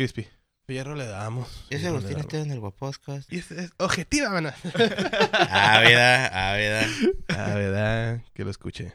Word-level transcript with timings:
Crispy. 0.00 0.26
Fierro 0.66 0.94
le 0.94 1.04
damos. 1.04 1.66
Ese 1.68 1.80
fierro 1.80 2.00
damos. 2.00 2.20
usted 2.22 2.38
en 2.38 2.52
el 2.52 2.60
Guapodcast. 2.60 3.30
Y 3.30 3.36
es, 3.36 3.50
es 3.50 3.70
objetiva, 3.76 4.30
mana. 4.30 4.54
Ah, 5.34 5.80
verdad, 5.80 6.30
ah, 6.32 6.52
verdad. 6.54 6.86
Ah, 7.28 7.54
verdad, 7.54 8.22
que 8.32 8.44
lo 8.44 8.50
escuche. 8.50 8.94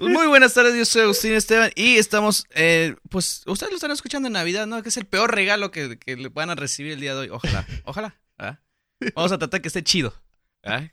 Muy 0.00 0.26
buenas 0.26 0.54
tardes, 0.54 0.76
yo 0.76 0.84
soy 0.84 1.02
Agustín 1.02 1.32
Esteban 1.32 1.70
y 1.74 1.96
estamos, 1.96 2.46
eh, 2.50 2.94
pues 3.08 3.42
ustedes 3.46 3.70
lo 3.72 3.76
están 3.76 3.90
escuchando 3.90 4.28
en 4.28 4.34
Navidad, 4.34 4.66
¿no? 4.66 4.82
Que 4.82 4.88
es 4.90 4.96
el 4.96 5.06
peor 5.06 5.34
regalo 5.34 5.70
que, 5.70 5.98
que 5.98 6.16
le 6.16 6.28
van 6.28 6.50
a 6.50 6.54
recibir 6.54 6.92
el 6.92 7.00
día 7.00 7.14
de 7.14 7.20
hoy. 7.20 7.28
Ojalá, 7.30 7.66
ojalá. 7.84 8.16
Vamos 9.14 9.32
a 9.32 9.38
tratar 9.38 9.60
que 9.60 9.68
esté 9.68 9.82
chido. 9.82 10.14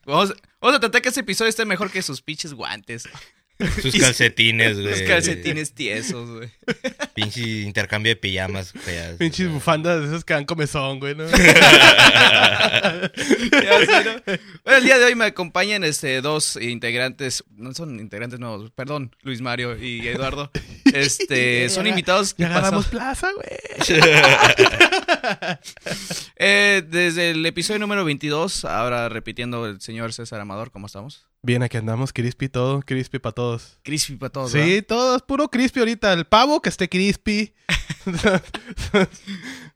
Vamos, 0.06 0.34
vamos 0.60 0.78
a 0.78 0.80
tratar 0.80 1.02
que 1.02 1.10
este 1.10 1.22
episodio 1.22 1.50
esté 1.50 1.66
mejor 1.66 1.92
que 1.92 2.02
sus 2.02 2.22
pinches 2.22 2.54
guantes, 2.54 3.08
Sus 3.82 3.96
calcetines, 4.00 4.80
güey. 4.80 4.94
sus 4.96 5.04
calcetines 5.08 5.74
tiesos, 5.74 6.30
güey. 6.30 6.50
Pinche 7.14 7.42
intercambio 7.64 8.12
de 8.12 8.16
pijamas 8.16 8.72
feas. 8.72 9.16
Pinches 9.18 9.50
bufandas 9.52 10.00
de 10.02 10.08
esas 10.08 10.24
que 10.24 10.34
dan 10.34 10.46
comezón, 10.46 11.00
güey, 11.00 11.16
¿no? 11.16 11.26
El 14.66 14.84
día 14.84 14.98
de 14.98 15.06
hoy 15.06 15.16
me 15.16 15.26
acompañan 15.26 15.84
este, 15.84 16.22
dos 16.22 16.56
integrantes, 16.62 17.44
no 17.56 17.74
son 17.74 18.00
integrantes 18.00 18.40
nuevos, 18.40 18.72
perdón, 18.72 19.14
Luis 19.24 19.42
Mario 19.42 19.78
y 19.78 20.08
Eduardo. 20.08 20.52
Este, 20.94 21.68
son 21.70 21.88
invitados 21.88 22.36
Ya 22.38 22.50
pasaron- 22.54 22.84
plaza, 22.86 23.30
güey. 23.34 24.00
Eh, 26.38 26.84
desde 26.88 27.32
el 27.32 27.46
episodio 27.46 27.80
número 27.80 28.06
22, 28.06 28.66
ahora 28.66 29.10
repitiendo 29.10 29.66
el 29.66 29.82
señor 29.82 30.14
César 30.14 30.40
Amador, 30.40 30.72
¿cómo 30.72 30.88
estamos? 30.88 31.26
Bien, 31.42 31.64
aquí 31.64 31.78
andamos, 31.78 32.12
crispy 32.12 32.50
todo, 32.50 32.82
crispy 32.82 33.20
para 33.20 33.34
todos. 33.34 33.80
Crispy 33.84 34.16
para 34.18 34.30
todos, 34.32 34.52
Sí, 34.52 34.82
todos, 34.82 35.22
puro 35.22 35.50
crispy 35.50 35.80
ahorita. 35.80 36.12
El 36.14 36.26
pavo 36.26 36.62
que 36.62 36.68
esté 36.70 36.90
crispy. 36.90 37.54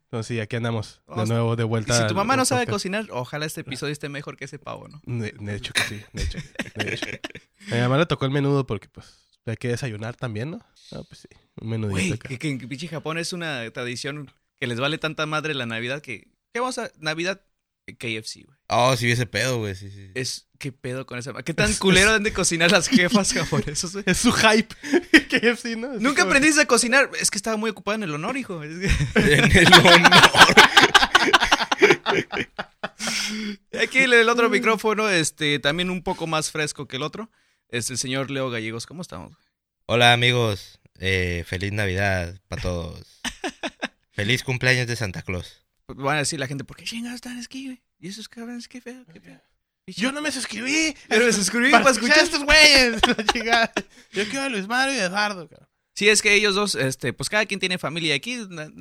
Entonces 0.06 0.28
sí, 0.28 0.40
aquí 0.40 0.56
andamos 0.58 1.02
de 1.16 1.26
nuevo, 1.26 1.56
de 1.56 1.64
¿verdad? 1.64 1.70
vuelta. 1.70 1.94
Y 1.94 1.98
si 1.98 2.04
tu 2.04 2.10
al- 2.10 2.16
mamá 2.16 2.36
no 2.36 2.46
sabe 2.46 2.62
podcast. 2.62 2.74
cocinar, 2.76 3.08
ojalá 3.12 3.46
este 3.46 3.62
episodio 3.62 3.94
esté 3.94 4.10
mejor 4.10 4.38
que 4.38 4.46
ese 4.46 4.60
pavo, 4.60 4.88
¿no? 4.88 5.02
De, 5.06 5.32
de 5.32 5.56
hecho 5.56 5.74
que 5.74 5.82
sí, 5.84 6.02
de 6.14 6.24
hecho, 6.24 6.38
de 6.76 6.94
hecho. 6.94 7.06
A 7.72 7.76
mi 7.76 7.82
mamá 7.82 7.98
le 7.98 8.06
tocó 8.06 8.26
el 8.26 8.32
menudo 8.32 8.68
porque, 8.68 8.90
pues, 8.90 9.08
hay 9.46 9.58
que 9.58 9.70
desayunar 9.70 10.16
también, 10.16 10.52
¿no? 10.52 10.60
No, 10.92 11.04
pues 11.06 11.22
sí, 11.22 11.28
un 11.60 11.70
menudito 11.70 11.94
Güey, 11.98 12.12
acá. 12.14 12.30
que, 12.30 12.38
que 12.38 12.50
en 12.50 12.60
pinche 12.60 12.88
Japón 12.88 13.18
es 13.18 13.34
una 13.34 13.70
tradición 13.72 14.30
que 14.60 14.68
les 14.68 14.80
vale 14.80 14.98
tanta 15.00 15.26
madre 15.26 15.54
la 15.56 15.66
Navidad 15.66 16.02
que... 16.02 16.28
¿Qué 16.54 16.60
vamos 16.60 16.78
a...? 16.78 16.92
Navidad 17.00 17.42
KFC, 17.86 18.46
güey. 18.46 18.58
Oh, 18.70 18.96
sí, 18.96 19.06
vi 19.08 19.12
ese 19.12 19.26
pedo, 19.26 19.60
güey. 19.60 19.76
Sí, 19.76 19.92
sí. 19.92 20.12
Es... 20.16 20.48
¿Qué 20.58 20.72
pedo 20.72 21.06
con 21.06 21.20
esa... 21.20 21.34
¿Qué 21.44 21.54
tan 21.54 21.74
culero 21.74 22.12
han 22.14 22.24
de 22.24 22.32
cocinar 22.32 22.72
las 22.72 22.88
jefas 22.88 23.34
japonesas, 23.34 23.92
güey? 23.92 24.06
Es 24.08 24.20
su 24.20 24.32
hype. 24.32 24.74
KFC, 25.30 25.76
¿no? 25.76 25.94
Es 25.96 26.02
Nunca 26.02 26.24
aprendiste 26.24 26.62
a 26.62 26.66
cocinar. 26.66 27.10
Es 27.20 27.30
que 27.30 27.38
estaba 27.38 27.58
muy 27.58 27.70
ocupado 27.72 27.96
en 27.96 28.04
el 28.04 28.14
honor, 28.14 28.38
hijo. 28.38 28.64
Es 28.64 28.80
que- 28.80 29.34
En 29.36 29.52
el 29.58 29.74
honor. 29.74 30.12
Aquí 33.82 34.00
el 34.00 34.30
otro 34.30 34.50
micrófono, 34.50 35.10
este, 35.10 35.60
también 35.60 35.90
un 35.90 36.02
poco 36.04 36.28
más 36.28 36.52
fresco 36.52 36.88
que 36.88 36.96
el 36.96 37.04
otro, 37.04 37.30
es 37.70 37.90
el 37.90 37.98
señor 37.98 38.32
Leo 38.32 38.50
Gallegos. 38.50 38.86
¿Cómo 38.86 39.02
estamos? 39.02 39.34
Hola, 39.88 40.14
amigos. 40.14 40.80
Eh, 41.00 41.44
feliz 41.46 41.74
Navidad 41.74 42.40
para 42.48 42.62
todos. 42.62 43.22
Feliz 44.12 44.44
cumpleaños 44.44 44.88
de 44.88 44.96
Santa 44.96 45.24
Claus. 45.24 45.63
Van 45.96 46.16
a 46.16 46.20
decir 46.20 46.40
la 46.40 46.48
gente, 46.48 46.64
¿por 46.64 46.78
qué 46.78 46.84
chingados 46.86 47.16
están 47.16 47.38
güey? 47.52 47.82
¿Y 48.00 48.08
esos 48.10 48.28
cabrones 48.30 48.68
qué 48.68 48.82
feo? 48.82 49.06
¿Qué 49.12 49.20
feo? 49.20 49.42
Yo 49.88 50.12
no 50.12 50.22
me 50.22 50.32
suscribí. 50.32 50.96
No 51.10 51.18
me 51.20 51.34
suscribí 51.34 51.72
para 51.72 51.84
para 51.84 51.94
escuchar 51.96 52.20
a 52.20 52.24
estos 52.24 52.44
güeyes. 52.44 53.02
Yo 54.14 54.24
quiero 54.26 54.42
a 54.44 54.50
Luis 54.50 54.68
Mario 54.68 54.96
y 54.96 55.00
a 55.00 55.06
Eduardo, 55.06 55.48
cabrón. 55.48 55.68
Sí, 55.96 56.10
es 56.10 56.22
que 56.24 56.34
ellos 56.34 56.56
dos, 56.56 56.74
este, 56.74 57.14
pues 57.14 57.30
cada 57.30 57.46
quien 57.46 57.60
tiene 57.60 57.78
familia. 57.78 58.16
Aquí 58.16 58.40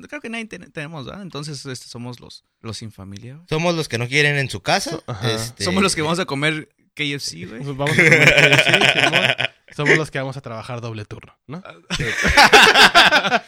creo 0.09 0.19
que 0.19 0.29
nadie 0.29 0.45
ten- 0.45 0.71
tenemos, 0.71 1.05
¿verdad? 1.05 1.21
Entonces, 1.21 1.63
este, 1.65 1.87
somos 1.87 2.19
los, 2.19 2.43
los 2.61 2.77
sin 2.77 2.91
familia, 2.91 3.35
güey. 3.35 3.45
Somos 3.49 3.75
los 3.75 3.87
que 3.87 3.99
no 3.99 4.07
quieren 4.07 4.35
en 4.37 4.49
su 4.49 4.61
casa. 4.61 4.99
Este, 5.23 5.63
Somos 5.63 5.83
los 5.83 5.93
que 5.93 6.01
vamos 6.01 6.17
a 6.19 6.25
comer 6.25 6.69
KFC, 6.93 7.47
güey. 7.47 7.63
Pues 7.63 7.77
vamos 7.77 7.91
a 7.91 7.95
comer 7.95 8.57
KFC. 8.57 9.49
Somos 9.75 9.97
los 9.97 10.11
que 10.11 10.19
vamos 10.19 10.37
a 10.37 10.41
trabajar 10.41 10.81
doble 10.81 11.03
turno, 11.05 11.35
¿no? 11.47 11.63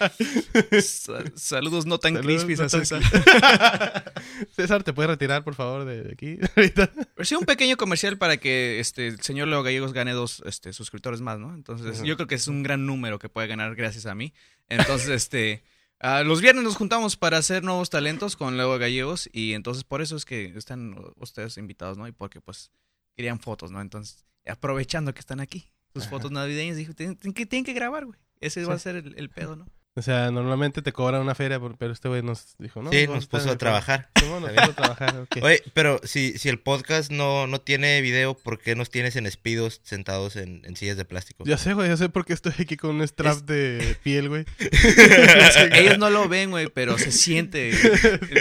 Sa- 0.81 1.23
Saludos 1.35 1.85
no 1.85 1.99
tan 1.99 2.15
Saludos, 2.15 2.43
crispy 2.45 2.55
no 2.55 2.63
a 2.65 2.69
César. 2.69 3.01
César, 4.55 4.83
¿te 4.83 4.93
puedes 4.93 5.09
retirar, 5.09 5.43
por 5.43 5.55
favor, 5.55 5.85
de 5.85 6.11
aquí? 6.11 6.37
Ahorita. 6.55 6.91
Pero 7.15 7.25
sí, 7.25 7.35
un 7.35 7.45
pequeño 7.45 7.77
comercial 7.77 8.17
para 8.17 8.37
que 8.37 8.79
este 8.79 9.07
el 9.07 9.21
señor 9.21 9.47
Leo 9.47 9.63
Gallegos 9.63 9.93
gane 9.93 10.13
dos 10.13 10.41
este, 10.45 10.73
suscriptores 10.73 11.21
más, 11.21 11.39
¿no? 11.39 11.53
Entonces, 11.53 12.01
yo 12.03 12.15
creo 12.15 12.27
que 12.27 12.35
es 12.35 12.47
un 12.47 12.63
gran 12.63 12.85
número 12.85 13.19
que 13.19 13.29
puede 13.29 13.47
ganar 13.47 13.75
gracias 13.75 14.05
a 14.05 14.15
mí. 14.15 14.33
Entonces, 14.69 15.09
este. 15.09 15.63
ah, 15.99 16.23
los 16.23 16.41
viernes 16.41 16.63
nos 16.63 16.75
juntamos 16.75 17.17
para 17.17 17.37
hacer 17.37 17.63
nuevos 17.63 17.89
talentos 17.89 18.35
con 18.35 18.57
Leo 18.57 18.77
Gallegos 18.79 19.29
y 19.31 19.53
entonces 19.53 19.83
por 19.83 20.01
eso 20.01 20.15
es 20.15 20.25
que 20.25 20.53
están 20.55 20.95
ustedes 21.17 21.57
invitados, 21.57 21.97
¿no? 21.97 22.07
Y 22.07 22.11
porque 22.11 22.41
pues 22.41 22.71
querían 23.15 23.39
fotos, 23.39 23.71
¿no? 23.71 23.81
Entonces, 23.81 24.25
aprovechando 24.45 25.13
que 25.13 25.19
están 25.19 25.39
aquí, 25.39 25.71
sus 25.93 26.03
Ajá. 26.03 26.11
fotos 26.11 26.31
navideñas, 26.31 26.77
dijo, 26.77 26.93
tienen, 26.93 27.15
tienen 27.15 27.33
que, 27.33 27.45
tienen 27.45 27.65
que 27.65 27.73
grabar, 27.73 28.05
güey. 28.05 28.19
Ese 28.41 28.63
va 28.65 28.73
a 28.75 28.79
ser 28.79 28.97
el, 28.97 29.17
el 29.17 29.29
pedo, 29.29 29.55
¿no? 29.55 29.65
O 29.97 30.01
sea, 30.01 30.29
normalmente 30.29 30.81
te 30.81 30.91
cobran 30.91 31.21
una 31.21 31.35
feria, 31.35 31.57
pero 31.79 31.93
este 31.93 32.09
güey 32.09 32.21
nos 32.21 32.55
dijo, 32.59 32.81
¿no? 32.81 32.91
Sí, 32.91 33.05
vamos 33.05 33.15
nos 33.15 33.27
puso 33.27 33.49
a 33.51 33.57
trabajar. 33.57 34.09
Nos 34.15 34.51
puso 34.51 34.71
a 34.71 34.73
trabajar, 34.75 35.15
ok. 35.19 35.37
Oye, 35.41 35.63
pero 35.73 36.01
si, 36.03 36.37
si 36.37 36.49
el 36.49 36.59
podcast 36.59 37.11
no, 37.11 37.47
no 37.47 37.61
tiene 37.61 38.01
video, 38.01 38.33
¿por 38.33 38.59
qué 38.59 38.75
nos 38.75 38.89
tienes 38.89 39.15
en 39.15 39.25
espidos 39.25 39.79
sentados 39.85 40.35
en, 40.35 40.63
en 40.65 40.75
sillas 40.75 40.97
de 40.97 41.05
plástico? 41.05 41.45
Ya 41.47 41.57
sé, 41.57 41.73
güey, 41.73 41.87
ya 41.87 41.95
sé 41.95 42.09
por 42.09 42.25
qué 42.25 42.33
estoy 42.33 42.51
aquí 42.59 42.75
con 42.75 42.95
un 42.97 43.07
strap 43.07 43.37
Es- 43.37 43.45
de 43.45 43.95
piel, 44.03 44.27
güey. 44.27 44.43
Ellos 45.71 45.97
no 45.97 46.09
lo 46.09 46.27
ven, 46.27 46.51
güey, 46.51 46.67
pero 46.67 46.97
se 46.97 47.13
siente 47.13 47.71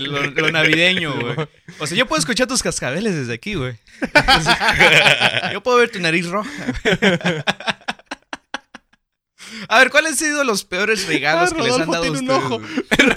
lo, 0.00 0.22
lo 0.24 0.50
navideño, 0.50 1.14
güey. 1.20 1.36
O 1.78 1.86
sea, 1.86 1.96
yo 1.96 2.06
puedo 2.06 2.18
escuchar 2.18 2.48
tus 2.48 2.64
cascabeles 2.64 3.14
desde 3.14 3.32
aquí, 3.32 3.54
güey. 3.54 3.76
Yo 5.52 5.62
puedo 5.62 5.78
ver 5.78 5.90
tu 5.90 6.00
nariz 6.00 6.26
roja. 6.26 6.50
A 9.68 9.78
ver, 9.78 9.90
¿cuáles 9.90 10.12
han 10.12 10.18
sido 10.18 10.44
los 10.44 10.64
peores 10.64 11.06
regalos 11.06 11.52
Ah, 11.52 11.56
que 11.56 11.62
les 11.62 11.72
han 11.74 11.90
dado 11.90 11.94
a 11.94 12.00
tiene 12.02 12.18
un 12.18 12.28
ustedes? 12.30 12.44
ojo. 12.44 12.58
güey? 12.60 12.72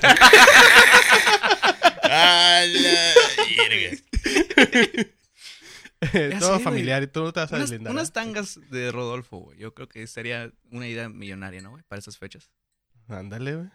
¡A 2.03 2.63
la 2.65 3.13
verga! 3.57 3.97
Todo 6.39 6.57
sé, 6.57 6.63
familiar 6.63 7.01
y 7.03 7.07
tú 7.07 7.21
no 7.23 7.33
te 7.33 7.39
vas 7.39 7.51
a 7.51 7.55
Unas, 7.55 7.69
deslindar. 7.69 7.91
unas 7.93 8.09
¿eh? 8.09 8.11
tangas 8.13 8.59
de 8.69 8.91
Rodolfo, 8.91 9.37
güey. 9.39 9.57
Yo 9.57 9.73
creo 9.73 9.89
que 9.89 10.05
sería 10.07 10.51
una 10.71 10.87
idea 10.87 11.09
millonaria, 11.09 11.61
¿no, 11.61 11.71
güey? 11.71 11.83
Para 11.87 11.99
esas 11.99 12.17
fechas. 12.17 12.51
Ándale, 13.07 13.55
güey. 13.55 13.67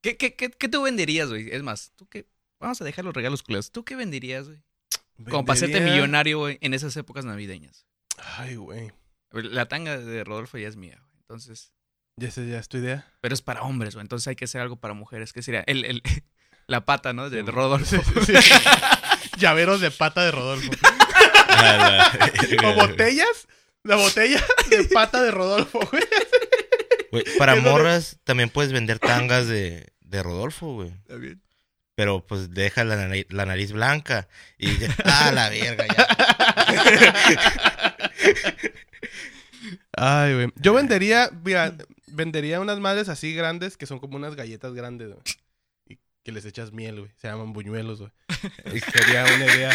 ¿Qué, 0.00 0.16
qué, 0.16 0.34
qué, 0.34 0.50
qué 0.50 0.68
tú 0.68 0.82
venderías, 0.82 1.28
güey? 1.30 1.50
Es 1.50 1.62
más, 1.62 1.92
¿tú 1.96 2.06
qué? 2.08 2.26
Vamos 2.60 2.80
a 2.80 2.84
dejar 2.84 3.04
los 3.04 3.14
regalos 3.14 3.42
culeros. 3.42 3.70
¿Tú 3.72 3.84
qué 3.84 3.96
venderías, 3.96 4.46
güey? 4.46 4.62
Como 5.30 5.44
para 5.44 5.56
hacerte 5.56 5.74
Vendería- 5.80 5.94
millonario, 5.94 6.38
güey, 6.38 6.58
en 6.60 6.74
esas 6.74 6.96
épocas 6.96 7.24
navideñas. 7.24 7.86
Ay, 8.36 8.56
güey. 8.56 8.92
La 9.32 9.66
tanga 9.66 9.98
de 9.98 10.24
Rodolfo 10.24 10.58
ya 10.58 10.68
es 10.68 10.76
mía, 10.76 10.98
güey. 11.00 11.12
Entonces, 11.20 11.72
Ya 12.16 12.30
sé, 12.30 12.46
ya 12.48 12.58
es 12.58 12.68
tu 12.68 12.76
idea. 12.78 13.04
pero 13.20 13.34
es 13.34 13.42
para 13.42 13.62
hombres, 13.62 13.94
güey. 13.94 14.02
Entonces 14.02 14.28
hay 14.28 14.36
que 14.36 14.44
hacer 14.44 14.60
algo 14.60 14.76
para 14.76 14.94
mujeres. 14.94 15.32
¿Qué 15.32 15.42
sería? 15.42 15.64
El, 15.66 15.84
el, 15.84 16.02
la 16.66 16.84
pata, 16.84 17.12
¿no? 17.12 17.28
De 17.30 17.40
Sí, 17.40 17.46
Rodolfo. 17.50 18.02
sí, 18.24 18.34
sí. 18.40 18.52
Llaveros 19.38 19.80
de 19.80 19.90
pata 19.90 20.22
de 20.24 20.30
Rodolfo. 20.30 20.70
¿O 22.64 22.74
botellas? 22.74 23.48
La 23.82 23.96
botella 23.96 24.42
de 24.70 24.84
pata 24.84 25.22
de 25.22 25.30
Rodolfo, 25.30 25.80
güey. 25.90 26.02
Güey, 27.10 27.24
para 27.38 27.52
¿Qué 27.52 27.58
es 27.58 27.64
lo 27.64 27.70
de- 27.70 27.76
morras 27.76 28.18
también 28.24 28.48
puedes 28.48 28.72
vender 28.72 28.98
tangas 28.98 29.46
de, 29.46 29.92
de 30.00 30.22
Rodolfo, 30.22 30.74
güey. 30.74 30.88
Está 30.90 31.16
bien. 31.16 31.42
Pero 31.96 32.26
pues 32.26 32.50
deja 32.50 32.82
la 32.84 32.96
nariz, 32.96 33.26
la 33.30 33.44
nariz 33.46 33.72
blanca. 33.72 34.26
Y 34.58 34.78
ya, 34.78 34.88
¡ah, 35.04 35.30
la 35.32 35.48
verga! 35.48 35.86
Ya. 35.86 36.06
Ay, 39.96 40.34
güey. 40.34 40.52
Yo 40.56 40.72
vendería, 40.74 41.30
mira, 41.44 41.74
vendería 42.14 42.60
unas 42.60 42.78
madres 42.80 43.08
así 43.08 43.34
grandes 43.34 43.76
que 43.76 43.86
son 43.86 43.98
como 43.98 44.16
unas 44.16 44.34
galletas 44.36 44.74
grandes, 44.74 45.08
güey. 45.08 45.20
Y 45.88 45.98
que 46.22 46.32
les 46.32 46.44
echas 46.44 46.72
miel, 46.72 47.00
güey. 47.00 47.12
Se 47.16 47.28
llaman 47.28 47.52
buñuelos, 47.52 48.00
güey. 48.00 48.10
Sería 48.92 49.24
una 49.24 49.46
idea, 49.46 49.70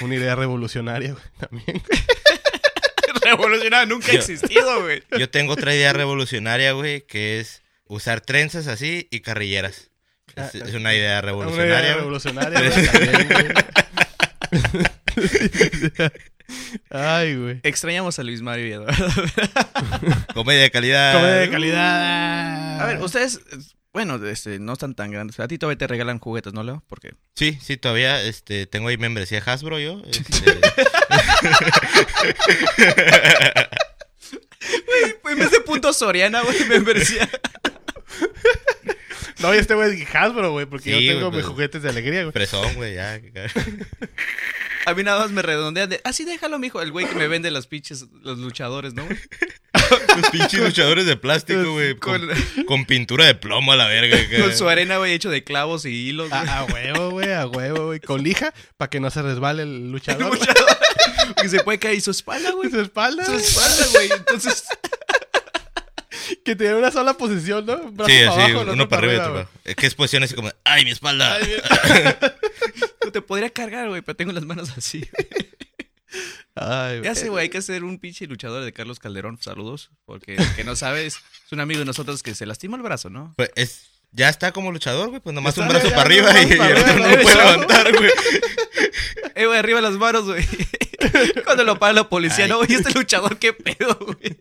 una 0.00 0.14
idea 0.14 0.34
revolucionaria, 0.34 1.12
güey, 1.12 1.24
también. 1.38 1.82
Revolucionario 3.22 3.86
nunca 3.94 4.12
ha 4.12 4.14
existido, 4.14 4.82
güey. 4.82 5.02
Yo 5.18 5.28
tengo 5.28 5.52
otra 5.52 5.74
idea 5.74 5.92
revolucionaria, 5.92 6.72
güey, 6.72 7.02
que 7.02 7.40
es 7.40 7.62
usar 7.86 8.20
trenzas 8.20 8.66
así 8.68 9.06
y 9.10 9.20
carrilleras. 9.20 9.90
Es, 10.36 10.54
es 10.54 10.74
una 10.74 10.94
idea 10.94 10.94
Una 10.94 10.94
idea 10.94 11.20
revolucionaria. 11.22 11.92
güey. 11.92 11.94
revolucionaria, 11.94 12.60
güey, 12.60 12.86
también, 12.86 13.28
güey. 13.28 13.54
Ay, 16.90 17.36
güey. 17.36 17.60
Extrañamos 17.62 18.18
a 18.18 18.22
Luis 18.22 18.40
Mario 18.42 18.66
y 18.66 18.72
Eduardo. 18.72 19.08
Comedia 20.34 20.62
de 20.62 20.70
calidad. 20.70 21.12
Comedia 21.14 21.34
de 21.36 21.50
calidad. 21.50 22.80
A 22.80 22.86
ver, 22.86 23.00
ustedes, 23.02 23.40
bueno, 23.92 24.24
este, 24.26 24.58
no 24.58 24.72
están 24.74 24.94
tan 24.94 25.10
grandes. 25.10 25.38
A 25.40 25.48
ti 25.48 25.58
todavía 25.58 25.78
te 25.78 25.86
regalan 25.86 26.18
juguetes, 26.18 26.52
¿no, 26.52 26.62
Leo? 26.62 26.82
Porque 26.88 27.12
Sí, 27.34 27.58
sí, 27.62 27.76
todavía 27.76 28.22
este, 28.22 28.66
tengo 28.66 28.88
ahí 28.88 28.96
membresía 28.96 29.42
Hasbro 29.44 29.78
yo. 29.78 30.02
este, 30.10 30.58
en 35.30 35.38
vez 35.38 35.50
de 35.50 35.60
punto 35.60 35.92
Soriana, 35.92 36.42
güey, 36.42 36.64
me 36.68 36.80
parecía. 36.80 37.28
No, 39.40 39.54
y 39.54 39.58
este 39.58 39.74
güey 39.74 40.02
es 40.02 40.12
Hasbro, 40.12 40.50
güey, 40.50 40.66
porque 40.66 40.92
Sí, 40.92 41.04
yo 41.04 41.12
tengo 41.12 41.26
güey, 41.28 41.36
mis 41.36 41.44
pues. 41.44 41.52
juguetes 41.54 41.80
de 41.80 41.90
alegría, 41.90 42.22
güey. 42.22 42.32
Fresón, 42.32 42.74
güey, 42.74 42.94
ya. 42.96 43.20
A 44.88 44.94
mí 44.94 45.02
nada 45.02 45.20
más 45.20 45.30
me 45.30 45.42
redondean 45.42 45.90
de, 45.90 46.00
así 46.04 46.24
déjalo, 46.24 46.58
mijo. 46.58 46.80
El 46.80 46.92
güey 46.92 47.06
que 47.06 47.14
me 47.14 47.28
vende 47.28 47.50
los 47.50 47.66
pinches, 47.66 48.06
los 48.22 48.38
luchadores, 48.38 48.94
¿no, 48.94 49.04
güey? 49.04 49.18
Los 49.90 50.30
pinches 50.30 50.60
luchadores 50.60 51.06
de 51.06 51.16
plástico, 51.16 51.72
güey. 51.72 51.94
Con, 51.96 52.26
Con, 52.26 52.64
con 52.64 52.84
pintura 52.84 53.26
de 53.26 53.34
plomo 53.34 53.72
a 53.72 53.76
la 53.76 53.86
verga. 53.86 54.18
con 54.40 54.54
su 54.54 54.68
arena, 54.68 54.98
güey, 54.98 55.12
hecho 55.12 55.30
de 55.30 55.44
clavos 55.44 55.84
y 55.84 56.08
hilos, 56.08 56.28
güey. 56.30 56.40
A, 56.40 56.58
a 56.60 56.64
huevo, 56.64 57.10
güey, 57.10 57.32
a 57.32 57.46
huevo, 57.46 57.86
güey. 57.86 58.00
Con 58.00 58.22
lija, 58.22 58.52
para 58.76 58.90
que 58.90 59.00
no 59.00 59.10
se 59.10 59.22
resbale 59.22 59.62
el 59.62 59.90
luchador. 59.90 60.34
Luchador. 60.38 60.66
que 61.40 61.48
se 61.48 61.62
puede 61.62 61.78
caer 61.78 61.96
y 61.96 62.00
su 62.00 62.10
espalda, 62.10 62.50
güey. 62.52 62.70
Su 62.70 62.80
espalda. 62.80 63.24
Su 63.24 63.34
espalda, 63.34 63.86
güey. 63.92 64.10
Entonces, 64.10 64.64
Que 66.44 66.56
tiene 66.56 66.74
una 66.74 66.90
sola 66.90 67.14
posición, 67.14 67.64
¿no? 67.64 67.76
Brazo 67.92 68.10
Sí, 68.10 68.18
para 68.26 68.30
así, 68.30 68.52
abajo, 68.52 68.62
el 68.62 68.68
uno 68.70 68.88
para 68.88 68.98
arriba 68.98 69.12
y 69.12 69.16
otro 69.16 69.28
para 69.32 69.40
abajo. 69.42 69.58
Es 69.64 69.76
que 69.76 69.86
es 69.86 69.94
posición 69.94 70.22
así 70.22 70.34
como, 70.34 70.50
¡ay, 70.64 70.84
mi 70.84 70.90
espalda! 70.90 71.34
Ay. 71.34 71.62
Te 73.20 73.26
podría 73.26 73.50
cargar, 73.50 73.88
güey, 73.88 74.02
pero 74.02 74.16
tengo 74.16 74.32
las 74.32 74.44
manos 74.44 74.70
así. 74.76 75.08
Ay, 76.54 77.02
Ya 77.02 77.14
sé, 77.14 77.28
güey, 77.28 77.42
hay 77.42 77.48
que 77.50 77.58
hacer 77.58 77.84
un 77.84 77.98
pinche 77.98 78.26
luchador 78.26 78.64
de 78.64 78.72
Carlos 78.72 78.98
Calderón. 78.98 79.38
Saludos. 79.40 79.90
Porque 80.04 80.36
el 80.36 80.54
que 80.56 80.64
no 80.64 80.74
sabes, 80.76 81.16
es 81.46 81.52
un 81.52 81.60
amigo 81.60 81.78
de 81.80 81.84
nosotros 81.84 82.22
que 82.22 82.34
se 82.34 82.46
lastima 82.46 82.76
el 82.76 82.82
brazo, 82.82 83.10
¿no? 83.10 83.34
Pues 83.36 83.50
es, 83.54 83.90
ya 84.12 84.28
está 84.28 84.52
como 84.52 84.72
luchador, 84.72 85.10
güey. 85.10 85.20
Pues 85.20 85.34
nomás 85.34 85.52
Está, 85.54 85.62
un 85.62 85.68
brazo 85.68 85.88
ya, 85.88 85.96
para 85.96 86.06
arriba 86.08 86.32
y, 86.42 86.52
y 86.52 86.56
para 86.56 86.64
arriba, 86.64 86.80
otro 86.80 86.98
no 86.98 87.16
¿no? 87.16 87.22
puede 87.22 87.36
levantar, 87.36 87.96
güey. 87.96 88.10
Eh, 89.34 89.46
güey, 89.46 89.58
arriba 89.58 89.80
las 89.80 89.94
manos, 89.94 90.24
güey. 90.24 90.44
Cuando 91.44 91.62
lo 91.64 91.78
para 91.78 91.92
la 91.92 92.08
policía, 92.08 92.44
Ay. 92.44 92.50
no, 92.50 92.58
güey, 92.58 92.72
este 92.74 92.92
luchador, 92.92 93.38
qué 93.38 93.52
pedo, 93.52 93.96
güey. 94.00 94.36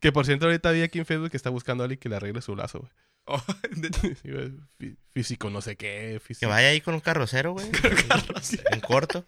Que 0.00 0.12
por 0.12 0.26
cierto, 0.26 0.46
ahorita 0.46 0.70
vi 0.72 0.82
aquí 0.82 0.98
en 0.98 1.06
Facebook 1.06 1.30
que 1.30 1.36
está 1.36 1.50
buscando 1.50 1.82
a 1.82 1.86
alguien 1.86 1.98
que 1.98 2.08
le 2.08 2.16
arregle 2.16 2.40
su 2.42 2.54
brazo, 2.54 2.80
güey. 2.80 2.92
Oh, 3.26 3.42
de- 3.70 3.90
Sí, 4.16 4.30
güey, 4.30 4.52
fí- 4.78 4.96
Físico, 5.12 5.50
no 5.50 5.60
sé 5.60 5.76
qué. 5.76 6.20
Que 6.38 6.46
vaya 6.46 6.68
ahí 6.68 6.80
con 6.80 6.94
un 6.94 7.00
carrocero, 7.00 7.52
güey. 7.52 7.66
En 8.72 8.80
corto. 8.80 9.24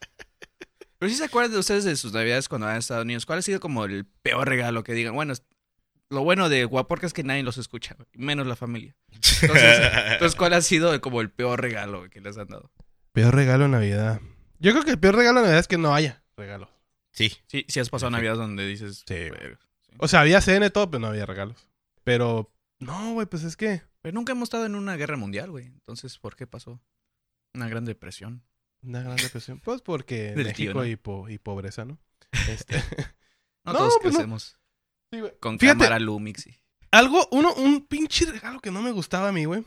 Pero 0.99 1.11
si 1.11 1.17
se 1.17 1.25
acuerdan 1.25 1.53
de 1.53 1.59
ustedes 1.59 1.85
de 1.85 1.97
sus 1.97 2.13
navidades 2.13 2.49
cuando 2.49 2.67
van 2.67 2.77
a 2.77 2.79
Estados 2.79 3.05
Unidos, 3.05 3.27
¿cuál 3.27 3.41
ha 3.41 3.43
sido 3.43 3.59
como 3.61 3.85
el 3.85 4.05
peor 4.23 4.49
regalo 4.49 4.85
que 4.85 4.93
digan? 4.95 5.15
Bueno, 5.15 5.35
lo 6.11 6.23
bueno 6.23 6.49
de 6.49 6.65
Guaporca 6.65 7.07
es 7.07 7.13
que 7.13 7.25
nadie 7.25 7.43
los 7.43 7.59
escucha, 7.59 7.95
güey, 7.95 8.07
menos 8.15 8.47
la 8.47 8.55
familia. 8.57 8.95
Entonces, 9.11 9.81
entonces, 10.13 10.37
¿cuál 10.37 10.53
ha 10.55 10.61
sido 10.63 11.01
como 11.01 11.21
el 11.21 11.31
peor 11.31 11.61
regalo 11.61 12.09
que 12.09 12.21
les 12.21 12.39
han 12.39 12.47
dado? 12.49 12.71
Peor 13.13 13.35
regalo 13.35 13.65
de 13.65 13.71
Navidad. 13.71 14.21
Yo 14.61 14.71
creo 14.73 14.85
que 14.85 14.93
el 14.93 14.99
peor 14.99 15.17
regalo 15.17 15.41
de 15.41 15.47
Navidad 15.47 15.61
es 15.61 15.69
que 15.69 15.79
no 15.79 15.93
haya 15.95 16.23
regalos. 16.37 16.69
Sí. 17.11 17.33
Sí, 17.47 17.67
si 17.69 17.81
has 17.81 17.91
pasado 17.91 18.11
navidades 18.11 18.39
donde 18.39 18.67
dices... 18.67 19.03
Sí, 19.07 19.29
güey. 19.29 19.57
O 19.99 20.09
sea, 20.09 20.21
había 20.21 20.41
cena 20.41 20.67
y 20.67 20.71
todo, 20.71 20.91
pero 20.91 21.01
no 21.01 21.07
había 21.09 21.27
regalos. 21.27 21.69
Pero, 22.05 22.53
no, 22.81 23.13
güey, 23.13 23.27
pues 23.27 23.45
es 23.45 23.57
que 23.57 23.83
Pero 24.01 24.15
nunca 24.15 24.33
hemos 24.33 24.47
estado 24.47 24.67
en 24.67 24.75
una 24.75 24.97
guerra 24.97 25.17
mundial, 25.17 25.51
güey. 25.51 25.67
Entonces, 25.67 26.19
¿por 26.19 26.35
qué 26.37 26.47
pasó? 26.47 26.81
Una 27.55 27.69
gran 27.69 27.85
depresión. 27.85 28.43
una 28.83 29.03
gran 29.03 29.17
depresión. 29.17 29.61
Pues 29.61 29.81
porque 29.83 30.33
México 30.37 30.55
tío, 30.57 30.75
¿no? 30.75 30.87
y, 30.87 30.97
po- 30.97 31.29
y 31.29 31.39
pobreza, 31.39 31.85
¿no? 31.85 31.99
Este, 32.49 32.77
No, 33.65 33.73
No, 33.73 33.79
todos 33.79 33.99
pues 34.03 34.15
no. 34.27 34.39
sí, 34.39 35.21
güey. 35.21 35.33
con 35.39 35.59
Fíjate, 35.59 35.79
cámara 35.79 35.99
Lumix. 36.01 36.47
y- 36.47 36.59
algo, 36.91 37.27
uno, 37.31 37.55
un 37.55 37.87
pinche 37.87 38.27
regalo 38.27 38.61
que 38.61 38.71
no 38.71 38.83
me 38.83 38.91
gustaba 38.91 39.29
a 39.29 39.33
mí, 39.33 39.45
güey. 39.47 39.65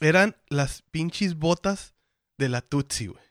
Eran 0.00 0.36
las 0.48 0.82
pinches 0.82 1.36
botas 1.36 1.94
de 2.38 2.48
la 2.48 2.62
Tutsi, 2.62 3.06
güey. 3.08 3.22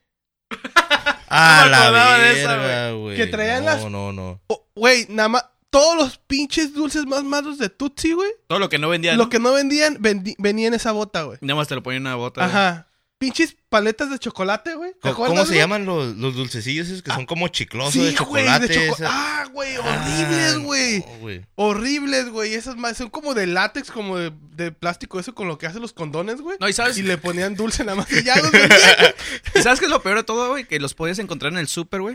A 1.34 1.62
me 1.64 1.70
la 1.70 1.90
verga, 1.90 2.92
güey. 2.92 3.16
Que 3.16 3.26
traían 3.26 3.64
no, 3.64 3.70
las- 3.70 3.90
No, 3.90 4.12
no, 4.12 4.40
Oh, 4.48 4.68
Güey, 4.74 5.06
nada 5.10 5.28
más. 5.28 5.44
Todos 5.72 5.96
los 5.96 6.18
pinches 6.18 6.74
dulces 6.74 7.06
más 7.06 7.24
malos 7.24 7.56
de 7.58 7.70
Tutsi, 7.70 8.12
güey. 8.12 8.30
Todo 8.46 8.58
lo 8.58 8.68
que 8.68 8.78
no 8.78 8.90
vendían. 8.90 9.16
Lo 9.16 9.28
que 9.30 9.38
no 9.38 9.52
vendían, 9.54 9.96
vendi- 10.02 10.34
venía 10.38 10.68
en 10.68 10.74
esa 10.74 10.92
bota, 10.92 11.22
güey. 11.22 11.38
Nada 11.40 11.56
más 11.56 11.66
te 11.66 11.74
lo 11.74 11.82
ponían 11.82 12.02
en 12.02 12.06
una 12.08 12.16
bota. 12.16 12.42
güey. 12.42 12.50
Ajá. 12.54 12.88
Pinches 13.18 13.56
paletas 13.70 14.10
de 14.10 14.18
chocolate, 14.18 14.74
güey. 14.74 14.92
¿Te 14.94 15.12
¿Cómo, 15.12 15.12
acuerdas, 15.24 15.44
se 15.46 15.52
güey? 15.54 15.60
llaman 15.60 15.86
los, 15.86 16.14
los 16.16 16.34
dulcecillos 16.34 16.88
esos 16.88 17.02
que 17.02 17.10
son 17.12 17.24
como 17.24 17.48
chiclosos 17.48 17.92
Sí, 17.94 18.00
de 18.00 18.04
güey, 18.06 18.16
chocolate? 18.16 18.66
de 18.66 18.74
choco- 18.74 18.94
esa- 18.96 19.08
Ah, 19.10 19.46
güey, 19.52 19.76
horribles, 19.78 20.54
Ah, 20.54 20.58
güey. 20.58 20.98
no, 20.98 21.18
güey. 21.20 21.46
Horribles, 21.54 22.28
güey. 22.30 22.52
Esas 22.54 22.76
más 22.76 22.96
son 22.98 23.08
como 23.08 23.32
de 23.32 23.46
látex, 23.46 23.90
como 23.90 24.18
de, 24.18 24.32
de 24.56 24.72
plástico, 24.72 25.18
eso 25.20 25.34
con 25.34 25.48
lo 25.48 25.56
que 25.56 25.66
hacen 25.66 25.80
los 25.80 25.92
condones, 25.94 26.42
güey. 26.42 26.58
No, 26.60 26.68
y 26.68 26.72
sabes, 26.74 26.98
Y 26.98 27.02
le 27.02 27.16
ponían 27.16 27.54
dulce 27.54 27.82
nada 27.84 27.96
más 27.96 28.12
y 28.12 28.22
ya 28.24 28.36
los 28.42 28.50
vendían, 28.52 28.78
güey. 28.98 29.14
¿y 29.54 29.62
sabes 29.62 29.78
qué 29.78 29.86
es 29.86 29.90
lo 29.90 30.02
peor 30.02 30.16
de 30.18 30.24
todo, 30.24 30.50
güey? 30.50 30.64
Que 30.66 30.80
los 30.80 30.92
podías 30.92 31.18
encontrar 31.20 31.52
en 31.52 31.58
el 31.60 31.68
súper, 31.68 32.00
güey. 32.02 32.14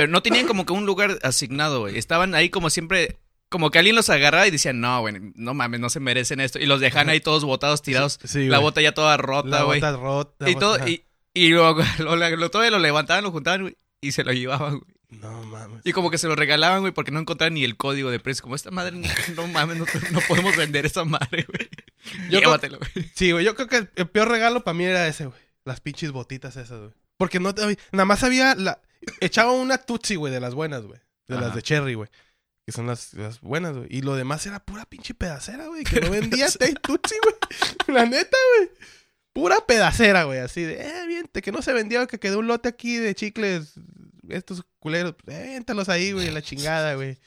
Pero 0.00 0.10
no 0.12 0.22
tenían 0.22 0.46
como 0.46 0.64
que 0.64 0.72
un 0.72 0.86
lugar 0.86 1.18
asignado, 1.22 1.80
güey. 1.80 1.98
Estaban 1.98 2.34
ahí 2.34 2.48
como 2.48 2.70
siempre. 2.70 3.18
Como 3.50 3.70
que 3.70 3.78
alguien 3.78 3.96
los 3.96 4.08
agarraba 4.08 4.46
y 4.46 4.50
decían, 4.50 4.80
no, 4.80 5.00
güey, 5.00 5.14
no 5.34 5.52
mames, 5.52 5.78
no 5.78 5.90
se 5.90 6.00
merecen 6.00 6.40
esto. 6.40 6.58
Y 6.58 6.64
los 6.64 6.80
dejan 6.80 7.10
ahí 7.10 7.20
todos 7.20 7.44
botados, 7.44 7.82
tirados. 7.82 8.18
Sí, 8.24 8.46
la 8.48 8.56
güey. 8.56 8.62
bota 8.68 8.80
ya 8.80 8.92
toda 8.92 9.18
rota, 9.18 9.48
La 9.50 9.62
güey. 9.64 9.78
bota 9.80 9.96
rota. 9.96 10.48
Y 10.48 10.54
bota- 10.54 10.60
todo, 10.78 10.88
y, 10.88 11.04
y 11.34 11.48
luego 11.50 11.82
lo, 11.98 12.16
lo, 12.16 12.36
lo- 12.36 12.50
todavía 12.50 12.70
lo 12.70 12.78
levantaban, 12.78 13.24
lo 13.24 13.30
juntaban, 13.30 13.60
güey. 13.60 13.76
Y 14.00 14.12
se 14.12 14.24
lo 14.24 14.32
llevaban, 14.32 14.78
güey. 14.78 14.90
No 15.10 15.42
mames. 15.42 15.80
Y 15.84 15.92
como 15.92 16.10
que 16.10 16.16
se 16.16 16.28
lo 16.28 16.34
regalaban, 16.36 16.80
güey, 16.80 16.94
porque 16.94 17.10
no 17.10 17.20
encontraban 17.20 17.52
ni 17.52 17.62
el 17.64 17.76
código 17.76 18.10
de 18.10 18.20
precio. 18.20 18.42
Como 18.42 18.54
esta 18.54 18.70
madre, 18.70 18.96
no, 19.36 19.46
mames, 19.48 19.76
no, 19.76 19.84
no 20.12 20.20
podemos 20.28 20.56
vender 20.56 20.86
esta 20.86 21.04
madre, 21.04 21.44
güey. 21.46 21.68
Yo 22.30 22.38
Llévatelo, 22.40 22.78
güey. 22.78 23.10
Sí, 23.14 23.32
güey, 23.32 23.44
yo 23.44 23.54
creo 23.56 23.66
que 23.68 23.76
el, 23.76 23.90
el 23.96 24.06
peor 24.06 24.28
regalo 24.28 24.62
para 24.64 24.74
mí 24.74 24.84
era 24.84 25.06
ese, 25.08 25.26
güey. 25.26 25.38
Las 25.64 25.80
pinches 25.80 26.12
botitas 26.12 26.56
esas, 26.56 26.78
güey. 26.78 26.92
Porque 27.18 27.40
no 27.40 27.52
nada 27.92 28.04
más 28.06 28.22
había 28.22 28.54
la 28.54 28.80
echaba 29.20 29.52
una 29.52 29.78
Tutsi, 29.78 30.16
güey, 30.16 30.32
de 30.32 30.40
las 30.40 30.54
buenas, 30.54 30.82
güey. 30.84 31.00
De 31.28 31.36
Ajá. 31.36 31.46
las 31.46 31.54
de 31.54 31.62
Cherry, 31.62 31.94
güey. 31.94 32.08
Que 32.66 32.72
son 32.72 32.86
las, 32.86 33.14
las 33.14 33.40
buenas, 33.40 33.76
güey. 33.76 33.86
Y 33.90 34.02
lo 34.02 34.14
demás 34.16 34.44
era 34.46 34.60
pura 34.64 34.84
pinche 34.84 35.14
pedacera, 35.14 35.66
güey. 35.66 35.84
Que 35.84 36.00
no 36.00 36.10
vendía 36.10 36.46
Tutsi, 36.48 37.14
güey. 37.22 37.34
La 37.96 38.04
neta, 38.06 38.36
güey. 38.56 38.70
Pura 39.32 39.64
pedacera, 39.66 40.24
güey. 40.24 40.40
Así 40.40 40.62
de, 40.62 40.80
eh, 40.82 41.06
viente, 41.06 41.40
que 41.42 41.52
no 41.52 41.62
se 41.62 41.72
vendió, 41.72 42.06
que 42.06 42.18
quedó 42.18 42.38
un 42.40 42.46
lote 42.48 42.68
aquí 42.68 42.96
de 42.96 43.14
chicles. 43.14 43.74
Estos 44.28 44.64
culeros, 44.78 45.14
eh, 45.26 45.52
véntalos 45.54 45.88
ahí, 45.88 46.12
güey, 46.12 46.30
la 46.30 46.42
chingada, 46.42 46.94
güey. 46.94 47.18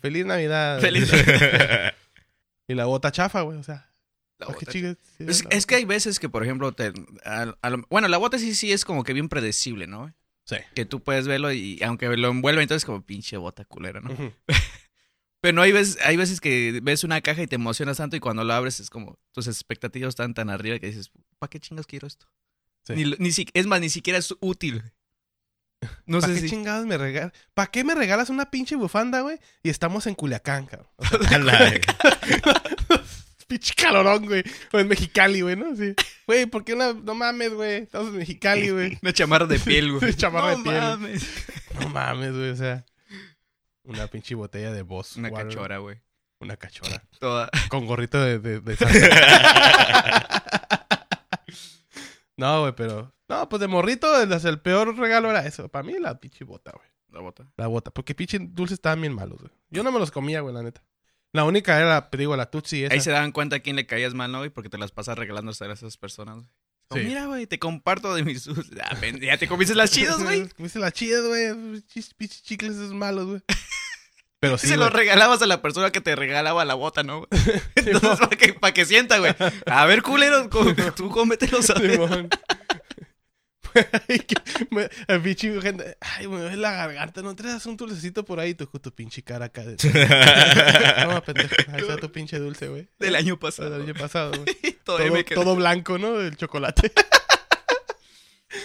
Feliz 0.00 0.24
Navidad. 0.24 0.80
Feliz 0.80 1.10
Y 2.68 2.74
la 2.74 2.84
bota 2.86 3.10
chafa, 3.12 3.42
güey, 3.42 3.58
o 3.58 3.62
sea. 3.62 3.90
La 4.38 4.46
¿a 4.46 4.48
qué 4.50 4.54
bota. 4.66 4.72
chingas? 4.72 4.96
Sí, 5.18 5.24
Es, 5.28 5.44
la 5.44 5.50
es 5.50 5.66
que 5.66 5.74
hay 5.74 5.84
veces 5.84 6.18
que, 6.18 6.28
por 6.28 6.42
ejemplo, 6.44 6.72
te, 6.72 6.92
a- 7.24 7.54
a 7.60 7.70
lo- 7.70 7.86
bueno, 7.90 8.08
la 8.08 8.16
bota 8.18 8.38
sí 8.38 8.54
sí 8.54 8.72
es 8.72 8.84
como 8.84 9.04
que 9.04 9.12
bien 9.12 9.28
predecible, 9.28 9.86
¿no? 9.86 10.12
Sí. 10.44 10.56
Que 10.74 10.84
tú 10.84 11.00
puedes 11.00 11.26
verlo 11.28 11.52
y 11.52 11.80
aunque 11.82 12.08
lo 12.16 12.28
envuelve, 12.28 12.62
entonces 12.62 12.84
como 12.84 13.02
pinche 13.02 13.36
bota 13.36 13.64
culera, 13.64 14.00
¿no? 14.00 14.10
Pero 15.40 15.54
no 15.54 15.62
hay 15.62 15.72
veces, 15.72 15.98
hay 16.04 16.16
veces 16.16 16.40
que 16.40 16.80
ves 16.82 17.02
una 17.04 17.20
caja 17.20 17.42
y 17.42 17.46
te 17.48 17.56
emocionas 17.56 17.96
tanto 17.96 18.14
y 18.16 18.20
cuando 18.20 18.44
lo 18.44 18.52
abres 18.52 18.78
es 18.80 18.90
como 18.90 19.18
tus 19.32 19.46
expectativas 19.48 20.10
están 20.10 20.34
tan 20.34 20.50
arriba 20.50 20.78
que 20.78 20.86
dices, 20.86 21.10
¿para 21.38 21.50
qué 21.50 21.58
chingas 21.60 21.86
quiero 21.86 22.06
esto? 22.06 22.26
Sí. 22.86 22.94
Ni, 22.94 23.04
ni 23.18 23.32
si- 23.32 23.48
es 23.54 23.66
más, 23.66 23.80
ni 23.80 23.88
siquiera 23.88 24.18
es 24.18 24.34
útil. 24.40 24.82
No 26.06 26.20
¿Para 26.20 26.32
sé 26.32 26.40
qué 26.40 26.46
si... 26.46 26.50
chingados 26.54 26.86
me 26.86 26.96
regalas? 26.96 27.32
¿Para 27.54 27.68
qué 27.68 27.82
me 27.82 27.96
regalas 27.96 28.30
una 28.30 28.52
pinche 28.52 28.76
bufanda, 28.76 29.20
güey? 29.22 29.40
Y 29.64 29.68
estamos 29.68 30.06
en 30.06 30.14
Culiacán, 30.14 30.66
cabrón. 30.66 30.88
O 30.96 31.04
sea. 31.06 31.40
pinche 33.52 33.74
calorón, 33.74 34.26
güey. 34.26 34.42
O 34.72 34.78
en 34.78 34.88
Mexicali, 34.88 35.42
güey, 35.42 35.56
¿no? 35.56 35.76
Sí. 35.76 35.94
Güey, 36.26 36.46
¿por 36.46 36.64
qué 36.64 36.74
no, 36.74 36.94
no 36.94 37.14
mames, 37.14 37.52
güey? 37.52 37.82
Estamos 37.82 38.08
en 38.08 38.16
Mexicali, 38.16 38.70
güey. 38.70 38.98
Una 39.02 39.12
chamarra 39.12 39.46
de 39.46 39.58
piel, 39.58 39.92
güey. 39.92 40.14
Chamarra 40.16 40.52
no 40.52 40.58
de 40.58 40.62
piel. 40.62 40.80
mames. 40.80 41.46
No 41.80 41.88
mames, 41.88 42.32
güey, 42.32 42.50
o 42.50 42.56
sea. 42.56 42.84
Una 43.84 44.06
pinche 44.06 44.34
botella 44.34 44.72
de 44.72 44.82
voz. 44.82 45.16
Una 45.16 45.30
cachora, 45.30 45.78
güey. 45.78 46.00
Una 46.40 46.56
cachora. 46.56 47.04
Toda... 47.18 47.50
Con 47.68 47.86
gorrito 47.86 48.20
de, 48.20 48.38
de. 48.38 48.76
No, 52.34 52.62
güey, 52.62 52.72
pero... 52.74 53.14
No, 53.28 53.48
pues 53.48 53.60
de 53.60 53.68
morrito, 53.68 54.20
el 54.20 54.60
peor 54.60 54.96
regalo 54.96 55.30
era 55.30 55.46
eso. 55.46 55.68
Para 55.68 55.84
mí, 55.84 55.94
la 56.00 56.18
pinche 56.18 56.44
bota, 56.44 56.72
güey. 56.72 56.88
La 57.10 57.20
bota. 57.20 57.46
La 57.56 57.66
bota. 57.66 57.90
Porque 57.92 58.14
pinche 58.14 58.38
dulces 58.40 58.74
estaban 58.74 59.00
bien 59.00 59.14
malos, 59.14 59.38
güey. 59.38 59.52
Yo 59.70 59.82
no 59.82 59.92
me 59.92 59.98
los 60.00 60.10
comía, 60.10 60.40
güey, 60.40 60.54
la 60.54 60.62
neta. 60.62 60.82
La 61.32 61.44
única 61.44 61.78
era, 61.78 62.10
te 62.10 62.18
digo, 62.18 62.36
la 62.36 62.50
Tutsi 62.50 62.84
esa. 62.84 62.92
Ahí 62.94 63.00
se 63.00 63.10
daban 63.10 63.32
cuenta 63.32 63.56
a 63.56 63.60
quién 63.60 63.76
le 63.76 63.86
caías 63.86 64.12
mal, 64.14 64.30
¿no? 64.30 64.42
Porque 64.52 64.68
te 64.68 64.76
las 64.78 64.92
pasas 64.92 65.16
regalándose 65.16 65.64
a 65.64 65.72
esas 65.72 65.96
personas, 65.96 66.36
güey. 66.36 66.48
Como, 66.88 67.00
Sí. 67.02 67.08
Mira, 67.08 67.24
güey, 67.24 67.46
te 67.46 67.58
comparto 67.58 68.14
de 68.14 68.22
mis... 68.22 68.46
Ah, 68.82 68.94
pen- 69.00 69.18
ya 69.18 69.38
te 69.38 69.48
comiste 69.48 69.74
las 69.74 69.90
chidas, 69.92 70.22
güey. 70.22 70.46
Comiste 70.56 70.78
las 70.78 70.92
chidas, 70.92 71.24
güey. 71.24 71.46
Chis- 71.86 72.12
Pinches 72.14 72.42
chicles 72.42 72.72
esos 72.72 72.92
malos, 72.92 73.26
güey. 73.26 73.40
Pero 74.40 74.58
sí, 74.58 74.66
se 74.66 74.76
lo 74.76 74.86
güey. 74.90 74.96
regalabas 74.98 75.40
a 75.40 75.46
la 75.46 75.62
persona 75.62 75.90
que 75.90 76.00
te 76.02 76.14
regalaba 76.16 76.64
la 76.66 76.74
bota, 76.74 77.02
¿no? 77.02 77.26
Entonces, 77.76 78.18
para 78.18 78.36
que, 78.36 78.52
pa' 78.52 78.72
que 78.74 78.84
sienta, 78.84 79.18
güey. 79.18 79.34
A 79.66 79.86
ver, 79.86 80.02
culero, 80.02 80.50
tú 80.94 81.08
cómetelos 81.08 81.70
a 81.70 81.74
ver. 81.78 81.92
Simón. 81.92 82.28
Y 82.28 82.28
que 82.28 82.28
me- 82.28 83.61
el 85.08 85.22
pinche 85.22 85.60
gente, 85.60 85.96
ay, 86.00 86.28
me 86.28 86.40
duele 86.40 86.56
la 86.56 86.72
garganta, 86.72 87.22
no 87.22 87.34
traes 87.34 87.64
un 87.66 87.76
dulcecito 87.76 88.24
por 88.24 88.40
ahí, 88.40 88.54
tú 88.54 88.68
con 88.68 88.80
tu 88.80 88.92
pinche 88.92 89.22
cara 89.22 89.46
acá. 89.46 89.62
de- 89.64 89.76
no, 91.06 91.22
pendejo, 91.22 91.54
ahí 91.72 91.80
está 91.80 91.96
tu 91.96 92.10
pinche 92.12 92.38
dulce, 92.38 92.68
güey. 92.68 92.88
Del 92.98 93.16
año 93.16 93.38
pasado. 93.38 93.74
año 93.76 93.94
pasado, 93.94 94.32
güey. 94.32 94.56
Todo, 94.84 94.98
me 95.12 95.24
queda- 95.24 95.40
todo 95.42 95.54
blanco, 95.54 95.96
¿no? 95.98 96.20
El 96.20 96.36
chocolate. 96.36 96.92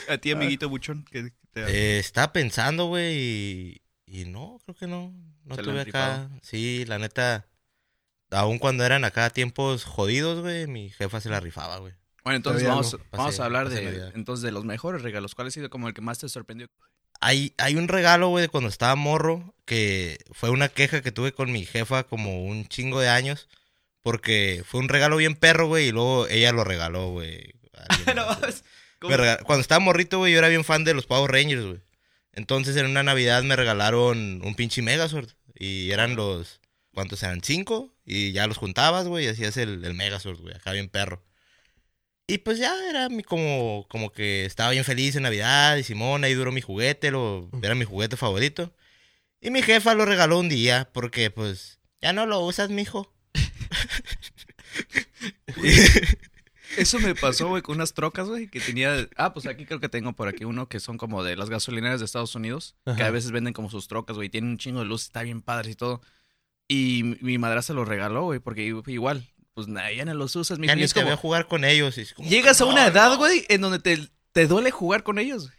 A 0.10 0.18
ti, 0.18 0.32
amiguito 0.32 0.68
buchón. 0.68 1.06
Que 1.12 1.32
te... 1.54 1.62
Eh, 1.62 2.00
estaba 2.00 2.34
pensando, 2.34 2.88
güey, 2.88 3.16
y, 3.16 3.82
y 4.06 4.26
no, 4.26 4.60
creo 4.66 4.76
que 4.76 4.88
no. 4.88 5.14
No 5.46 5.56
tuve 5.58 5.82
acá. 5.82 6.30
Sí, 6.42 6.86
la 6.86 6.98
neta. 7.00 7.48
Aún 8.32 8.58
cuando 8.60 8.84
eran 8.84 9.06
acá 9.06 9.30
tiempos 9.30 9.86
jodidos, 9.86 10.42
güey, 10.42 10.68
mi 10.68 10.90
jefa 10.90 11.22
se 11.22 11.30
la 11.30 11.40
rifaba, 11.40 11.78
güey. 11.78 11.94
Bueno, 12.28 12.38
entonces 12.38 12.64
Todavía 12.64 12.76
vamos, 12.82 12.94
no. 12.94 13.00
vamos 13.12 13.36
Pasé- 13.36 13.42
a 13.42 13.46
hablar 13.46 13.70
de, 13.70 13.82
Navidad. 13.84 14.12
entonces, 14.16 14.44
de 14.44 14.52
los 14.52 14.66
mejores 14.66 15.02
regalos. 15.02 15.34
¿Cuál 15.36 15.48
ha 15.48 15.52
sido 15.52 15.70
como 15.70 15.88
el 15.88 15.94
que 15.94 16.02
más 16.02 16.20
te 16.20 16.28
sorprendió? 16.30 16.68
Hay, 17.22 17.54
hay 17.58 17.76
un 17.76 17.88
regalo, 17.88 18.28
güey, 18.30 18.44
de 18.44 18.50
cuando 18.50 18.70
estaba 18.70 18.96
morro, 18.96 19.56
que 19.66 20.20
fue 20.32 20.50
una 20.50 20.70
queja 20.70 21.02
que 21.02 21.12
tuve 21.12 21.32
con 21.32 21.52
mi 21.52 21.66
jefa 21.66 22.04
como 22.04 22.46
un 22.46 22.68
chingo 22.68 23.00
de 23.00 23.10
años, 23.10 23.48
porque 24.02 24.64
fue 24.66 24.80
un 24.82 24.90
regalo 24.90 25.18
bien 25.18 25.36
perro, 25.36 25.68
güey, 25.68 25.88
y 25.88 25.92
luego 25.92 26.28
ella 26.28 26.52
lo 26.52 26.64
regaló, 26.64 27.10
güey. 27.12 27.54
No, 28.16 28.26
Cuando 29.46 29.62
estaba 29.62 29.80
morrito, 29.80 30.18
güey, 30.20 30.34
yo 30.34 30.40
era 30.40 30.48
bien 30.50 30.64
fan 30.64 30.84
de 30.84 30.94
los 30.94 31.06
Power 31.06 31.32
Rangers, 31.32 31.66
güey. 31.66 31.80
Entonces 32.34 32.76
en 32.76 32.86
una 32.88 33.04
Navidad 33.04 33.42
me 33.44 33.56
regalaron 33.56 34.42
un 34.44 34.56
pinche 34.56 34.82
Megazord. 34.82 35.30
Y 35.56 35.92
eran 35.92 36.16
los. 36.16 36.60
¿Cuántos 36.94 37.22
eran? 37.24 37.42
Cinco. 37.44 37.94
Y 38.06 38.32
ya 38.32 38.48
los 38.48 38.58
juntabas, 38.58 39.08
güey, 39.08 39.26
y 39.26 39.28
hacías 39.28 39.58
el, 39.58 39.84
el 39.84 39.94
Megazord, 39.96 40.40
güey. 40.40 40.56
Acá 40.56 40.72
bien 40.72 40.90
perro. 40.90 41.24
Y 42.28 42.40
pues 42.40 42.60
ya 42.60 42.76
era 42.90 43.08
mi 43.08 43.24
como, 43.24 43.86
como 43.90 44.12
que 44.12 44.46
estaba 44.46 44.72
bien 44.72 44.84
feliz 44.84 45.16
en 45.16 45.24
Navidad. 45.24 45.78
Y 45.78 45.84
Simón, 45.84 46.24
ahí 46.26 46.34
duró 46.34 46.52
mi 46.52 46.60
juguete, 46.62 47.10
lo, 47.10 47.50
era 47.62 47.74
mi 47.74 47.86
juguete 47.86 48.18
favorito. 48.18 48.74
Y 49.40 49.50
mi 49.50 49.62
jefa 49.62 49.94
lo 49.94 50.06
regaló 50.06 50.40
un 50.40 50.50
día, 50.50 50.90
porque 50.94 51.32
pues 51.32 51.80
ya 52.02 52.12
no 52.12 52.26
lo 52.26 52.40
usas, 52.42 52.70
mijo. 52.70 53.14
Eso 56.78 57.00
me 57.00 57.16
pasó, 57.16 57.48
güey, 57.48 57.62
con 57.62 57.76
unas 57.78 57.94
trocas, 57.94 58.28
güey, 58.28 58.48
que 58.50 58.60
tenía... 58.60 59.08
Ah, 59.16 59.34
pues 59.34 59.48
aquí 59.48 59.66
creo 59.66 59.80
que 59.80 59.90
tengo 59.90 60.14
por 60.14 60.28
aquí 60.28 60.44
uno 60.44 60.68
que 60.68 60.80
son 60.80 60.98
como 60.98 61.24
de 61.24 61.36
las 61.36 61.50
gasolineras 61.50 62.00
de 62.00 62.06
Estados 62.06 62.36
Unidos, 62.36 62.76
que 62.96 63.04
a 63.04 63.10
veces 63.10 63.32
venden 63.32 63.54
como 63.54 63.70
sus 63.70 63.88
trocas, 63.88 64.16
güey, 64.18 64.30
tienen 64.30 64.52
un 64.52 64.58
chingo 64.58 64.80
de 64.80 64.86
luz, 64.86 65.04
está 65.04 65.24
bien 65.24 65.42
padre 65.42 65.72
y 65.72 65.76
todo. 65.76 66.02
Y 66.68 67.16
mi- 67.22 67.38
madrastra 67.38 67.74
lo 67.74 67.86
regaló, 67.86 68.26
güey, 68.26 68.40
porque 68.40 68.64
igual, 68.88 69.26
pues 69.58 69.68
nada, 69.68 69.92
ya 69.92 70.06
no 70.06 70.14
los 70.14 70.36
usas, 70.36 70.60
mijo. 70.60 70.70
Ya 70.70 70.76
Y 70.76 70.78
ni 70.78 70.84
es 70.84 70.94
te 70.94 71.00
como, 71.00 71.08
veo 71.08 71.18
jugar 71.18 71.48
con 71.48 71.66
ellos. 71.66 71.98
y 71.98 72.02
es 72.02 72.14
como, 72.14 72.30
llegas 72.30 72.62
a 72.62 72.66
no, 72.66 72.74
una 72.74 72.86
edad, 72.86 73.10
no. 73.10 73.18
güey, 73.18 73.44
en 73.50 73.60
donde 73.60 73.80
te, 73.80 74.08
te 74.32 74.46
duele 74.46 74.70
jugar 74.70 75.02
con 75.02 75.18
ellos, 75.18 75.48
güey. 75.48 75.58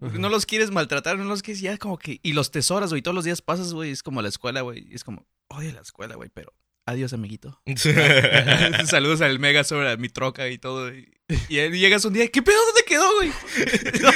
Porque 0.00 0.14
Ajá. 0.14 0.22
no 0.22 0.30
los 0.30 0.46
quieres 0.46 0.72
maltratar, 0.72 1.16
no 1.16 1.22
los 1.22 1.40
quieres 1.40 1.60
ya 1.60 1.78
como 1.78 1.96
que... 1.96 2.18
Y 2.24 2.32
los 2.32 2.50
tesoras, 2.50 2.90
güey, 2.90 3.02
todos 3.02 3.14
los 3.14 3.24
días 3.24 3.40
pasas, 3.40 3.72
güey, 3.72 3.92
es 3.92 4.02
como 4.02 4.20
la 4.20 4.28
escuela, 4.28 4.62
güey, 4.62 4.84
es 4.92 5.04
como, 5.04 5.28
odio 5.46 5.70
la 5.70 5.80
escuela, 5.80 6.16
güey, 6.16 6.28
pero 6.34 6.52
adiós, 6.86 7.12
amiguito. 7.12 7.62
Saludos 8.86 9.20
al 9.20 9.38
Mega 9.38 9.62
sobre 9.62 9.96
mi 9.96 10.08
troca 10.08 10.48
y 10.48 10.58
todo. 10.58 10.92
Y, 10.92 11.06
llegas 11.48 12.04
un 12.04 12.14
día, 12.14 12.26
¿qué 12.26 12.42
pedo? 12.42 12.58
¿Dónde 12.66 12.82
quedó, 12.84 13.14
güey? 13.14 13.30
No. 14.02 14.10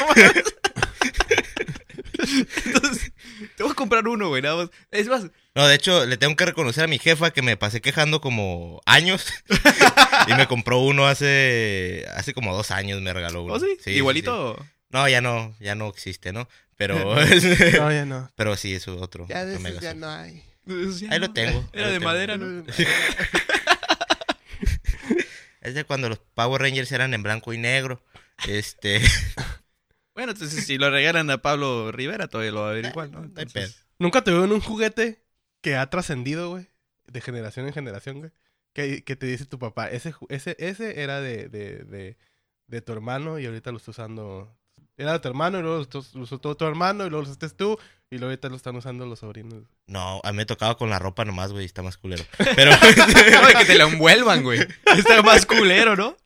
Entonces, 2.66 3.12
te 3.56 3.62
voy 3.62 3.72
a 3.72 3.74
comprar 3.74 4.06
uno, 4.08 4.28
güey, 4.28 4.42
nada 4.42 4.56
más. 4.56 4.70
Es 4.90 5.08
más, 5.08 5.26
No, 5.54 5.66
de 5.66 5.74
hecho, 5.74 6.06
le 6.06 6.16
tengo 6.16 6.34
que 6.36 6.46
reconocer 6.46 6.84
a 6.84 6.88
mi 6.88 6.98
jefa 6.98 7.30
que 7.30 7.42
me 7.42 7.56
pasé 7.56 7.80
quejando 7.80 8.20
como 8.20 8.80
años. 8.86 9.26
y 10.28 10.34
me 10.34 10.46
compró 10.46 10.78
uno 10.80 11.06
hace 11.06 12.06
hace 12.16 12.34
como 12.34 12.54
dos 12.54 12.70
años, 12.70 13.00
me 13.00 13.12
regaló 13.12 13.42
uno. 13.44 13.54
¿oh, 13.54 13.60
sí? 13.60 13.76
sí, 13.82 13.90
Igualito. 13.92 14.56
sí. 14.60 14.64
No, 14.90 15.08
ya 15.08 15.20
no, 15.20 15.54
ya 15.58 15.74
no 15.74 15.88
existe, 15.88 16.32
¿no? 16.32 16.48
Pero, 16.76 16.94
No, 17.76 17.92
ya 17.92 18.04
no. 18.04 18.30
pero 18.36 18.56
sí, 18.56 18.74
es 18.74 18.86
otro. 18.88 19.26
Ya 19.28 19.44
de 19.44 19.56
esos 19.56 19.80
ya 19.80 19.94
no 19.94 20.08
hay. 20.08 20.42
Ya 20.66 21.10
Ahí 21.12 21.18
lo 21.20 21.30
tengo. 21.32 21.68
Era 21.72 21.90
de 21.90 22.00
madera. 22.00 22.36
¿no? 22.36 22.64
Es 25.60 25.74
de 25.74 25.84
cuando 25.84 26.08
los 26.08 26.18
Power 26.18 26.60
Rangers 26.60 26.92
eran 26.92 27.14
en 27.14 27.22
blanco 27.22 27.52
y 27.52 27.58
negro. 27.58 28.02
Este, 28.46 29.00
Bueno, 30.24 30.32
entonces 30.32 30.64
si 30.66 30.78
lo 30.78 30.90
regalan 30.90 31.30
a 31.30 31.38
Pablo 31.38 31.92
Rivera, 31.92 32.28
todavía 32.28 32.52
lo 32.52 32.62
va 32.62 32.70
a 32.70 32.72
ver 32.72 32.86
igual, 32.86 33.10
¿no? 33.12 33.22
Entonces, 33.24 33.84
Nunca 33.98 34.24
tuvieron 34.24 34.52
un 34.52 34.60
juguete 34.60 35.22
que 35.60 35.76
ha 35.76 35.88
trascendido, 35.90 36.50
güey. 36.50 36.66
De 37.06 37.20
generación 37.20 37.66
en 37.66 37.72
generación, 37.74 38.18
güey. 38.20 38.30
Que, 38.72 39.04
que 39.04 39.14
te 39.16 39.26
dice 39.26 39.44
tu 39.44 39.58
papá, 39.58 39.88
ese, 39.90 40.14
ese, 40.30 40.56
ese 40.58 41.00
era 41.02 41.20
de, 41.20 41.48
de, 41.48 41.84
de, 41.84 42.16
de 42.66 42.80
tu 42.80 42.92
hermano 42.92 43.38
y 43.38 43.46
ahorita 43.46 43.70
lo 43.70 43.76
está 43.76 43.90
usando. 43.92 44.56
Era 44.96 45.12
de 45.12 45.18
tu 45.20 45.28
hermano 45.28 45.58
y 45.58 45.62
luego 45.62 45.76
lo 45.78 45.82
usó- 45.84 46.16
lo 46.16 46.22
usó 46.22 46.38
todo 46.40 46.56
tu 46.56 46.64
hermano 46.64 47.04
y 47.06 47.10
luego 47.10 47.24
lo 47.24 47.28
usaste 47.30 47.48
tú 47.50 47.78
y 48.10 48.16
luego 48.18 48.30
ahorita 48.30 48.48
lo 48.48 48.56
están 48.56 48.74
usando 48.76 49.06
los 49.06 49.18
sobrinos. 49.20 49.64
no, 49.86 50.20
a 50.24 50.32
mí 50.32 50.36
me 50.38 50.46
tocaba 50.46 50.76
con 50.76 50.88
la 50.90 50.98
ropa 50.98 51.24
nomás, 51.24 51.52
güey, 51.52 51.64
está 51.66 51.82
más 51.82 51.96
culero. 51.98 52.24
Pero, 52.56 52.70
No, 53.52 53.58
que 53.58 53.64
te 53.66 53.74
lo 53.76 53.86
envuelvan, 53.88 54.42
güey. 54.42 54.60
Está 54.96 55.22
más 55.22 55.46
culero, 55.46 55.94
¿no? 55.96 56.16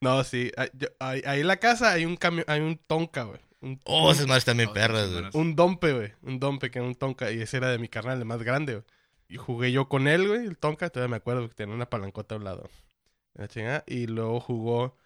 No, 0.00 0.22
sí. 0.24 0.50
ah, 0.56 0.66
yo- 0.74 0.88
Ahí, 0.98 1.22
ahí 1.26 1.40
en 1.40 1.46
la 1.46 1.56
casa 1.58 1.92
hay 1.92 2.04
un 2.04 2.16
camión, 2.16 2.44
hay 2.48 2.60
un 2.60 2.76
tonka, 2.76 3.24
güey. 3.24 3.40
Un, 3.60 3.80
oh, 3.84 4.12
esas 4.12 4.26
madres 4.26 4.44
también 4.44 4.72
perras, 4.72 5.10
güey. 5.10 5.24
un 5.32 5.56
dompe, 5.56 5.92
güey. 5.92 6.12
Un 6.22 6.38
dompe 6.38 6.70
que 6.70 6.78
era 6.78 6.86
un 6.86 6.94
tonka 6.94 7.30
y 7.30 7.40
ese 7.40 7.56
era 7.56 7.70
de 7.70 7.78
mi 7.78 7.88
carnal, 7.88 8.18
el 8.18 8.24
más 8.26 8.42
grande, 8.42 8.74
güey. 8.74 8.84
Y 9.28 9.36
jugué 9.38 9.72
yo 9.72 9.88
con 9.88 10.06
él, 10.06 10.28
güey, 10.28 10.46
el 10.46 10.58
tonka. 10.58 10.90
Todavía 10.90 11.10
me 11.10 11.16
acuerdo 11.16 11.48
que 11.48 11.54
tenía 11.54 11.74
una 11.74 11.88
palancota 11.88 12.34
a 12.34 12.38
un 12.38 12.44
lado. 12.44 12.68
La 13.32 13.48
chingada. 13.48 13.82
Y 13.86 14.06
luego 14.06 14.38
jugó 14.40 14.96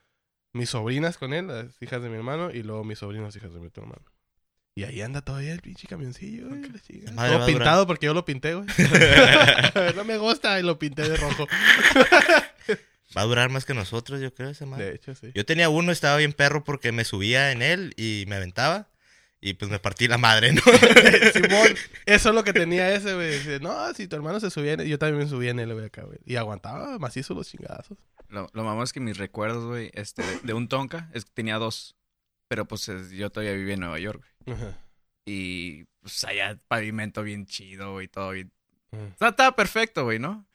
mis 0.53 0.71
sobrinas 0.71 1.19
con 1.19 1.33
él, 1.33 1.47
las 1.47 1.81
hijas 1.81 2.03
de 2.03 2.09
mi 2.09 2.17
hermano, 2.17 2.51
y 2.51 2.63
luego 2.65 2.83
mis 2.83 2.99
sobrinos, 2.99 3.37
hijas 3.37 3.53
de 3.55 3.61
mi 3.61 3.69
otro 3.69 3.85
hermano. 3.85 4.03
Y 4.75 4.85
ahí 4.85 5.01
anda 5.03 5.23
todavía 5.23 5.53
el 5.53 5.61
pinche 5.61 5.87
camioncillo, 5.87 6.49
güey. 6.49 6.63
Madre 7.15 7.37
Todo 7.37 7.47
pintado 7.47 7.87
porque 7.87 8.07
yo 8.07 8.15
lo 8.15 8.25
pinté, 8.25 8.55
güey. 8.55 8.67
no 9.97 10.05
me 10.05 10.19
gusta 10.19 10.59
y 10.59 10.63
lo 10.65 10.79
pinté 10.79 11.09
de 11.09 11.17
rojo. 11.17 11.47
Va 13.17 13.23
a 13.23 13.25
durar 13.25 13.49
más 13.51 13.65
que 13.65 13.75
nosotros, 13.75 14.21
yo 14.21 14.35
creo, 14.35 14.51
esa 14.51 14.67
madre. 14.67 14.85
De 14.87 14.95
hecho, 14.97 15.15
sí. 15.15 15.31
Yo 15.35 15.45
tenía 15.47 15.69
uno, 15.71 15.93
estaba 15.93 16.17
bien 16.19 16.33
perro 16.33 16.63
porque 16.65 16.93
me 16.93 17.05
subía 17.05 17.53
en 17.53 17.63
él 17.63 17.95
y 17.97 18.25
me 18.29 18.37
aventaba. 18.37 18.89
Y 19.41 19.55
pues 19.55 19.71
me 19.71 19.79
partí 19.79 20.09
la 20.09 20.19
madre, 20.19 20.53
¿no? 20.53 20.61
Simón, 21.33 21.69
eso 22.07 22.29
es 22.31 22.35
lo 22.35 22.43
que 22.45 22.53
tenía 22.53 22.93
ese, 22.95 23.15
güey. 23.15 23.31
Dice, 23.39 23.61
No, 23.61 23.95
si 23.95 24.09
tu 24.09 24.17
hermano 24.17 24.41
se 24.41 24.51
subía 24.51 24.73
en 24.73 24.81
él, 24.81 24.89
yo 24.89 24.99
también 24.99 25.23
me 25.23 25.29
subía 25.31 25.53
en 25.53 25.61
él, 25.61 25.73
güey, 25.73 25.87
acá, 25.87 26.03
güey. 26.03 26.19
Y 26.27 26.37
aguantaba 26.37 26.99
macizo 26.99 27.35
los 27.35 27.49
chingadazos. 27.49 27.97
Lo, 28.29 28.49
lo 28.53 28.65
mamá 28.65 28.83
es 28.85 28.93
que 28.93 29.01
mis 29.01 29.17
recuerdos, 29.17 29.65
güey, 29.65 29.91
este, 29.95 30.23
de, 30.23 30.41
de 30.43 30.53
un 30.55 30.69
Tonka, 30.69 31.09
es 31.15 31.25
que 31.25 31.31
tenía 31.35 31.57
dos. 31.59 31.95
Pero 32.49 32.67
pues 32.67 32.89
es- 32.89 33.11
yo 33.11 33.31
todavía 33.31 33.55
vivía 33.55 33.75
en 33.75 33.81
Nueva 33.81 33.99
York, 34.01 34.23
güey. 34.45 34.57
Ajá. 34.59 34.77
Y 35.25 35.85
pues 36.01 36.25
allá 36.25 36.59
pavimento 36.69 37.23
bien 37.23 37.47
chido, 37.47 37.93
güey, 37.93 38.09
todo 38.09 38.31
bien. 38.33 38.51
Ajá. 38.93 39.03
O 39.15 39.19
sea, 39.19 39.29
estaba 39.29 39.55
perfecto, 39.57 40.05
güey, 40.05 40.19
¿no? 40.19 40.47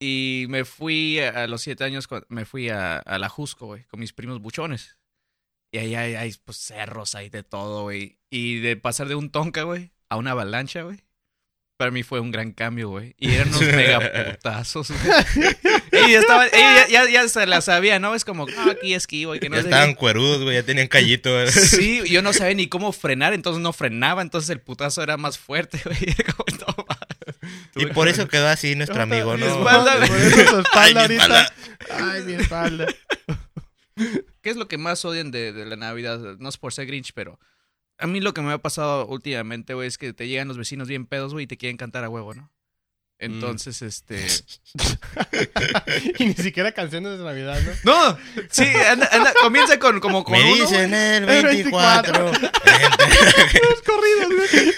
Y 0.00 0.46
me 0.48 0.64
fui 0.64 1.20
a, 1.20 1.44
a 1.44 1.46
los 1.46 1.62
siete 1.62 1.84
años, 1.84 2.08
me 2.28 2.44
fui 2.44 2.68
a, 2.68 2.98
a 2.98 3.18
la 3.18 3.28
Jusco, 3.28 3.66
güey, 3.66 3.84
con 3.84 4.00
mis 4.00 4.12
primos 4.12 4.40
buchones. 4.40 4.98
Y 5.72 5.78
ahí 5.78 5.94
hay, 5.94 6.14
hay, 6.14 6.34
pues 6.44 6.58
cerros, 6.58 7.14
hay 7.14 7.30
de 7.30 7.42
todo, 7.42 7.82
güey. 7.82 8.18
Y 8.30 8.60
de 8.60 8.76
pasar 8.76 9.08
de 9.08 9.14
un 9.16 9.30
Tonka, 9.30 9.62
güey, 9.62 9.92
a 10.08 10.16
una 10.16 10.32
avalancha, 10.32 10.82
güey. 10.82 10.98
Para 11.76 11.90
mí 11.90 12.04
fue 12.04 12.20
un 12.20 12.30
gran 12.30 12.52
cambio, 12.52 12.88
güey. 12.90 13.16
Y 13.18 13.32
eran 13.34 13.48
unos 13.48 13.60
mega 13.74 13.98
putazos, 14.30 14.90
güey. 14.90 15.56
Y 16.06 16.12
ya, 16.12 16.20
estaba, 16.20 16.46
ella 16.46 16.86
ya, 16.88 17.10
ya, 17.10 17.28
se 17.28 17.46
la 17.46 17.60
sabía, 17.60 17.98
¿no? 17.98 18.14
Es 18.14 18.24
como, 18.24 18.46
ah, 18.56 18.70
aquí 18.70 18.94
esquivo 18.94 19.34
y 19.34 19.40
que 19.40 19.48
no 19.48 19.56
ya 19.56 19.62
sé 19.62 19.68
estaban 19.68 19.90
qué. 19.90 19.96
cuerudos, 19.96 20.42
güey, 20.44 20.54
ya 20.54 20.62
tenían 20.62 20.86
callito. 20.86 21.32
güey. 21.32 21.50
Sí, 21.50 22.02
yo 22.08 22.22
no 22.22 22.32
sabía 22.32 22.54
ni 22.54 22.68
cómo 22.68 22.92
frenar, 22.92 23.32
entonces 23.34 23.60
no 23.60 23.72
frenaba, 23.72 24.22
entonces 24.22 24.50
el 24.50 24.60
putazo 24.60 25.02
era 25.02 25.16
más 25.16 25.38
fuerte, 25.38 25.80
güey. 25.84 25.96
Era 26.16 26.32
como, 26.32 26.44
no. 26.58 26.86
Y 27.76 27.86
por 27.86 28.06
que- 28.06 28.12
eso 28.12 28.28
quedó 28.28 28.48
así 28.48 28.74
nuestro 28.74 29.02
amigo, 29.02 29.34
Mi 29.34 29.40
¿no? 29.40 29.46
espalda, 29.46 29.96
güey. 29.96 30.08
Por 30.08 30.18
eso 30.18 30.46
su 30.50 30.58
espalda 30.60 31.02
Ay, 31.02 31.08
mi 31.08 31.16
ahorita. 31.18 31.52
Ay, 31.90 32.22
mi 32.22 32.32
espalda. 32.34 32.86
¿Qué 34.42 34.50
es 34.50 34.56
lo 34.56 34.68
que 34.68 34.78
más 34.78 35.04
odian 35.04 35.30
de, 35.30 35.52
de 35.52 35.64
la 35.66 35.76
Navidad? 35.76 36.18
No 36.38 36.48
es 36.48 36.56
por 36.58 36.72
ser 36.72 36.86
Grinch, 36.86 37.12
pero 37.14 37.38
a 37.98 38.06
mí 38.06 38.20
lo 38.20 38.34
que 38.34 38.42
me 38.42 38.52
ha 38.52 38.58
pasado 38.58 39.06
últimamente, 39.06 39.74
güey, 39.74 39.88
es 39.88 39.98
que 39.98 40.12
te 40.12 40.26
llegan 40.28 40.48
los 40.48 40.58
vecinos 40.58 40.88
bien 40.88 41.06
pedos, 41.06 41.32
güey, 41.32 41.44
y 41.44 41.46
te 41.46 41.56
quieren 41.56 41.76
cantar 41.76 42.04
a 42.04 42.08
huevo, 42.08 42.34
¿no? 42.34 42.50
Entonces, 43.18 43.80
este... 43.82 44.26
y 46.18 46.26
ni 46.26 46.34
siquiera 46.34 46.72
canciones 46.72 47.16
de 47.18 47.24
Navidad, 47.24 47.60
¿no? 47.84 47.92
No, 48.10 48.18
sí, 48.50 48.64
anda, 48.90 49.08
anda, 49.12 49.32
comienza 49.40 49.78
con 49.78 50.00
como 50.00 50.24
con 50.24 50.34
Me 50.34 50.52
uno, 50.52 50.62
dicen 50.62 50.92
el 50.92 51.28
El 51.28 51.44
24. 51.44 52.24
Los 52.32 53.82
corridos, 53.82 54.34
güey. 54.36 54.74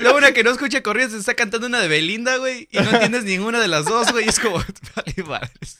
Luego 0.00 0.18
una 0.18 0.32
que 0.32 0.42
no 0.44 0.50
escucha 0.50 0.82
corridos 0.82 1.12
se 1.12 1.18
está 1.18 1.34
cantando 1.34 1.66
una 1.66 1.80
de 1.80 1.88
Belinda, 1.88 2.36
güey, 2.36 2.68
y 2.70 2.78
no 2.78 2.90
entiendes 2.90 3.24
ninguna 3.24 3.60
de 3.60 3.68
las 3.68 3.84
dos, 3.84 4.10
güey, 4.12 4.26
y 4.26 4.28
es 4.28 4.38
como, 4.40 4.56
vale, 4.96 5.22
madres. 5.26 5.78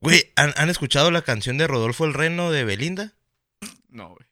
Güey, 0.00 0.32
¿han, 0.36 0.52
han 0.56 0.70
escuchado 0.70 1.10
la 1.10 1.22
canción 1.22 1.58
de 1.58 1.66
Rodolfo 1.66 2.04
el 2.04 2.14
Reno 2.14 2.50
de 2.50 2.64
Belinda? 2.64 3.14
No, 3.88 4.08
güey. 4.10 4.26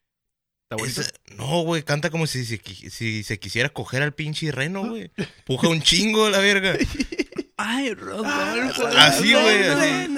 ¿Está? 0.89 1.01
Esa- 1.03 1.11
no, 1.35 1.61
güey, 1.61 1.83
canta 1.83 2.09
como 2.09 2.27
si 2.27 2.43
si 2.45 3.23
se 3.23 3.39
quisiera 3.39 3.69
coger 3.69 4.01
al 4.01 4.13
pinche 4.13 4.51
reno, 4.51 4.83
güey. 4.89 5.11
Puja 5.45 5.67
un 5.69 5.81
chingo 5.81 6.29
la 6.29 6.39
verga. 6.39 6.75
Ay, 7.57 7.93
Rodolfo. 7.93 8.85
Así, 8.87 9.33
güey, 9.33 9.63
así. 9.67 10.17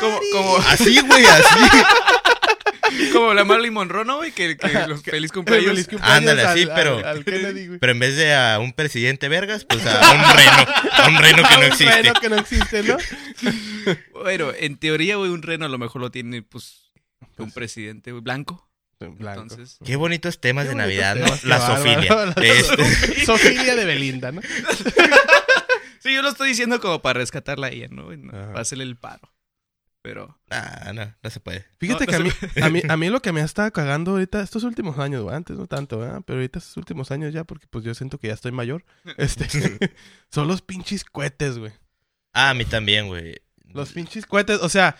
Como, 0.00 0.20
como, 0.32 0.56
Así, 0.58 1.00
güey, 1.00 1.24
así. 1.26 1.60
Como 3.12 3.34
la 3.34 3.44
Marilyn 3.44 3.72
Monroe, 3.74 4.04
¿no, 4.04 4.16
güey? 4.18 4.32
Que, 4.32 4.56
que 4.56 4.68
los 4.88 5.02
feliz 5.02 5.32
cumpleaños. 5.32 5.70
Feliz 5.70 5.88
cumpleaños 5.88 6.16
Ándale, 6.18 6.42
al- 6.42 6.46
así, 6.48 6.62
al- 6.62 6.72
pero- 6.74 7.06
al 7.06 7.24
Kennedy, 7.24 7.66
güey. 7.66 7.78
Pero 7.78 7.92
en 7.92 7.98
vez 7.98 8.16
de 8.16 8.34
a 8.34 8.58
un 8.58 8.72
presidente 8.72 9.28
vergas, 9.28 9.64
pues 9.64 9.84
a 9.86 10.12
un 10.12 10.36
reno. 10.36 10.74
A 10.92 11.08
un 11.08 11.16
reno 11.18 11.42
que 11.48 11.54
no 11.54 11.60
Un 11.60 11.64
existe. 11.64 12.02
reno 12.02 12.14
que 12.20 12.28
no 12.28 12.36
existe, 12.36 12.82
¿no? 12.82 12.96
Bueno, 14.12 14.50
en 14.58 14.76
teoría, 14.78 15.16
güey, 15.16 15.30
un 15.30 15.42
reno 15.42 15.66
a 15.66 15.68
lo 15.68 15.78
mejor 15.78 16.00
lo 16.00 16.10
tiene, 16.10 16.42
pues, 16.42 16.90
un 17.38 17.52
presidente, 17.52 18.10
güey, 18.10 18.22
blanco. 18.22 18.68
Blanco. 18.98 19.42
Entonces, 19.42 19.78
Qué 19.84 19.94
bonitos 19.96 20.40
temas 20.40 20.64
Qué 20.64 20.70
de 20.70 20.74
bonitos 20.74 21.04
Navidad, 21.04 21.16
¿no? 21.42 21.48
La 21.48 21.60
sofilia. 21.60 22.34
Este, 22.42 23.24
Sofilia 23.26 23.76
de 23.76 23.84
Belinda, 23.84 24.32
¿no? 24.32 24.40
sí, 26.00 26.14
yo 26.14 26.22
lo 26.22 26.30
estoy 26.30 26.48
diciendo 26.48 26.80
como 26.80 27.02
para 27.02 27.18
rescatarla 27.20 27.66
a 27.68 27.70
ella, 27.70 27.88
¿no? 27.90 28.08
Para 28.30 28.60
hacerle 28.60 28.84
el 28.84 28.96
paro. 28.96 29.30
Pero, 30.06 30.38
nah, 30.48 30.92
no, 30.92 31.16
no 31.20 31.30
se 31.30 31.40
puede. 31.40 31.66
Fíjate 31.78 32.06
No, 32.06 32.12
que 32.12 32.18
no 32.20 32.24
a, 32.24 32.24
mí, 32.28 32.30
a, 32.62 32.70
mí, 32.70 32.82
a 32.90 32.96
mí 32.96 33.08
lo 33.08 33.20
que 33.20 33.32
me 33.32 33.40
ha 33.40 33.44
estado 33.44 33.72
cagando 33.72 34.12
ahorita, 34.12 34.40
estos 34.40 34.62
últimos 34.62 35.00
años, 35.00 35.24
güey, 35.24 35.34
antes 35.34 35.56
no 35.56 35.66
tanto. 35.66 35.98
Pero 36.24 36.38
ahorita 36.38 36.60
estos 36.60 36.76
últimos 36.76 37.10
años 37.10 37.34
ya, 37.34 37.42
porque 37.42 37.66
pues 37.66 37.84
yo 37.84 37.92
siento 37.92 38.16
que 38.18 38.28
ya 38.28 38.34
estoy 38.34 38.52
mayor, 38.52 38.84
este, 39.16 39.48
son 40.30 40.46
los 40.46 40.62
pinches 40.62 41.04
cohetes, 41.04 41.58
güey. 41.58 41.72
Ah, 42.32 42.50
a 42.50 42.54
mí 42.54 42.64
también, 42.64 43.08
güey. 43.08 43.34
Los 43.64 43.94
pinches 43.94 44.26
cohetes, 44.26 44.60
o 44.62 44.68
sea, 44.68 44.96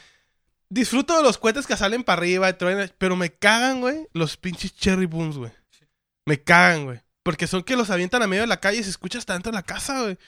disfruto 0.69 1.17
de 1.17 1.23
los 1.23 1.39
cohetes 1.39 1.69
que 1.69 1.77
salen 1.77 2.03
para 2.03 2.19
arriba 2.19 2.51
y 2.51 2.55
pero 2.99 3.15
me 3.15 3.33
cagan, 3.33 3.81
güey, 3.81 4.09
los 4.13 4.37
pinches 4.37 4.75
cherry 4.75 5.07
booms, 5.07 5.37
güey. 5.37 5.53
Me 6.25 6.43
cagan, 6.43 6.85
güey. 6.87 7.01
Porque 7.23 7.47
son 7.47 7.63
que 7.63 7.77
los 7.77 7.91
avientan 7.91 8.23
a 8.23 8.27
medio 8.27 8.43
de 8.43 8.49
la 8.49 8.59
calle 8.59 8.79
y 8.79 8.83
se 8.83 8.91
escucha 8.91 9.19
hasta 9.19 9.35
dentro 9.35 9.53
de 9.53 9.57
la 9.57 9.63
casa, 9.63 10.03
güey. 10.03 10.19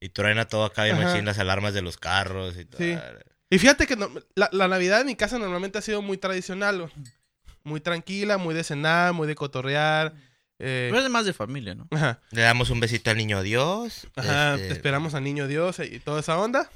Y 0.00 0.08
truena 0.08 0.48
todo 0.48 0.64
acá 0.64 0.82
Ajá. 0.82 0.96
machín 1.00 1.24
las 1.24 1.38
alarmas 1.38 1.74
de 1.74 1.82
los 1.82 1.96
carros 1.96 2.56
y 2.58 2.64
todo. 2.64 2.78
Sí. 2.78 2.98
Y 3.50 3.58
fíjate 3.58 3.86
que 3.86 3.96
no- 3.96 4.10
la, 4.34 4.48
la 4.52 4.68
Navidad 4.68 5.00
en 5.00 5.06
mi 5.06 5.16
casa 5.16 5.38
normalmente 5.38 5.78
ha 5.78 5.82
sido 5.82 6.02
muy 6.02 6.18
tradicional, 6.18 6.80
güey. 6.80 6.92
Muy 7.64 7.80
tranquila, 7.80 8.38
muy 8.38 8.54
de 8.54 8.64
cenar, 8.64 9.12
muy 9.12 9.26
de 9.26 9.34
cotorrear. 9.34 10.14
eh, 10.58 10.88
pero 10.92 11.04
es 11.04 11.10
más 11.10 11.26
de 11.26 11.32
familia, 11.32 11.74
¿no? 11.74 11.86
ajá, 11.90 12.20
Le 12.30 12.42
damos 12.42 12.70
un 12.70 12.80
besito 12.80 13.10
al 13.10 13.16
niño 13.16 13.42
Dios. 13.42 14.06
ajá, 14.16 14.54
este, 14.54 14.72
esperamos 14.72 15.14
al 15.14 15.24
niño 15.24 15.46
Dios 15.48 15.78
y 15.80 15.98
toda 16.00 16.20
esa 16.20 16.38
onda. 16.38 16.70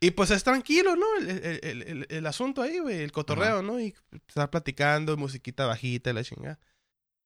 Y 0.00 0.12
pues 0.12 0.30
es 0.30 0.44
tranquilo, 0.44 0.94
¿no? 0.96 1.06
El, 1.18 1.28
el- 1.30 1.60
el- 1.64 1.82
el- 1.82 2.06
el 2.08 2.26
asunto 2.26 2.62
ahí, 2.62 2.78
güey, 2.78 3.00
el 3.02 3.10
cotorreo, 3.12 3.62
¿no? 3.62 3.80
Y 3.80 3.94
estar 4.28 4.48
platicando, 4.48 5.16
musiquita 5.16 5.66
bajita 5.66 6.10
y 6.10 6.12
la 6.12 6.22
chingada. 6.24 6.58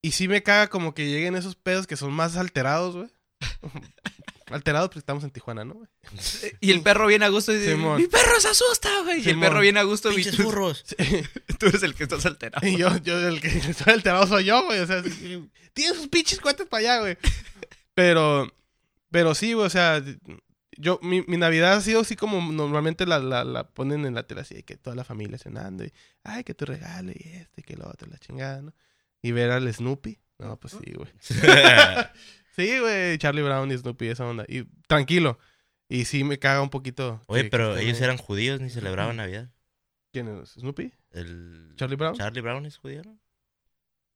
Y 0.01 0.13
sí 0.13 0.27
me 0.27 0.43
caga 0.43 0.69
como 0.69 0.95
que 0.95 1.07
lleguen 1.07 1.37
esos 1.37 1.55
pedos 1.55 1.87
que 1.87 1.97
son 1.97 2.13
más 2.13 2.37
alterados, 2.37 2.97
güey. 2.97 3.11
alterados 4.53 4.89
porque 4.89 4.99
estamos 5.01 5.25
en 5.25 5.31
Tijuana, 5.31 5.65
¿no? 5.65 5.75
güey? 5.75 5.89
Y 6.61 6.71
el 6.71 6.83
perro 6.83 7.07
viene 7.07 7.25
a 7.25 7.29
gusto 7.29 7.53
y 7.53 7.59
dice, 7.59 7.73
Simón. 7.73 8.01
mi 8.01 8.07
perro 8.07 8.41
se 8.41 8.49
asusta, 8.49 8.89
güey. 9.03 9.17
Y 9.17 9.19
el 9.21 9.25
Simón. 9.25 9.41
perro 9.41 9.61
viene 9.61 9.81
a 9.81 9.83
gusto 9.83 10.11
y 10.13 10.17
Pinches 10.17 10.37
tú, 10.37 10.45
burros. 10.45 10.85
Tú 11.59 11.67
eres 11.67 11.83
el 11.83 11.95
que 11.95 12.05
estás 12.05 12.25
alterado. 12.27 12.67
Y 12.67 12.77
yo, 12.77 12.97
yo, 12.99 13.19
el 13.29 13.41
que 13.41 13.49
estoy 13.57 13.95
alterado 13.95 14.27
soy 14.27 14.45
yo, 14.45 14.65
güey. 14.65 14.81
O 14.81 14.87
sea, 14.87 15.03
tiene 15.73 15.95
sus 15.95 16.09
pinches 16.09 16.41
cuentas 16.41 16.67
para 16.67 16.81
allá, 16.81 17.01
güey. 17.01 17.19
Pero, 17.95 18.53
pero 19.11 19.35
sí, 19.35 19.53
güey, 19.53 19.67
o 19.67 19.71
sea, 19.71 20.03
yo, 20.77 20.99
mi, 21.03 21.23
mi 21.23 21.37
Navidad 21.37 21.75
ha 21.75 21.81
sido 21.81 22.01
así 22.01 22.17
como 22.17 22.53
normalmente 22.53 23.07
la, 23.07 23.19
la, 23.19 23.45
la 23.45 23.69
ponen 23.69 24.07
en 24.07 24.15
la 24.15 24.27
tele, 24.27 24.41
así 24.41 24.55
de 24.55 24.63
que 24.63 24.77
toda 24.77 24.97
la 24.97 25.05
familia 25.05 25.39
cenando 25.39 25.85
y, 25.85 25.93
ay, 26.25 26.45
que 26.45 26.55
tu 26.55 26.65
regalo 26.65 27.13
y 27.13 27.29
este, 27.35 27.63
que 27.63 27.77
lo 27.77 27.89
otro, 27.89 28.09
la 28.11 28.19
chingada, 28.19 28.63
¿no? 28.63 28.75
Y 29.21 29.33
ver 29.33 29.51
al 29.51 29.73
Snoopy. 29.73 30.19
No, 30.39 30.59
pues 30.59 30.75
sí, 30.75 30.93
güey. 30.93 31.09
Sí, 32.55 32.79
güey, 32.79 33.19
Charlie 33.19 33.43
Brown 33.43 33.71
y 33.73 33.79
Snoopy, 33.79 34.09
esa 34.09 34.27
onda. 34.27 34.45
Y 34.49 34.65
tranquilo. 34.87 35.39
Y 35.89 36.05
sí 36.05 36.25
me 36.25 36.39
caga 36.39 36.63
un 36.63 36.71
poquito. 36.71 37.21
Oye, 37.27 37.45
que- 37.45 37.51
pero 37.51 37.75
que 37.75 37.83
ellos 37.83 38.01
eran 38.01 38.17
judíos 38.19 38.61
ni 38.61 38.71
celebraban 38.71 39.17
Navidad. 39.17 39.51
¿Quién 40.13 40.29
es? 40.29 40.51
¿Snoopy? 40.51 40.93
El... 41.13 41.73
¿Charlie 41.77 41.97
Brown? 41.97 42.15
Charlie 42.17 42.41
Brown 42.43 42.67
es 42.67 42.77
judío, 42.77 43.03
¿no? 43.05 43.19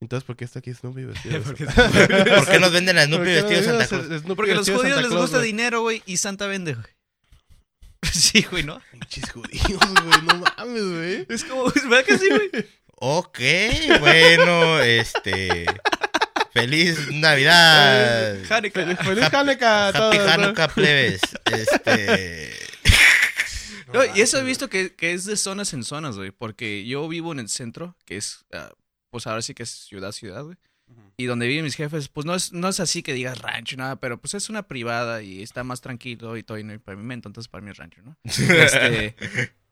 Entonces, 0.00 0.24
¿por 0.26 0.36
qué 0.36 0.44
está 0.44 0.58
aquí 0.58 0.72
Snoopy 0.74 1.04
vestido? 1.04 1.34
de 1.38 1.40
Porque- 1.44 1.64
Santa- 1.66 2.36
¿Por 2.36 2.48
qué 2.50 2.58
nos 2.60 2.72
venden 2.72 2.98
a 2.98 3.04
Snoopy 3.06 3.24
¿Por 3.24 3.26
qué 3.48 3.54
vestido 3.54 3.58
de 3.60 3.64
Santa 3.64 3.86
Claus? 3.88 4.06
Snoopy 4.22 4.34
Porque 4.36 4.52
a 4.52 4.54
los 4.56 4.68
judíos 4.70 5.02
les 5.02 5.10
gusta 5.10 5.40
dinero, 5.40 5.80
güey, 5.80 6.02
y 6.06 6.18
Santa 6.18 6.46
vende, 6.46 6.74
güey. 6.74 6.86
Sí, 8.12 8.44
güey, 8.50 8.62
¿no? 8.62 8.80
Pinches 8.92 9.30
judíos, 9.30 9.80
güey, 10.04 10.22
no 10.22 10.36
mames, 10.56 10.84
güey. 10.84 11.26
Es 11.28 11.44
como, 11.44 11.64
¿verdad 11.88 12.04
que 12.04 12.18
sí, 12.18 12.28
güey? 12.28 12.50
Ok, 12.98 13.38
bueno, 14.00 14.80
este... 14.80 15.66
Feliz 16.56 17.12
Navidad. 17.12 18.36
Hanukkah. 18.50 18.82
Feliz, 18.82 18.98
feliz 18.98 19.32
Hanukkah 19.32 19.88
Happy. 19.88 20.18
Hanukkah, 20.18 20.68
plebes. 20.68 21.20
Este... 21.52 22.52
No, 23.92 24.04
y 24.04 24.20
eso 24.20 24.38
he 24.38 24.42
visto 24.42 24.68
que, 24.68 24.94
que 24.94 25.12
es 25.12 25.24
de 25.26 25.36
zonas 25.36 25.72
en 25.72 25.84
zonas, 25.84 26.16
güey. 26.16 26.32
Porque 26.32 26.84
yo 26.84 27.06
vivo 27.08 27.30
en 27.32 27.38
el 27.38 27.48
centro, 27.48 27.96
que 28.04 28.16
es, 28.16 28.44
ah, 28.52 28.70
pues 29.10 29.28
ahora 29.28 29.42
sí 29.42 29.54
que 29.54 29.62
es 29.62 29.70
ciudad, 29.70 30.10
ciudad, 30.12 30.42
güey. 30.42 30.56
Y 31.16 31.26
donde 31.26 31.46
viven 31.46 31.64
mis 31.64 31.76
jefes, 31.76 32.08
pues 32.08 32.26
no 32.26 32.34
es, 32.34 32.52
no 32.52 32.68
es 32.68 32.78
así 32.78 33.02
que 33.02 33.14
digas 33.14 33.38
rancho, 33.38 33.76
nada, 33.76 33.96
pero 33.96 34.20
pues 34.20 34.34
es 34.34 34.50
una 34.50 34.64
privada 34.68 35.22
y 35.22 35.42
está 35.42 35.64
más 35.64 35.80
tranquilo 35.80 36.36
y 36.36 36.42
todo 36.42 36.58
y 36.58 36.64
no 36.64 36.72
hay 36.72 36.78
pavimento, 36.78 37.28
entonces 37.28 37.48
para 37.48 37.64
mí 37.64 37.70
es 37.70 37.76
rancho, 37.78 38.02
¿no? 38.02 38.16
Este, 38.24 39.16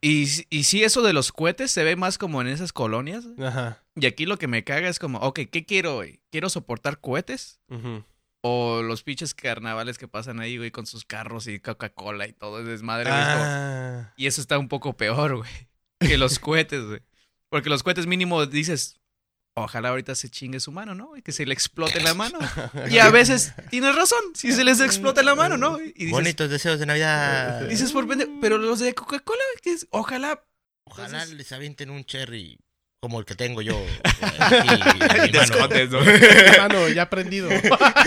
y, 0.01 0.27
y 0.49 0.65
sí, 0.65 0.83
eso 0.83 1.03
de 1.03 1.13
los 1.13 1.33
cohetes 1.33 1.71
se 1.71 1.85
ve 1.85 1.97
más 1.97 2.17
como 2.17 2.41
en 2.41 2.47
esas 2.47 2.73
colonias. 2.73 3.27
güey. 3.27 3.47
Ajá. 3.47 3.84
Y 3.97 4.07
aquí 4.07 4.27
lo 4.27 4.39
que 4.39 4.49
me 4.49 4.65
caga 4.65 4.89
es 4.89 4.99
como, 4.99 5.19
ok, 5.19 5.41
¿qué 5.51 5.65
quiero, 5.65 5.97
güey? 5.97 6.21
¿Quiero 6.33 6.49
soportar 6.51 7.01
cohetes? 7.01 7.61
O 8.43 8.83
los 8.83 9.03
pinches 9.03 9.33
carnavales 9.35 9.97
que 9.99 10.09
pasan 10.09 10.41
ahí, 10.41 10.59
güey, 10.59 10.71
con 10.71 10.87
sus 10.87 11.05
carros 11.05 11.47
y 11.47 11.61
Coca-Cola 11.61 12.27
y 12.27 12.33
todo 12.33 12.61
es 12.61 12.67
desmadre, 12.67 13.09
Ah. 13.11 14.13
y 14.17 14.27
eso 14.27 14.41
está 14.41 14.59
un 14.59 14.69
poco 14.69 14.97
peor, 14.97 15.37
güey, 15.37 15.51
que 16.01 16.19
los 16.19 16.39
cohetes, 16.39 16.85
güey. 16.85 17.01
Porque 17.49 17.71
los 17.71 17.83
cohetes 17.83 18.07
mínimo 18.07 18.45
dices, 18.45 19.01
ojalá 19.57 19.91
ahorita 19.91 20.15
se 20.15 20.29
chingue 20.29 20.61
su 20.61 20.73
mano, 20.73 20.95
¿no? 20.95 21.17
Y 21.17 21.23
que 21.23 21.33
se 21.33 21.47
le 21.47 21.55
explote 21.55 22.01
la 22.03 22.13
mano. 22.15 22.39
Y 22.91 22.99
a 22.99 23.11
veces 23.11 23.55
tienes 23.71 23.95
razón, 23.95 24.21
si 24.35 24.53
se 24.53 24.65
les 24.65 24.81
explota 24.81 25.23
la 25.23 25.35
mano, 25.37 25.57
¿no? 25.57 25.81
Y 25.81 25.93
dices, 25.93 26.11
Bonitos 26.11 26.51
deseos 26.51 26.79
de 26.81 26.87
Navidad. 26.87 27.67
dices 27.69 27.93
por 27.93 28.07
pero 28.41 28.59
los 28.59 28.81
de 28.81 28.93
Coca-Cola, 28.95 29.43
que 29.63 29.73
es, 29.73 29.87
ojalá. 29.91 30.45
Ojalá 30.87 31.07
Entonces- 31.23 31.35
les 31.39 31.53
avienten 31.53 31.89
un 31.91 32.05
cherry 32.05 32.59
como 33.05 33.21
el 33.21 33.27
que 33.27 33.35
tengo 33.35 33.61
yo. 33.61 33.79
aquí 34.41 34.67
en 34.67 35.23
mi 35.25 35.31
Te 35.31 35.39
mano. 35.39 35.43
escondes, 35.43 35.91
¿no? 35.91 36.01
Mano, 36.59 36.89
ya 36.89 37.11
prendido. 37.11 37.51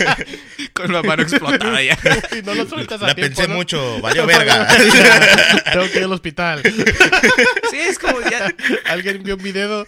Con 0.72 0.92
la 0.92 1.04
mano 1.04 1.22
explotada 1.22 1.80
ya. 1.80 1.96
y 2.36 2.42
no 2.42 2.52
lo 2.56 2.66
sueltas 2.66 3.00
a 3.00 3.06
La 3.06 3.14
tiempo, 3.14 3.36
pensé 3.36 3.48
¿no? 3.48 3.54
mucho, 3.54 4.00
valió 4.00 4.26
verga. 4.26 4.66
Tengo 5.72 5.88
que 5.88 5.98
ir 5.98 6.04
al 6.04 6.12
hospital. 6.12 6.62
Sí, 7.70 7.78
es 7.78 7.96
como 8.00 8.20
ya. 8.22 8.52
Alguien 8.86 9.22
vio 9.22 9.36
mi 9.36 9.52
dedo. 9.52 9.84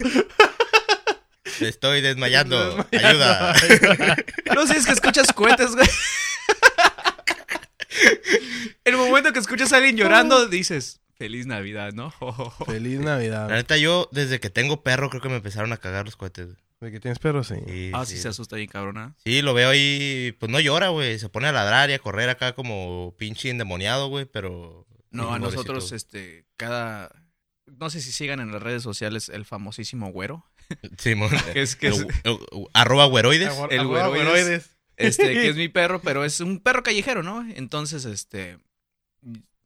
Estoy 1.59 1.99
desmayando. 1.99 2.87
Ayuda. 2.93 3.53
No 4.55 4.65
sé, 4.65 4.77
es 4.77 4.85
que 4.85 4.93
escuchas 4.93 5.33
cohetes, 5.33 5.75
güey. 5.75 5.89
En 8.85 8.93
el 8.93 8.95
momento 8.97 9.33
que 9.33 9.39
escuchas 9.39 9.73
a 9.73 9.77
alguien 9.77 9.97
llorando, 9.97 10.47
dices, 10.47 11.01
feliz 11.21 11.45
Navidad, 11.47 11.93
¿no? 11.93 12.11
Feliz 12.65 12.99
La 12.99 13.05
Navidad. 13.15 13.49
neta, 13.49 13.77
yo 13.77 14.09
desde 14.11 14.39
que 14.39 14.49
tengo 14.49 14.83
perro 14.83 15.09
creo 15.09 15.21
que 15.21 15.29
me 15.29 15.35
empezaron 15.37 15.71
a 15.73 15.77
cagar 15.77 16.05
los 16.05 16.15
cohetes. 16.15 16.47
güey. 16.47 16.57
¿De 16.81 16.91
que 16.91 16.99
tienes 16.99 17.19
perro? 17.19 17.43
Sí. 17.43 17.55
Sí, 17.67 17.91
Ah, 17.93 18.05
sí. 18.05 18.15
sí 18.15 18.21
se 18.23 18.27
asusta 18.29 18.55
bien, 18.55 18.67
cabrona. 18.67 19.15
Sí, 19.23 19.41
lo 19.43 19.53
veo 19.53 19.69
ahí, 19.69 20.35
pues 20.39 20.51
no 20.51 20.59
llora, 20.59 20.89
güey. 20.89 21.19
Se 21.19 21.29
pone 21.29 21.47
a 21.47 21.51
ladrar 21.51 21.89
y 21.89 21.93
a 21.93 21.99
correr 21.99 22.29
acá 22.29 22.53
como 22.53 23.13
pinche 23.19 23.49
endemoniado, 23.51 24.07
güey, 24.09 24.25
pero... 24.25 24.87
No, 25.11 25.27
Sí, 25.29 25.33
a 25.35 25.39
nosotros, 25.39 25.83
pobrecito. 25.85 25.95
este, 25.95 26.45
cada... 26.57 27.11
No 27.67 27.89
sé 27.91 28.01
si 28.01 28.11
sigan 28.11 28.39
en 28.39 28.51
las 28.51 28.63
redes 28.63 28.81
sociales 28.81 29.29
el 29.29 29.45
famosísimo 29.45 30.11
güero. 30.11 30.43
Simón. 30.97 31.29
Que 31.53 31.61
es, 31.61 31.75
que 31.75 31.89
es, 31.89 32.05
Arroba 32.73 33.05
güeroides. 33.05 33.53
El 33.69 33.85
güeroides. 33.85 34.71
este, 34.97 35.33
que 35.33 35.49
es 35.49 35.55
mi 35.57 35.69
perro, 35.69 36.01
pero 36.01 36.25
es 36.25 36.39
un 36.39 36.59
perro 36.59 36.81
callejero, 36.81 37.21
¿no? 37.23 37.45
Entonces, 37.55 38.05
este... 38.05 38.57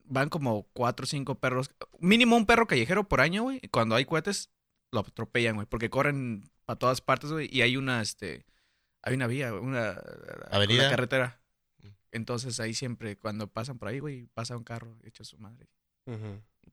Van 0.08 0.30
como 0.30 0.64
cuatro 0.74 1.04
o 1.04 1.08
cinco 1.08 1.36
perros. 1.40 1.72
Mínimo 2.00 2.36
un 2.36 2.46
perro 2.46 2.68
callejero 2.68 3.08
por 3.08 3.22
año, 3.22 3.44
güey. 3.44 3.60
Cuando 3.72 3.96
hay 3.96 4.06
cohetes, 4.06 4.50
lo 4.92 5.00
atropellan, 5.02 5.56
güey. 5.56 5.68
Porque 5.68 5.90
corren 5.90 6.50
a 6.68 6.76
todas 6.76 7.02
partes, 7.02 7.32
güey. 7.32 7.50
Y 7.52 7.62
hay 7.62 7.78
una, 7.78 8.02
este... 8.02 8.46
Hay 9.02 9.14
una 9.16 9.28
vía, 9.28 9.54
una... 9.54 10.00
Avenida. 10.52 10.84
Una 10.84 10.90
carretera. 10.92 11.42
Entonces 12.12 12.60
ahí 12.60 12.74
siempre, 12.74 13.18
cuando 13.18 13.48
pasan 13.48 13.78
por 13.78 13.88
ahí, 13.90 14.00
güey, 14.00 14.28
pasa 14.34 14.56
un 14.56 14.64
carro 14.64 14.98
hecho 15.04 15.24
su 15.24 15.38
madre. 15.38 15.68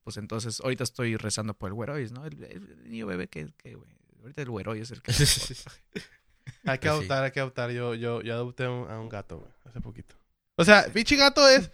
Pues 0.02 0.16
entonces, 0.16 0.60
ahorita 0.60 0.84
estoy 0.84 1.16
rezando 1.16 1.54
por 1.54 1.68
el 1.68 1.74
güerois, 1.74 2.12
¿no? 2.12 2.24
El, 2.26 2.42
el 2.44 2.90
niño 2.90 3.06
bebé 3.06 3.28
que, 3.28 3.52
que, 3.56 3.74
güey. 3.74 3.90
Ahorita 4.20 4.42
el 4.42 4.50
güerois 4.50 4.82
es 4.82 4.90
el 4.92 5.02
que... 5.02 5.12
Hay 6.64 6.78
que 6.78 6.80
Pues 6.80 6.80
sí. 6.80 6.88
adoptar, 6.88 7.24
hay 7.24 7.30
que 7.30 7.40
adoptar. 7.40 7.70
Yo, 7.70 7.94
yo, 7.94 8.20
yo 8.22 8.34
adopté 8.34 8.64
a 8.64 8.70
un, 8.70 8.90
a 8.90 9.00
un 9.00 9.08
gato, 9.08 9.38
güey, 9.38 9.50
hace 9.64 9.80
poquito. 9.80 10.14
O 10.56 10.64
sea, 10.64 10.86
pinche 10.92 11.16
gato 11.16 11.46
es. 11.48 11.70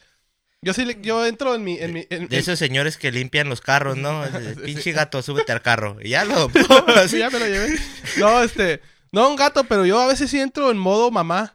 Yo 0.62 0.72
sí, 0.74 0.84
le- 0.84 0.98
yo 1.00 1.24
entro 1.24 1.54
en 1.54 1.62
mi. 1.64 1.78
En 1.78 1.92
mi 1.92 2.00
en- 2.10 2.28
De 2.28 2.36
en- 2.36 2.40
esos 2.42 2.58
señores 2.58 2.96
que 2.96 3.12
limpian 3.12 3.48
los 3.48 3.60
carros, 3.60 3.96
¿no? 3.96 4.24
Sí. 4.56 4.60
Pinche 4.64 4.92
gato, 4.92 5.22
súbete 5.22 5.52
al 5.52 5.62
carro. 5.62 5.96
Y 6.02 6.10
ya 6.10 6.24
lo 6.24 6.34
adoptó. 6.50 7.08
Sí, 7.08 7.18
ya 7.18 7.30
me 7.30 7.38
lo 7.38 7.46
llevé. 7.46 7.78
No, 8.16 8.42
este. 8.42 8.80
No 9.12 9.28
un 9.28 9.36
gato, 9.36 9.64
pero 9.64 9.86
yo 9.86 10.00
a 10.00 10.06
veces 10.06 10.30
sí 10.30 10.38
entro 10.40 10.70
en 10.70 10.78
modo 10.78 11.10
mamá. 11.10 11.54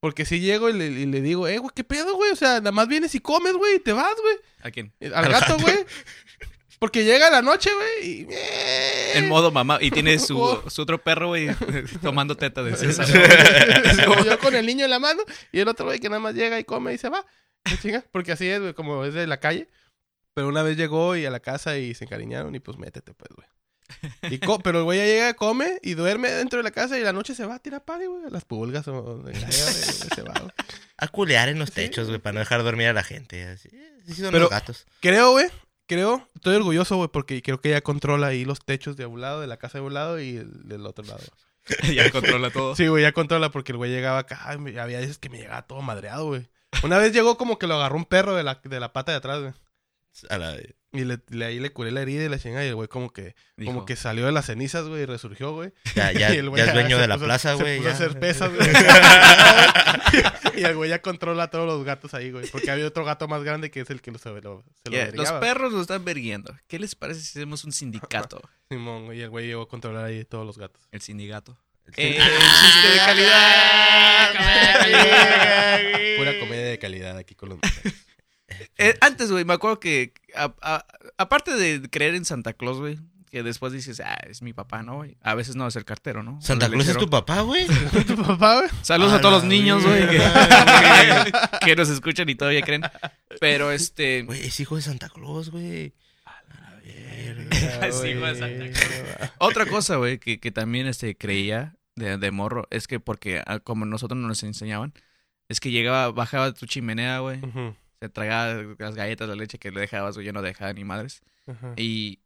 Porque 0.00 0.24
si 0.24 0.40
llego 0.40 0.68
y 0.68 0.72
le, 0.72 0.86
y 0.86 1.06
le 1.06 1.20
digo, 1.20 1.46
eh, 1.46 1.58
güey, 1.58 1.70
¿qué 1.76 1.84
pedo, 1.84 2.16
güey? 2.16 2.32
O 2.32 2.36
sea, 2.36 2.54
nada 2.54 2.72
más 2.72 2.88
vienes 2.88 3.14
y 3.14 3.20
comes, 3.20 3.52
güey, 3.52 3.76
y 3.76 3.78
te 3.78 3.92
vas, 3.92 4.12
güey. 4.20 4.36
¿A 4.62 4.70
quién? 4.72 4.92
Al 5.00 5.14
Al 5.14 5.28
gato, 5.30 5.52
gato. 5.52 5.58
güey. 5.62 5.76
Porque 6.80 7.04
llega 7.04 7.30
la 7.30 7.40
noche, 7.42 7.70
güey, 7.72 8.10
y... 8.10 8.26
eh, 8.28 9.12
En 9.14 9.28
modo 9.28 9.52
mamá. 9.52 9.78
Y 9.80 9.92
tiene 9.92 10.18
su, 10.18 10.60
su 10.66 10.82
otro 10.82 11.00
perro, 11.00 11.28
güey, 11.28 11.50
tomando 12.02 12.36
teta 12.36 12.64
de 12.64 12.74
César. 12.76 13.06
Como 14.04 14.24
yo 14.24 14.36
con 14.40 14.56
el 14.56 14.66
niño 14.66 14.86
en 14.86 14.90
la 14.90 14.98
mano 14.98 15.22
y 15.52 15.60
el 15.60 15.68
otro 15.68 15.86
güey 15.86 16.00
que 16.00 16.08
nada 16.08 16.18
más 16.20 16.34
llega 16.34 16.58
y 16.58 16.64
come 16.64 16.94
y 16.94 16.98
se 16.98 17.08
va. 17.08 17.24
¿Qué 17.64 17.78
chinga? 17.78 18.04
Porque 18.12 18.32
así 18.32 18.48
es, 18.48 18.60
güey, 18.60 18.74
como 18.74 19.04
es 19.04 19.14
de 19.14 19.26
la 19.26 19.38
calle. 19.40 19.68
Pero 20.34 20.48
una 20.48 20.62
vez 20.62 20.76
llegó 20.76 21.14
y 21.16 21.26
a 21.26 21.30
la 21.30 21.40
casa 21.40 21.76
y 21.78 21.94
se 21.94 22.04
encariñaron 22.04 22.54
y 22.54 22.60
pues 22.60 22.78
métete, 22.78 23.12
pues, 23.14 23.30
güey. 23.34 23.46
Y 24.32 24.38
co- 24.38 24.58
pero 24.60 24.78
el 24.78 24.84
güey 24.84 24.98
ya 24.98 25.04
llega, 25.04 25.34
come 25.34 25.78
y 25.82 25.92
duerme 25.92 26.30
dentro 26.30 26.56
de 26.58 26.62
la 26.62 26.70
casa 26.70 26.98
y 26.98 27.02
la 27.02 27.12
noche 27.12 27.34
se 27.34 27.44
va 27.44 27.56
a 27.56 27.58
tirar 27.58 27.84
pari, 27.84 28.06
güey. 28.06 28.22
Las 28.30 28.44
pulgas 28.46 28.88
o 28.88 29.22
se 29.26 30.22
va, 30.22 30.32
güey. 30.40 30.50
A 30.96 31.08
culear 31.08 31.48
en 31.50 31.58
los 31.58 31.68
Sí. 31.68 31.74
techos, 31.76 32.08
güey, 32.08 32.18
para 32.18 32.34
no 32.34 32.40
dejar 32.40 32.62
dormir 32.62 32.86
a 32.88 32.92
la 32.92 33.02
gente. 33.02 33.44
Así, 33.44 33.68
así 34.04 34.14
son 34.22 34.30
Pero- 34.30 34.44
los 34.44 34.50
gatos. 34.50 34.86
Creo, 35.00 35.32
güey. 35.32 35.46
Creo, 35.86 36.26
estoy 36.34 36.54
orgulloso, 36.56 36.96
güey, 36.96 37.08
porque 37.12 37.42
creo 37.42 37.60
que 37.60 37.70
ya 37.70 37.80
controla 37.82 38.28
ahí 38.28 38.44
los 38.46 38.64
techos 38.64 38.96
de 38.96 39.04
un 39.04 39.20
lado, 39.20 39.40
de 39.40 39.46
la 39.46 39.58
casa 39.58 39.78
de 39.78 39.84
un 39.84 39.92
lado 39.92 40.20
y 40.20 40.36
el 40.36 40.66
del 40.68 40.86
otro 40.86 41.04
lado. 41.04 41.20
ya 41.94 42.10
controla 42.10 42.50
todo. 42.50 42.74
Sí, 42.76 42.86
güey, 42.86 43.02
ya 43.02 43.12
controla 43.12 43.50
porque 43.50 43.72
el 43.72 43.78
güey 43.78 43.90
llegaba 43.90 44.20
acá. 44.20 44.54
y 44.54 44.58
me- 44.58 44.78
había 44.80 45.00
veces 45.00 45.18
que 45.18 45.28
me 45.28 45.38
llegaba 45.38 45.66
todo 45.66 45.82
madreado, 45.82 46.26
güey. 46.26 46.48
Una 46.82 46.98
vez 46.98 47.12
llegó 47.12 47.36
como 47.38 47.58
que 47.58 47.66
lo 47.66 47.74
agarró 47.74 47.96
un 47.96 48.04
perro 48.04 48.34
de 48.34 48.42
la, 48.42 48.60
de 48.64 48.80
la 48.80 48.92
pata 48.92 49.12
de 49.12 49.18
atrás, 49.18 49.40
güey. 49.40 49.52
A 50.28 50.36
la- 50.36 50.56
Y 50.94 51.04
le, 51.04 51.20
le- 51.30 51.44
ahí 51.46 51.58
le 51.58 51.72
curé 51.72 51.90
la 51.90 52.02
herida 52.02 52.24
y 52.24 52.28
la 52.28 52.38
chingada. 52.38 52.64
Y 52.64 52.68
el 52.68 52.74
güey 52.74 52.86
como 52.88 53.12
que, 53.14 53.34
Dijo, 53.56 53.72
como 53.72 53.86
que 53.86 53.96
salió 53.96 54.26
de 54.26 54.32
las 54.32 54.44
cenizas, 54.46 54.86
güey, 54.86 55.02
y 55.02 55.06
resurgió, 55.06 55.52
güey. 55.54 55.72
ya, 55.94 56.12
ya, 56.12 56.28
Y 56.34 56.38
el 56.38 56.44
ya 56.44 56.50
güey 56.50 56.62
es 56.62 56.72
dueño 56.74 56.96
se 56.96 57.02
de 57.02 57.08
la 57.08 57.14
puso- 57.16 57.24
plaza, 57.24 57.56
se 57.56 57.62
güey. 57.62 57.78
puso 57.78 57.88
a 57.88 57.92
ya. 57.92 57.96
hacer 57.96 58.20
pesas, 58.20 58.50
güey. 58.54 58.68
y 60.56 60.64
el 60.64 60.76
güey 60.76 60.90
ya 60.90 61.00
controla 61.00 61.44
a 61.44 61.50
todos 61.50 61.66
los 61.66 61.82
gatos 61.84 62.12
ahí, 62.14 62.30
güey. 62.30 62.46
Porque 62.50 62.70
había 62.70 62.86
otro 62.86 63.04
gato 63.04 63.26
más 63.28 63.42
grande 63.42 63.70
que 63.70 63.80
es 63.80 63.90
el 63.90 64.02
que 64.02 64.10
lo, 64.10 64.18
se 64.18 64.28
lo, 64.30 64.40
se 64.84 64.90
lo 64.90 64.92
"Yeah, 64.92 65.10
los 65.14 65.32
perros 65.32 65.72
nos 65.72 65.82
están 65.82 66.04
verguiendo. 66.04 66.54
¿Qué 66.68 66.78
les 66.78 66.94
parece 66.94 67.20
si 67.20 67.38
hacemos 67.38 67.64
un 67.64 67.72
sindicato? 67.72 68.40
Simón, 68.68 69.06
güey. 69.06 69.18
Y 69.18 69.22
el 69.22 69.30
güey 69.30 69.46
llegó 69.46 69.62
a 69.62 69.68
controlar 69.68 70.04
ahí 70.04 70.24
todos 70.24 70.44
los 70.46 70.58
gatos. 70.58 70.82
El 70.90 71.00
sindicato. 71.00 71.56
Eh, 71.96 72.18
chiste 72.18 72.88
de 72.88 72.96
calidad. 72.98 74.32
Pura 76.16 76.38
comedia 76.40 76.66
de 76.66 76.78
calidad 76.78 77.16
aquí 77.18 77.34
con 77.34 77.50
los... 77.50 77.58
Eh, 78.78 78.94
antes, 79.00 79.30
güey, 79.30 79.44
me 79.44 79.54
acuerdo 79.54 79.80
que 79.80 80.12
a- 80.34 80.54
a- 80.62 80.86
aparte 81.18 81.52
de 81.54 81.88
creer 81.90 82.14
en 82.14 82.24
Santa 82.24 82.52
Claus, 82.52 82.78
güey, 82.78 82.98
que 83.30 83.42
después 83.42 83.72
dices, 83.72 84.00
ah, 84.00 84.18
es 84.28 84.42
mi 84.42 84.52
papá, 84.52 84.82
¿no? 84.82 84.96
güey? 84.96 85.16
A 85.22 85.34
veces 85.34 85.56
no 85.56 85.66
es 85.66 85.76
el 85.76 85.84
cartero, 85.84 86.22
¿no? 86.22 86.40
Santa 86.42 86.68
Claus 86.68 86.86
es 86.88 86.96
tu 86.98 87.08
papá, 87.08 87.40
güey. 87.40 87.66
¿Tu 88.06 88.16
papá, 88.22 88.58
güey? 88.60 88.70
Saludos 88.82 89.12
A 89.14 89.16
a 89.16 89.20
todos 89.20 89.34
los 89.42 89.44
niños, 89.44 89.84
güey, 89.84 90.00
que, 90.08 90.18
verga. 90.18 91.50
que 91.64 91.76
nos 91.76 91.88
escuchan 91.88 92.28
y 92.28 92.34
todavía 92.34 92.62
creen. 92.62 92.82
Pero 93.40 93.72
este, 93.72 94.22
Güey, 94.22 94.46
es 94.46 94.60
hijo 94.60 94.76
de 94.76 94.82
Santa 94.82 95.08
Claus, 95.08 95.50
güey. 95.50 95.94
Santa 98.38 99.34
otra 99.38 99.66
cosa, 99.66 99.96
güey, 99.96 100.18
que, 100.18 100.40
que 100.40 100.50
también 100.50 100.86
este, 100.86 101.16
creía 101.16 101.76
de, 101.96 102.18
de 102.18 102.30
morro, 102.30 102.66
es 102.70 102.86
que 102.86 103.00
porque 103.00 103.42
ah, 103.46 103.60
como 103.60 103.84
nosotros 103.84 104.18
nos 104.18 104.42
enseñaban, 104.42 104.92
es 105.48 105.60
que 105.60 105.70
llegaba, 105.70 106.10
bajaba 106.10 106.52
tu 106.52 106.66
chimenea, 106.66 107.18
güey, 107.20 107.40
se 108.00 108.08
tragaba 108.08 108.62
las 108.78 108.94
galletas, 108.94 109.28
la 109.28 109.34
leche 109.34 109.58
que 109.58 109.70
le 109.70 109.80
dejabas, 109.80 110.14
güey, 110.14 110.26
yo 110.26 110.32
no 110.32 110.42
dejaba 110.42 110.72
ni 110.72 110.84
madres. 110.84 111.22
Y, 111.76 112.20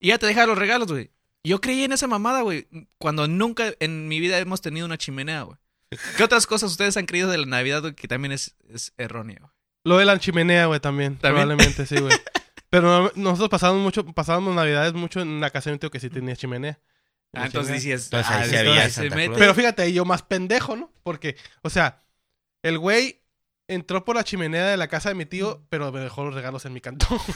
y 0.00 0.08
ya 0.08 0.18
te 0.18 0.26
dejaba 0.26 0.46
los 0.46 0.58
regalos, 0.58 0.88
güey. 0.90 1.10
Yo 1.44 1.60
creí 1.60 1.84
en 1.84 1.92
esa 1.92 2.06
mamada, 2.06 2.42
güey, 2.42 2.68
cuando 2.98 3.26
nunca 3.26 3.72
en 3.80 4.08
mi 4.08 4.20
vida 4.20 4.38
hemos 4.38 4.60
tenido 4.60 4.86
una 4.86 4.98
chimenea, 4.98 5.42
güey. 5.42 5.58
¿Qué 6.16 6.22
otras 6.22 6.46
cosas 6.46 6.70
ustedes 6.70 6.96
han 6.96 7.06
creído 7.06 7.30
de 7.30 7.38
la 7.38 7.46
Navidad, 7.46 7.80
güey, 7.80 7.94
que 7.94 8.08
también 8.08 8.32
es, 8.32 8.54
es 8.68 8.92
erróneo? 8.98 9.38
güey? 9.40 9.52
Lo 9.84 9.98
de 9.98 10.04
la 10.04 10.18
chimenea, 10.18 10.66
güey, 10.66 10.80
también. 10.80 11.16
¿También? 11.16 11.46
Probablemente, 11.46 11.86
sí, 11.86 11.96
güey. 11.98 12.14
Pero 12.70 13.02
no- 13.02 13.12
nosotros 13.14 13.48
pasábamos 13.48 13.82
mucho, 13.82 14.04
pasábamos 14.04 14.54
navidades 14.54 14.92
mucho 14.92 15.20
en 15.20 15.28
una 15.28 15.50
casa 15.50 15.70
de 15.70 15.74
un 15.74 15.80
tío 15.80 15.90
que 15.90 16.00
sí 16.00 16.10
tenía 16.10 16.36
chimenea. 16.36 16.78
Ah, 17.34 17.46
entonces 17.46 17.82
dices, 17.82 18.04
Entonces 18.04 18.32
ahí 18.32 18.42
ah, 18.42 18.46
sí 18.48 18.56
había 18.56 18.90
Santa. 18.90 19.14
Claus. 19.16 19.38
Pero 19.38 19.54
fíjate, 19.54 19.82
ahí 19.82 19.92
yo 19.92 20.04
más 20.04 20.22
pendejo, 20.22 20.76
¿no? 20.76 20.92
Porque, 21.02 21.36
o 21.62 21.70
sea, 21.70 22.02
el 22.62 22.78
güey 22.78 23.22
entró 23.68 24.04
por 24.04 24.16
la 24.16 24.24
chimenea 24.24 24.66
de 24.66 24.76
la 24.78 24.88
casa 24.88 25.10
de 25.10 25.14
mi 25.14 25.26
tío, 25.26 25.62
pero 25.68 25.92
me 25.92 26.00
dejó 26.00 26.24
los 26.24 26.34
regalos 26.34 26.64
en 26.64 26.72
mi 26.72 26.80
cantón. 26.80 27.18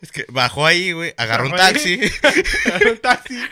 Es 0.00 0.12
que 0.12 0.24
bajó 0.28 0.66
ahí, 0.66 0.92
güey, 0.92 1.14
agarró 1.16 1.46
un 1.46 1.56
taxi. 1.56 2.00
un 2.90 2.98
taxi. 2.98 3.38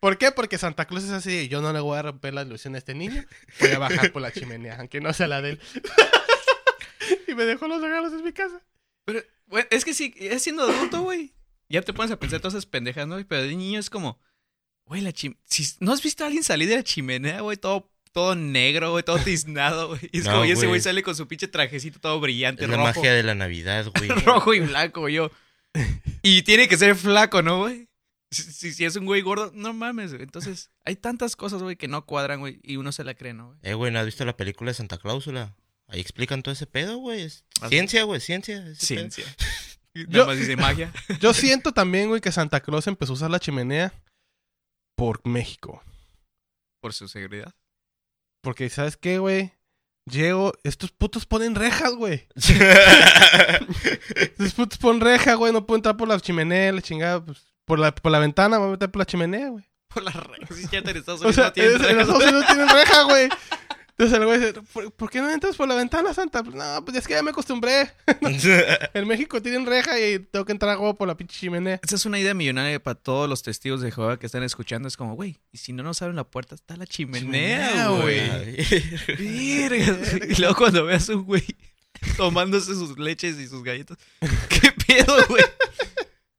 ¿Por 0.00 0.18
qué? 0.18 0.32
Porque 0.32 0.58
Santa 0.58 0.86
Claus 0.86 1.04
es 1.04 1.10
así. 1.10 1.48
Yo 1.48 1.60
no 1.60 1.72
le 1.72 1.78
voy 1.80 1.98
a 1.98 2.02
romper 2.02 2.34
la 2.34 2.42
ilusión 2.42 2.74
a 2.74 2.78
este 2.78 2.94
niño. 2.94 3.24
Voy 3.60 3.70
a 3.72 3.78
bajar 3.78 4.12
por 4.12 4.22
la 4.22 4.32
chimenea, 4.32 4.76
aunque 4.78 5.00
no 5.00 5.12
sea 5.12 5.28
la 5.28 5.42
de 5.42 5.50
él. 5.50 5.60
y 7.28 7.34
me 7.34 7.44
dejó 7.44 7.68
los 7.68 7.80
regalos 7.80 8.12
en 8.12 8.22
mi 8.24 8.32
casa. 8.32 8.62
Pero, 9.04 9.20
güey, 9.46 9.64
es 9.70 9.84
que 9.84 9.94
sí, 9.94 10.14
es 10.18 10.42
siendo 10.42 10.64
adulto, 10.64 11.02
güey. 11.02 11.32
Ya 11.68 11.82
te 11.82 11.92
pones 11.92 12.10
a 12.12 12.18
pensar 12.18 12.40
todas 12.40 12.54
esas 12.54 12.66
pendejas, 12.66 13.06
¿no? 13.08 13.16
Pero 13.26 13.42
de 13.42 13.54
niño 13.54 13.80
es 13.80 13.90
como, 13.90 14.20
güey, 14.84 15.00
la 15.00 15.12
chim... 15.12 15.34
Si, 15.44 15.64
¿No 15.80 15.92
has 15.92 16.02
visto 16.02 16.22
a 16.24 16.26
alguien 16.28 16.44
salir 16.44 16.68
de 16.68 16.76
la 16.76 16.84
chimenea, 16.84 17.40
güey? 17.40 17.56
Todo, 17.56 17.90
todo 18.12 18.34
negro, 18.34 18.92
güey, 18.92 19.02
todo 19.04 19.18
tiznado, 19.18 19.88
güey. 19.88 20.00
Y 20.12 20.18
es 20.20 20.24
No, 20.26 20.32
como, 20.32 20.44
y 20.44 20.52
ese 20.52 20.66
güey. 20.66 20.80
sale 20.80 21.02
con 21.02 21.16
su 21.16 21.26
pinche 21.26 21.48
trajecito 21.48 21.98
todo 22.00 22.20
brillante, 22.20 22.64
Es 22.64 22.70
la 22.70 22.78
magia 22.78 23.12
de 23.12 23.22
la 23.22 23.34
Navidad, 23.34 23.86
güey. 23.96 24.08
rojo 24.24 24.54
y 24.54 24.60
blanco, 24.60 25.00
güey, 25.00 25.14
yo. 25.14 25.30
Y 26.22 26.42
tiene 26.42 26.68
que 26.68 26.76
ser 26.76 26.94
flaco, 26.96 27.42
¿no, 27.42 27.58
güey? 27.58 27.88
Si, 28.30 28.42
si, 28.42 28.72
si 28.72 28.84
es 28.84 28.96
un 28.96 29.04
güey 29.06 29.22
gordo, 29.22 29.52
no 29.54 29.72
mames, 29.72 30.12
güey. 30.12 30.22
Entonces, 30.24 30.70
hay 30.84 30.96
tantas 30.96 31.36
cosas, 31.36 31.62
güey, 31.62 31.76
que 31.76 31.86
no 31.88 32.06
cuadran, 32.06 32.40
güey, 32.40 32.58
y 32.62 32.76
uno 32.76 32.90
se 32.92 33.04
la 33.04 33.14
cree, 33.14 33.34
¿no, 33.34 33.48
güey? 33.48 33.58
Eh, 33.62 33.74
güey, 33.74 33.92
¿no 33.92 33.98
has 33.98 34.06
visto 34.06 34.24
la 34.24 34.36
película 34.36 34.70
de 34.70 34.74
Santa 34.74 34.98
Cláusula? 34.98 35.54
Ahí 35.88 36.00
explican 36.00 36.42
todo 36.42 36.52
ese 36.52 36.66
pedo, 36.66 36.96
güey. 36.98 37.28
Ciencia, 37.68 38.02
güey, 38.04 38.20
ciencia. 38.20 38.74
Ciencia. 38.74 39.24
Nada 39.94 40.08
Yo- 40.10 40.26
más 40.26 40.36
dice 40.38 40.56
magia. 40.56 40.92
Yo 41.20 41.32
siento 41.32 41.72
también, 41.72 42.08
güey, 42.08 42.20
que 42.20 42.32
Santa 42.32 42.60
Claus 42.60 42.86
empezó 42.86 43.12
a 43.12 43.14
usar 43.16 43.30
la 43.30 43.40
chimenea 43.40 43.92
por 44.96 45.26
México. 45.26 45.82
Por 46.82 46.92
su 46.92 47.08
seguridad. 47.08 47.54
Porque, 48.42 48.68
¿sabes 48.68 48.96
qué, 48.96 49.18
güey? 49.18 49.52
Llego, 50.10 50.52
estos 50.64 50.92
putos 50.92 51.26
ponen 51.26 51.54
rejas, 51.54 51.92
güey. 51.94 52.28
Estos 54.16 54.54
putos 54.54 54.78
ponen 54.78 55.00
reja, 55.00 55.34
güey. 55.34 55.52
No 55.52 55.66
puedo 55.66 55.76
entrar 55.78 55.96
por 55.96 56.08
la 56.08 56.20
chimenea, 56.20 56.72
la 56.72 56.82
chingada. 56.82 57.24
Pues, 57.24 57.38
por, 57.64 57.78
la, 57.78 57.94
por 57.94 58.12
la 58.12 58.18
ventana, 58.18 58.56
me 58.58 58.64
voy 58.64 58.68
a 58.68 58.72
meter 58.72 58.90
por 58.90 59.00
la 59.00 59.06
chimenea, 59.06 59.48
güey. 59.48 59.64
Por 59.88 60.02
las 60.04 60.14
reglas. 60.14 60.50
Sí, 60.54 60.66
ya 60.70 60.78
en 60.78 60.88
Estados 60.96 61.20
O 61.22 61.24
Unidos 61.28 61.34
sea, 61.34 61.44
no 61.46 61.52
tienen 61.52 61.72
es- 61.72 61.80
en 61.80 61.86
reglas. 61.86 62.06
Estados 62.08 62.24
Unidos 62.24 62.46
tienen 62.46 62.68
reja, 62.68 63.02
güey. 63.04 63.28
Entonces 63.98 64.18
el 64.18 64.26
güey 64.26 64.38
dice, 64.38 64.52
¿por, 64.74 64.92
por 64.92 65.10
qué 65.10 65.22
no 65.22 65.30
entras 65.30 65.56
por 65.56 65.66
la 65.66 65.74
ventana, 65.74 66.12
Santa? 66.12 66.42
Pues, 66.42 66.54
no, 66.54 66.84
pues 66.84 66.98
es 66.98 67.08
que 67.08 67.14
ya 67.14 67.22
me 67.22 67.30
acostumbré. 67.30 67.90
En 68.92 69.06
México 69.08 69.40
tienen 69.40 69.64
reja 69.64 69.98
y 69.98 70.18
tengo 70.18 70.44
que 70.44 70.52
entrar 70.52 70.76
güey, 70.76 70.92
por 70.92 71.08
la 71.08 71.16
pinche 71.16 71.38
chimenea. 71.38 71.80
Esa 71.82 71.96
es 71.96 72.04
una 72.04 72.18
idea 72.18 72.34
millonaria 72.34 72.82
para 72.82 72.94
todos 72.94 73.26
los 73.26 73.42
testigos 73.42 73.80
de 73.80 73.90
Jehová 73.90 74.18
que 74.18 74.26
están 74.26 74.42
escuchando. 74.42 74.86
Es 74.86 74.98
como, 74.98 75.14
güey, 75.14 75.38
y 75.50 75.58
si 75.58 75.72
no 75.72 75.82
nos 75.82 76.02
abren 76.02 76.16
la 76.16 76.24
puerta, 76.24 76.54
está 76.54 76.76
la 76.76 76.86
chimenea, 76.86 77.88
güey. 77.88 78.20
Y 79.18 80.38
luego 80.38 80.54
cuando 80.56 80.84
veas 80.84 81.08
un 81.08 81.24
güey 81.24 81.44
tomándose 82.18 82.74
sus 82.74 82.98
leches 82.98 83.38
y 83.38 83.48
sus 83.48 83.62
galletas, 83.62 83.96
¿qué 84.48 84.72
pedo, 84.86 85.26
güey? 85.28 85.44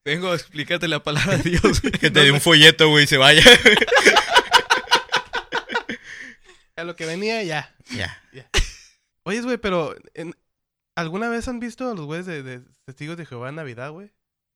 Vengo 0.06 0.32
a 0.32 0.36
explicarte 0.36 0.88
la 0.88 1.02
palabra 1.02 1.38
de 1.38 1.50
Dios, 1.50 1.82
güey. 1.82 1.92
que 1.94 2.12
te 2.12 2.22
dé 2.22 2.32
un 2.32 2.40
folleto, 2.40 2.88
güey, 2.90 3.06
y 3.06 3.08
se 3.08 3.18
vaya. 3.18 3.44
A 6.78 6.84
lo 6.84 6.96
que 6.96 7.06
venía, 7.06 7.44
ya. 7.44 7.76
ya. 7.92 8.22
Oye, 9.24 9.42
güey, 9.42 9.58
pero 9.58 9.96
en- 10.14 10.36
¿alguna 10.96 11.28
vez 11.30 11.48
han 11.48 11.60
visto 11.60 11.90
a 11.92 11.96
los 11.96 12.06
güeyes 12.06 12.26
de, 12.26 12.44
de 12.44 12.62
Testigos 12.86 13.18
de 13.18 13.26
Jehová 13.26 13.50
en 13.50 13.56
Navidad, 13.56 13.92
güey? 13.92 14.12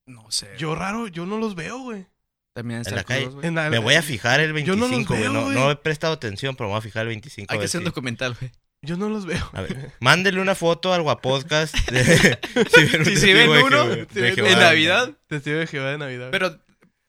No 0.08 0.30
sé. 0.32 0.50
Yo 0.58 0.76
raro, 0.76 1.08
yo 1.08 1.26
no 1.26 1.38
los 1.38 1.56
veo, 1.56 1.80
güey. 1.80 2.06
también 2.54 2.84
En 2.86 2.96
la 2.96 3.04
calle. 3.04 3.24
Cruz, 3.24 3.36
güey. 3.36 3.48
En 3.48 3.56
la- 3.56 3.70
Me 3.70 3.80
voy 3.80 3.96
a 3.96 4.02
fijar 4.02 4.40
el 4.40 4.54
Yo 4.64 4.76
no 4.76 4.82
los 4.82 4.90
25, 4.92 5.14
güey. 5.14 5.24
veo, 5.24 5.34
No, 5.34 5.50
no 5.52 5.72
he 5.72 5.76
prestado 5.76 6.14
atención, 6.14 6.56
pero 6.56 6.68
me 6.70 6.74
voy 6.74 6.80
a 6.80 6.82
fijar 6.82 7.02
el 7.04 7.08
25. 7.10 7.52
Hay 7.52 7.60
que 7.60 7.66
hacer 7.66 7.80
un 7.80 7.86
documental, 7.86 8.36
güey. 8.40 8.52
Yo 8.84 8.98
no 8.98 9.10
los 9.10 9.26
veo. 9.28 9.48
A 9.54 9.62
ver, 9.62 9.92
mándenle 10.00 10.42
una 10.42 10.56
foto 10.56 10.92
al 10.94 11.02
Guapodcast. 11.04 11.76
de- 11.92 12.40
si 12.74 12.84
ven, 12.86 13.00
un 13.02 13.06
Si- 13.06 13.18
si 13.18 13.34
ven 13.34 13.52
de 13.52 13.64
uno, 13.64 13.70
Jehová- 13.84 13.96
si 14.10 14.16
de 14.16 14.22
ven 14.22 14.36
Jehová. 14.36 14.50
En 14.52 14.60
Navidad. 14.60 15.12
Testigo 15.28 15.58
de 15.60 15.68
Jehová 15.68 15.92
de 15.92 15.98
Navidad. 16.00 16.30
güey. 16.30 16.32
Pero, 16.32 16.60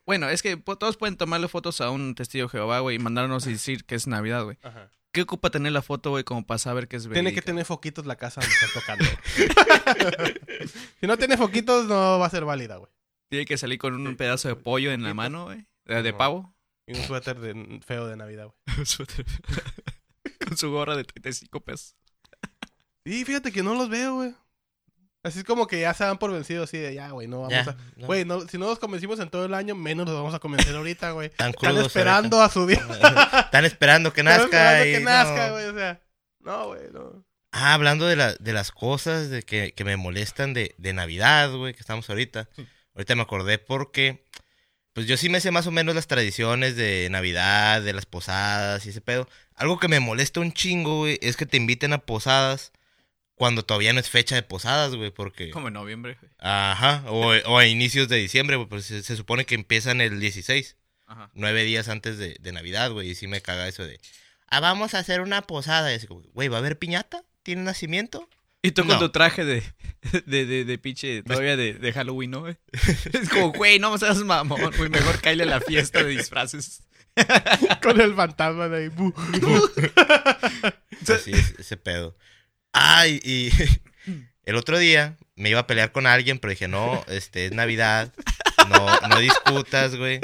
bueno, 0.07 0.29
es 0.29 0.43
que 0.43 0.57
todos 0.57 0.97
pueden 0.97 1.17
tomarle 1.17 1.49
fotos 1.49 1.81
a 1.81 1.91
un 1.91 2.15
testigo 2.15 2.47
de 2.47 2.51
Jehová, 2.51 2.81
güey, 2.81 2.97
y 2.97 2.99
mandarnos 2.99 3.47
y 3.47 3.53
decir 3.53 3.85
que 3.85 3.95
es 3.95 4.07
Navidad, 4.07 4.45
güey. 4.45 4.59
Ajá. 4.63 4.91
¿Qué 5.13 5.23
ocupa 5.23 5.51
tener 5.51 5.73
la 5.73 5.83
foto, 5.83 6.11
güey, 6.11 6.25
como 6.25 6.45
para 6.47 6.59
saber 6.59 6.89
que 6.89 6.97
es 6.97 7.03
Tiene 7.03 7.17
que 7.17 7.23
verídica? 7.25 7.45
tener 7.45 7.65
foquitos 7.67 8.07
la 8.07 8.17
casa 8.17 8.41
donde 8.41 8.55
está 8.55 8.81
tocando. 8.81 9.05
si 11.01 11.07
no 11.07 11.17
tiene 11.19 11.37
foquitos, 11.37 11.87
no 11.87 12.19
va 12.19 12.27
a 12.27 12.31
ser 12.31 12.45
válida, 12.47 12.77
güey. 12.77 12.91
Tiene 13.29 13.45
que 13.45 13.59
salir 13.59 13.79
con 13.79 13.95
un 14.07 14.17
pedazo 14.17 14.49
de 14.49 14.57
pollo 14.57 14.91
en 14.93 15.03
la 15.03 15.15
mano, 15.15 15.45
güey. 15.45 15.67
De, 15.85 16.13
pavo. 16.13 16.55
Y 16.87 16.95
un 16.97 17.03
suéter 17.05 17.39
de- 17.41 17.81
feo 17.85 18.07
de 18.07 18.17
Navidad, 18.17 18.47
güey. 18.47 18.57
con 20.47 20.57
su 20.57 20.71
gorra 20.71 20.97
de 20.97 21.05
35 21.05 21.61
pesos. 21.61 21.95
Y 23.05 23.25
fíjate 23.25 23.53
que 23.53 23.63
no 23.63 23.75
los 23.75 23.89
veo, 23.89 24.15
güey. 24.15 24.35
Así 25.25 25.39
es 25.39 25.45
como 25.45 25.67
que 25.69 25.81
ya 25.81 25.95
se 25.95 26.03
dan 26.05 26.19
por 26.19 26.33
vencidos, 26.33 26.69
así 26.69 26.79
de 26.79 26.95
ya, 26.95 27.11
güey, 27.11 27.29
no 27.29 27.43
vamos 27.43 27.53
Ya, 27.53 27.61
a. 27.71 27.77
no. 27.97 28.07
Güey, 28.07 28.25
no, 28.25 28.41
si 28.49 28.59
no 28.59 28.67
nos 28.67 28.79
convencimos 28.81 29.21
en 29.21 29.31
todo 29.31 29.45
el 29.45 29.55
año, 29.55 29.75
menos 29.77 30.05
nos 30.07 30.17
vamos 30.17 30.35
a 30.35 30.41
convencer 30.41 30.75
ahorita, 30.75 31.13
güey. 31.13 31.29
Están 31.29 31.55
esperando 31.79 32.43
a 32.43 32.49
su 32.49 32.67
día. 32.67 32.85
Están 33.45 33.65
esperando 33.65 34.13
que 34.13 34.21
Están 34.23 34.39
nazca. 34.41 34.83
esperando 34.83 34.87
y 34.87 34.93
que 34.93 35.01
no. 35.01 35.11
nazca, 35.11 35.51
güey, 35.53 35.65
o 35.67 35.75
sea. 35.75 36.01
No, 36.41 36.67
güey, 36.69 36.81
no. 36.93 37.25
Ah, 37.53 37.75
hablando 37.75 38.07
de, 38.07 38.17
la- 38.17 38.35
de 38.35 38.53
las 38.53 38.73
cosas 38.73 39.31
de 39.31 39.43
que, 39.45 39.73
que 39.75 39.85
me 39.85 39.97
molestan 39.97 40.55
de, 40.55 40.75
de 40.79 40.93
Navidad, 40.93 41.53
güey, 41.55 41.73
que 41.75 41.81
estamos 41.81 42.09
ahorita. 42.11 42.49
Ahorita 42.95 43.15
me 43.15 43.23
acordé 43.23 43.59
porque, 43.59 44.27
pues 44.93 45.07
yo 45.07 45.17
sí 45.17 45.29
me 45.29 45.41
sé 45.41 45.51
más 45.53 45.67
o 45.67 45.71
menos 45.71 45.95
las 45.95 46.09
tradiciones 46.09 46.75
de 46.77 47.07
Navidad, 47.11 47.81
de 47.83 47.93
las 47.93 48.07
posadas 48.07 48.87
y 48.87 48.89
ese 48.89 49.01
pedo. 49.03 49.29
Algo 49.55 49.79
que 49.79 49.87
me 49.89 50.01
molesta 50.01 50.41
un 50.41 50.53
chingo, 50.53 50.99
güey, 51.01 51.19
es 51.23 51.37
que 51.37 51.47
te 51.47 51.59
inviten 51.59 51.93
a 51.93 51.99
posadas 51.99 52.73
cuando 53.43 53.65
todavía 53.65 53.93
no 53.93 53.99
es 53.99 54.09
fecha 54.09 54.37
de 54.37 54.45
posadas, 54.45 54.95
güey, 54.95 55.11
porque... 55.11 55.51
Como 55.51 55.67
en 55.67 55.75
noviembre, 55.75 56.17
güey. 56.21 56.31
Ajá, 56.39 57.03
o, 57.09 57.33
o 57.33 57.59
a 57.59 57.67
inicios 57.67 58.07
de 58.09 58.19
diciembre, 58.19 58.55
güey, 58.55 58.69
pues 58.69 58.85
se, 58.85 59.03
se 59.03 59.17
supone 59.17 59.45
que 59.47 59.57
empiezan 59.57 60.01
el 60.01 60.21
16, 60.21 60.77
Ajá. 61.09 61.29
nueve 61.35 61.65
días 61.65 61.89
antes 61.89 62.19
de, 62.19 62.37
de 62.39 62.53
Navidad, 62.53 62.93
güey, 62.93 63.11
y 63.11 63.15
sí 63.17 63.27
me 63.27 63.41
caga 63.41 63.67
eso 63.67 63.85
de... 63.85 63.99
Ah, 64.47 64.61
vamos 64.61 64.95
a 64.95 65.01
hacer 65.01 65.23
una 65.23 65.43
posada. 65.43 65.91
Y 65.93 65.97
así 65.97 66.07
como, 66.07 66.21
güey, 66.35 66.47
¿va 66.47 66.59
a 66.59 66.61
haber 66.61 66.79
piñata? 66.79 67.25
¿Tiene 67.43 67.63
nacimiento? 67.63 68.29
Y 68.63 68.71
tú 68.71 68.83
con 68.83 68.93
No. 68.93 68.99
tu 69.01 69.09
traje 69.09 69.45
de, 69.45 69.65
de, 70.27 70.47
de, 70.47 70.65
de 70.65 70.79
pinche 70.79 71.25
todavía 71.25 71.57
de, 71.57 71.75
de 71.75 71.93
Halloween, 71.93 72.31
¿no, 72.31 72.41
güey? 72.43 72.57
Es 73.13 73.29
como, 73.29 73.51
güey, 73.53 73.81
no 73.81 73.99
seas 73.99 74.19
mamón, 74.19 74.71
güey. 74.77 74.89
Mejor 74.89 75.21
cállale 75.21 75.43
a 75.43 75.57
la 75.59 75.61
fiesta 75.61 76.05
de 76.05 76.11
disfraces. 76.11 76.85
Con 77.83 78.01
el 78.01 78.15
fantasma 78.15 78.69
de 78.69 78.85
ahí. 78.85 78.89
bu. 78.89 79.13
Así 81.13 81.33
es, 81.33 81.55
ese 81.59 81.77
pedo. 81.77 82.17
Ay, 82.73 83.21
y 83.23 83.51
el 84.45 84.57
otro 84.57 84.79
día 84.79 85.17
me 85.37 85.51
iba 85.51 85.61
a 85.61 85.67
pelear 85.67 85.93
con 85.93 86.07
alguien, 86.07 86.39
pero 86.39 86.51
dije, 86.51 86.69
no, 86.69 87.05
este, 87.09 87.47
es 87.47 87.53
Navidad, 87.53 88.13
no, 88.69 89.09
no 89.09 89.19
discutas, 89.21 89.97
güey. 89.97 90.21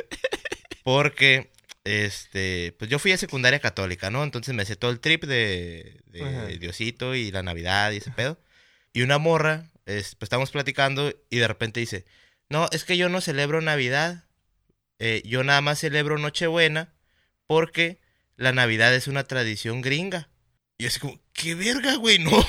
Porque, 0.83 1.51
este, 1.85 2.75
pues 2.79 2.91
yo 2.91 2.99
fui 2.99 3.13
a 3.13 3.19
secundaria 3.19 3.61
católica, 3.61 4.11
¿no? 4.11 4.25
Entonces 4.25 4.55
me 4.55 4.65
sé 4.65 4.77
todo 4.77 4.91
el 4.91 5.01
trip 5.01 5.25
de. 5.25 6.01
Diosito 6.59 7.15
y 7.15 7.31
la 7.31 7.43
Navidad 7.43 7.93
y 7.93 7.99
ese 7.99 8.11
pedo. 8.11 8.41
Y 8.93 9.03
una 9.03 9.19
morra, 9.19 9.71
es, 9.87 10.17
pues 10.17 10.27
estábamos 10.27 10.51
platicando 10.51 11.15
y 11.31 11.39
de 11.39 11.47
repente 11.47 11.79
dice, 11.79 12.05
no, 12.49 12.69
es 12.73 12.85
que 12.85 12.97
yo 12.97 13.09
no 13.09 13.21
celebro 13.21 13.61
Navidad, 13.61 14.25
eh, 14.99 15.23
yo 15.25 15.45
nada 15.45 15.61
más 15.61 15.79
celebro 15.79 16.19
Nochebuena 16.19 16.93
porque 17.47 18.01
la 18.37 18.53
Navidad 18.53 18.95
es 18.95 19.07
una 19.07 19.25
tradición 19.25 19.81
gringa. 19.83 20.29
Y 20.79 20.85
yo 20.85 20.89
así 20.89 21.01
como, 21.01 21.19
¿qué 21.33 21.55
verga, 21.57 21.97
güey? 21.97 22.19
No. 22.25 22.45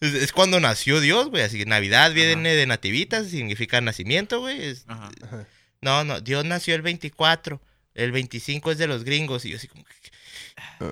Es, 0.00 0.14
es 0.14 0.32
cuando 0.32 0.60
nació 0.60 1.00
Dios, 1.00 1.30
güey. 1.30 1.42
Así 1.42 1.58
que 1.58 1.64
Navidad 1.66 2.12
viene 2.12 2.54
de 2.54 2.66
nativitas, 2.66 3.28
significa 3.28 3.80
nacimiento, 3.80 4.40
güey. 4.40 4.62
Es- 4.62 4.84
Ajá. 4.86 5.10
Ajá. 5.22 5.46
No, 5.80 6.04
no, 6.04 6.20
Dios 6.20 6.44
nació 6.44 6.74
el 6.74 6.82
24. 6.82 7.60
El 7.94 8.12
25 8.12 8.72
es 8.72 8.78
de 8.78 8.86
los 8.86 9.04
gringos. 9.04 9.44
Y 9.44 9.50
yo 9.50 9.56
así 9.56 9.68
como, 9.68 9.84
¿qué, 9.84 9.94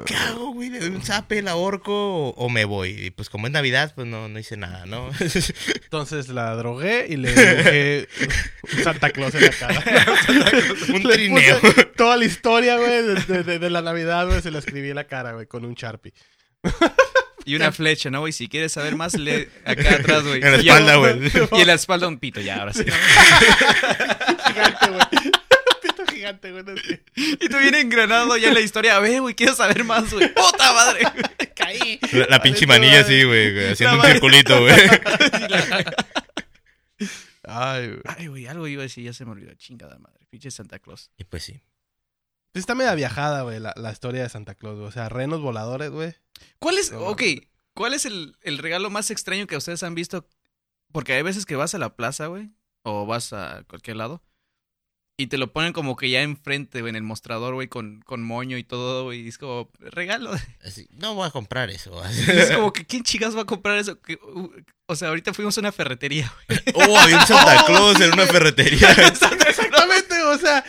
qué 0.06 0.14
hago, 0.14 0.52
güey? 0.52 0.68
¿Le 0.70 0.78
doy 0.80 0.90
un 0.90 1.02
zape, 1.02 1.42
la 1.42 1.52
ahorco 1.52 1.92
o, 1.92 2.30
o 2.30 2.48
me 2.48 2.64
voy? 2.64 2.90
Y 3.06 3.10
pues 3.10 3.28
como 3.28 3.46
es 3.46 3.52
Navidad, 3.52 3.92
pues 3.94 4.06
no, 4.06 4.28
no 4.28 4.38
hice 4.38 4.56
nada, 4.56 4.84
¿no? 4.86 5.10
Entonces 5.84 6.28
la 6.28 6.54
drogué 6.54 7.06
y 7.08 7.16
le 7.16 7.28
dibujé 7.34 8.08
un 8.76 8.84
Santa 8.84 9.10
Claus 9.10 9.34
en 9.34 9.42
la 9.44 9.50
cara. 9.50 9.82
un 10.94 11.02
trineo. 11.02 11.58
toda 11.96 12.16
la 12.16 12.24
historia, 12.24 12.76
güey, 12.78 13.02
de, 13.02 13.14
de- 13.14 13.42
de- 13.42 13.58
de 13.58 13.70
la 13.70 13.82
Navidad, 13.82 14.26
güey, 14.26 14.40
se 14.42 14.50
la 14.50 14.58
escribí 14.60 14.90
en 14.90 14.96
la 14.96 15.04
cara, 15.06 15.32
güey, 15.32 15.46
con 15.46 15.64
un 15.64 15.74
Sharpie. 15.74 16.12
Y 17.44 17.56
una 17.56 17.72
flecha, 17.72 18.08
¿no, 18.10 18.20
güey? 18.20 18.32
Si 18.32 18.48
quieres 18.48 18.72
saber 18.72 18.94
más, 18.94 19.14
lee 19.14 19.48
acá 19.64 19.94
atrás, 19.98 20.22
güey. 20.22 20.40
En 20.42 20.52
la 20.52 20.58
espalda, 20.58 20.96
güey. 20.96 21.30
Y 21.52 21.60
en 21.60 21.66
la 21.66 21.72
espalda 21.74 22.06
un 22.06 22.18
pito, 22.18 22.40
ya, 22.40 22.60
ahora 22.60 22.72
sí. 22.72 22.84
Gigante, 24.46 24.90
güey. 24.90 25.32
Pito 25.82 26.06
gigante, 26.06 26.52
güey. 26.52 26.64
Y 27.16 27.48
tú 27.48 27.58
bien 27.58 27.74
engranado 27.74 28.36
ya 28.36 28.48
en 28.48 28.54
la 28.54 28.60
historia. 28.60 28.96
A 28.96 29.00
ver, 29.00 29.20
güey, 29.20 29.34
quiero 29.34 29.54
saber 29.54 29.82
más, 29.84 30.12
güey. 30.12 30.32
¡Puta 30.32 30.72
madre! 30.72 31.00
Caí. 31.56 31.98
La, 32.12 32.26
la 32.26 32.42
pinche 32.42 32.64
Vale, 32.64 32.80
manilla 32.80 33.00
así, 33.00 33.24
güey, 33.24 33.52
güey, 33.52 33.72
haciendo 33.72 33.96
La 33.96 34.04
un 34.04 34.10
circulito, 34.12 34.60
güey. 34.60 34.74
Ay, 37.42 37.88
güey. 37.88 38.00
Ay, 38.04 38.26
güey, 38.28 38.46
algo 38.46 38.68
iba 38.68 38.82
a 38.82 38.84
decir, 38.84 39.04
ya 39.04 39.12
se 39.12 39.24
me 39.24 39.32
olvidó. 39.32 39.52
Chingada 39.54 39.98
madre. 39.98 40.26
Pinche 40.30 40.50
Santa 40.50 40.78
Claus. 40.78 41.10
Y 41.18 41.24
pues 41.24 41.42
sí. 41.42 41.54
Sí 42.54 42.60
Está 42.60 42.74
media 42.74 42.94
viajada, 42.94 43.42
güey, 43.42 43.58
la, 43.58 43.72
la 43.76 43.90
historia 43.90 44.22
de 44.22 44.28
Santa 44.28 44.54
Claus, 44.54 44.76
güey. 44.76 44.88
O 44.88 44.92
sea, 44.92 45.08
renos 45.08 45.40
voladores, 45.40 45.90
güey. 45.90 46.14
¿Cuál 46.58 46.78
es, 46.78 46.92
No, 46.92 47.00
ok, 47.00 47.22
cuál 47.74 47.94
es 47.94 48.04
el, 48.06 48.36
el 48.42 48.58
regalo 48.58 48.90
más 48.90 49.10
extraño 49.10 49.46
que 49.46 49.56
ustedes 49.56 49.82
han 49.82 49.94
visto? 49.94 50.26
Porque 50.92 51.14
hay 51.14 51.22
veces 51.22 51.46
que 51.46 51.56
vas 51.56 51.74
a 51.74 51.78
la 51.78 51.96
plaza, 51.96 52.26
güey, 52.26 52.50
o 52.82 53.06
vas 53.06 53.32
a 53.32 53.64
cualquier 53.66 53.96
lado, 53.96 54.22
y 55.18 55.26
te 55.26 55.38
lo 55.38 55.52
ponen 55.52 55.72
como 55.72 55.94
que 55.94 56.10
ya 56.10 56.22
enfrente, 56.22 56.80
güey, 56.80 56.90
en 56.90 56.96
el 56.96 57.02
mostrador, 57.02 57.54
güey, 57.54 57.68
con, 57.68 58.00
con 58.00 58.22
moño 58.22 58.56
y 58.56 58.64
todo, 58.64 59.04
güey, 59.04 59.20
y 59.20 59.28
es 59.28 59.38
como, 59.38 59.70
regalo. 59.78 60.32
Así, 60.64 60.88
no 60.90 61.14
voy 61.14 61.28
a 61.28 61.30
comprar 61.30 61.70
eso. 61.70 62.02
Es 62.28 62.50
como 62.50 62.72
que, 62.72 62.86
¿quién 62.86 63.02
chicas 63.02 63.36
va 63.36 63.42
a 63.42 63.46
comprar 63.46 63.78
eso? 63.78 64.00
Que, 64.00 64.14
uh, 64.14 64.50
o 64.86 64.96
sea, 64.96 65.08
ahorita 65.08 65.34
fuimos 65.34 65.56
a 65.56 65.60
una 65.60 65.72
ferretería, 65.72 66.32
güey. 66.48 66.60
Oh, 66.74 66.98
había 66.98 67.18
un 67.18 67.26
Santa 67.26 67.64
Claus 67.66 68.00
en 68.00 68.12
una 68.12 68.26
ferretería. 68.26 68.90
Exactamente, 68.90 70.11
o 70.32 70.38
sea, 70.38 70.64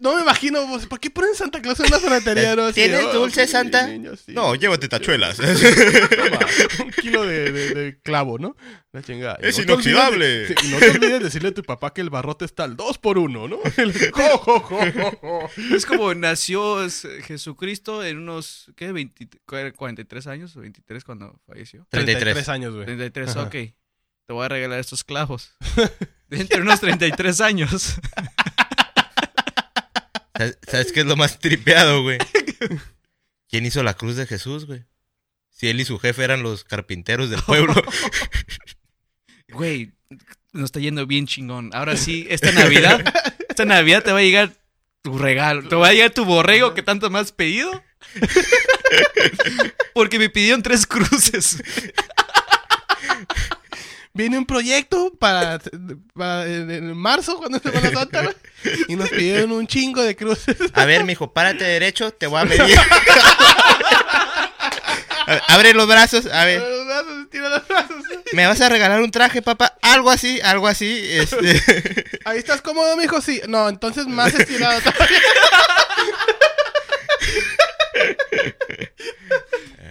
no 0.00 0.14
me 0.16 0.22
imagino, 0.22 0.60
¿por 0.88 1.00
qué 1.00 1.10
ponen 1.10 1.34
Santa 1.34 1.60
Claus 1.60 1.78
en 1.80 1.86
una 1.86 1.98
ferretería? 2.00 2.56
no? 2.56 2.72
¿Tienes 2.72 3.04
oh, 3.04 3.12
dulce, 3.20 3.46
sí, 3.46 3.52
Santa? 3.52 3.86
niño, 3.86 4.16
sí. 4.16 4.32
No, 4.32 4.54
llévate 4.54 4.88
tachuelas. 4.88 5.36
Toma, 5.36 6.38
un 6.84 6.90
kilo 6.92 7.24
de, 7.24 7.52
de- 7.52 7.74
de 7.74 7.98
clavo, 8.00 8.38
¿no? 8.38 8.56
La 8.92 9.02
chingada. 9.02 9.38
Es 9.42 9.56
te 9.56 9.62
inoxidable. 9.62 10.46
olvides 10.46 10.48
de- 10.48 10.54
sí, 10.60 10.66
y 10.66 10.70
no 10.70 10.78
te 10.78 10.90
olvides 10.90 11.22
decirle 11.22 11.48
a 11.50 11.54
tu 11.54 11.62
papá 11.62 11.92
que 11.92 12.00
el 12.00 12.10
barrote 12.10 12.44
está 12.44 12.64
al 12.64 12.76
2 12.76 12.98
por 12.98 13.18
1 13.18 13.48
¿no? 13.48 13.58
El- 13.76 13.92
jo, 14.12 14.38
jo, 14.38 14.60
jo, 14.60 14.78
jo, 14.92 15.10
jo. 15.20 15.50
Es 15.74 15.84
como 15.86 16.14
nació 16.14 16.82
es, 16.84 17.06
Jesucristo 17.24 18.04
en 18.04 18.18
unos, 18.18 18.70
¿qué? 18.76 18.92
20 18.92 19.28
43 19.46 20.26
años 20.28 20.56
o 20.56 20.60
23 20.60 21.04
cuando 21.04 21.40
falleció. 21.46 21.86
33. 21.90 22.48
años, 22.48 22.74
güey. 22.74 22.86
33, 22.86 23.30
Ajá. 23.30 23.42
ok. 23.44 23.54
Te 24.26 24.32
voy 24.32 24.44
a 24.44 24.48
regalar 24.48 24.80
estos 24.80 25.04
clavos. 25.04 25.52
Dentro 26.28 26.56
de 26.58 26.62
unos 26.62 26.80
33 26.80 27.40
años. 27.40 27.94
¿Sabes- 30.36 30.58
¿Sabes 30.68 30.92
qué 30.92 31.00
es 31.00 31.06
lo 31.06 31.16
más 31.16 31.38
tripeado, 31.38 32.02
güey? 32.02 32.18
¿Quién 33.48 33.64
hizo 33.64 33.82
la 33.82 33.94
cruz 33.94 34.16
de 34.16 34.26
Jesús, 34.26 34.66
güey? 34.66 34.84
Si 35.50 35.68
él 35.68 35.80
y 35.80 35.84
su 35.84 35.98
jefe 35.98 36.24
eran 36.24 36.42
los 36.42 36.64
carpinteros 36.64 37.30
del 37.30 37.42
pueblo. 37.42 37.74
Güey, 39.48 39.92
nos 40.52 40.64
está 40.64 40.80
yendo 40.80 41.06
bien 41.06 41.28
chingón. 41.28 41.70
Ahora 41.72 41.96
sí, 41.96 42.26
esta 42.28 42.50
Navidad, 42.50 43.00
esta 43.48 43.64
Navidad 43.64 44.02
te 44.02 44.10
va 44.10 44.18
a 44.18 44.22
llegar 44.22 44.52
tu 45.02 45.16
regalo. 45.18 45.66
Te 45.68 45.76
va 45.76 45.86
a 45.88 45.92
llegar 45.92 46.10
tu 46.10 46.24
borrego 46.24 46.74
que 46.74 46.82
tanto 46.82 47.08
me 47.10 47.20
has 47.20 47.30
pedido. 47.30 47.70
Porque 49.94 50.18
me 50.18 50.28
pidieron 50.28 50.62
tres 50.64 50.84
cruces. 50.84 51.62
Viene 54.16 54.38
un 54.38 54.46
proyecto 54.46 55.12
para, 55.18 55.60
para 56.14 56.46
en, 56.46 56.70
en 56.70 56.96
marzo, 56.96 57.36
cuando 57.36 57.58
se 57.58 57.70
Semana 57.70 57.90
Santa, 57.90 58.22
güey. 58.22 58.34
Y 58.88 58.96
nos 58.96 59.10
pidieron 59.10 59.52
un 59.52 59.66
chingo 59.66 60.02
de 60.02 60.16
cruces. 60.16 60.56
A 60.72 60.86
ver, 60.86 61.04
mijo, 61.04 61.32
párate 61.32 61.64
derecho, 61.64 62.10
te 62.12 62.26
voy 62.26 62.40
a 62.40 62.44
medir. 62.44 62.78
A 65.28 65.32
ver, 65.32 65.42
Abre 65.48 65.74
los 65.74 65.88
brazos, 65.88 66.26
a 66.26 66.44
ver. 66.44 66.60
Los 66.60 66.86
brazos, 66.86 67.22
estira 67.24 67.48
los 67.48 67.66
brazos. 67.66 67.96
¿Me 68.32 68.46
vas 68.46 68.60
a 68.60 68.68
regalar 68.68 69.02
un 69.02 69.10
traje, 69.10 69.42
papá? 69.42 69.76
Algo 69.82 70.08
así, 70.08 70.40
algo 70.40 70.68
así. 70.68 71.00
Este... 71.02 72.20
Ahí 72.24 72.38
estás 72.38 72.62
cómodo, 72.62 72.96
mijo, 72.96 73.20
sí. 73.20 73.40
No, 73.48 73.68
entonces 73.68 74.06
más 74.06 74.32
estirado 74.34 74.80
todavía. 74.80 75.20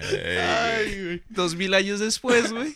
Ay, 0.02 1.04
güey. 1.04 1.24
Dos 1.28 1.56
mil 1.56 1.74
años 1.74 2.00
después, 2.00 2.54
güey. 2.54 2.74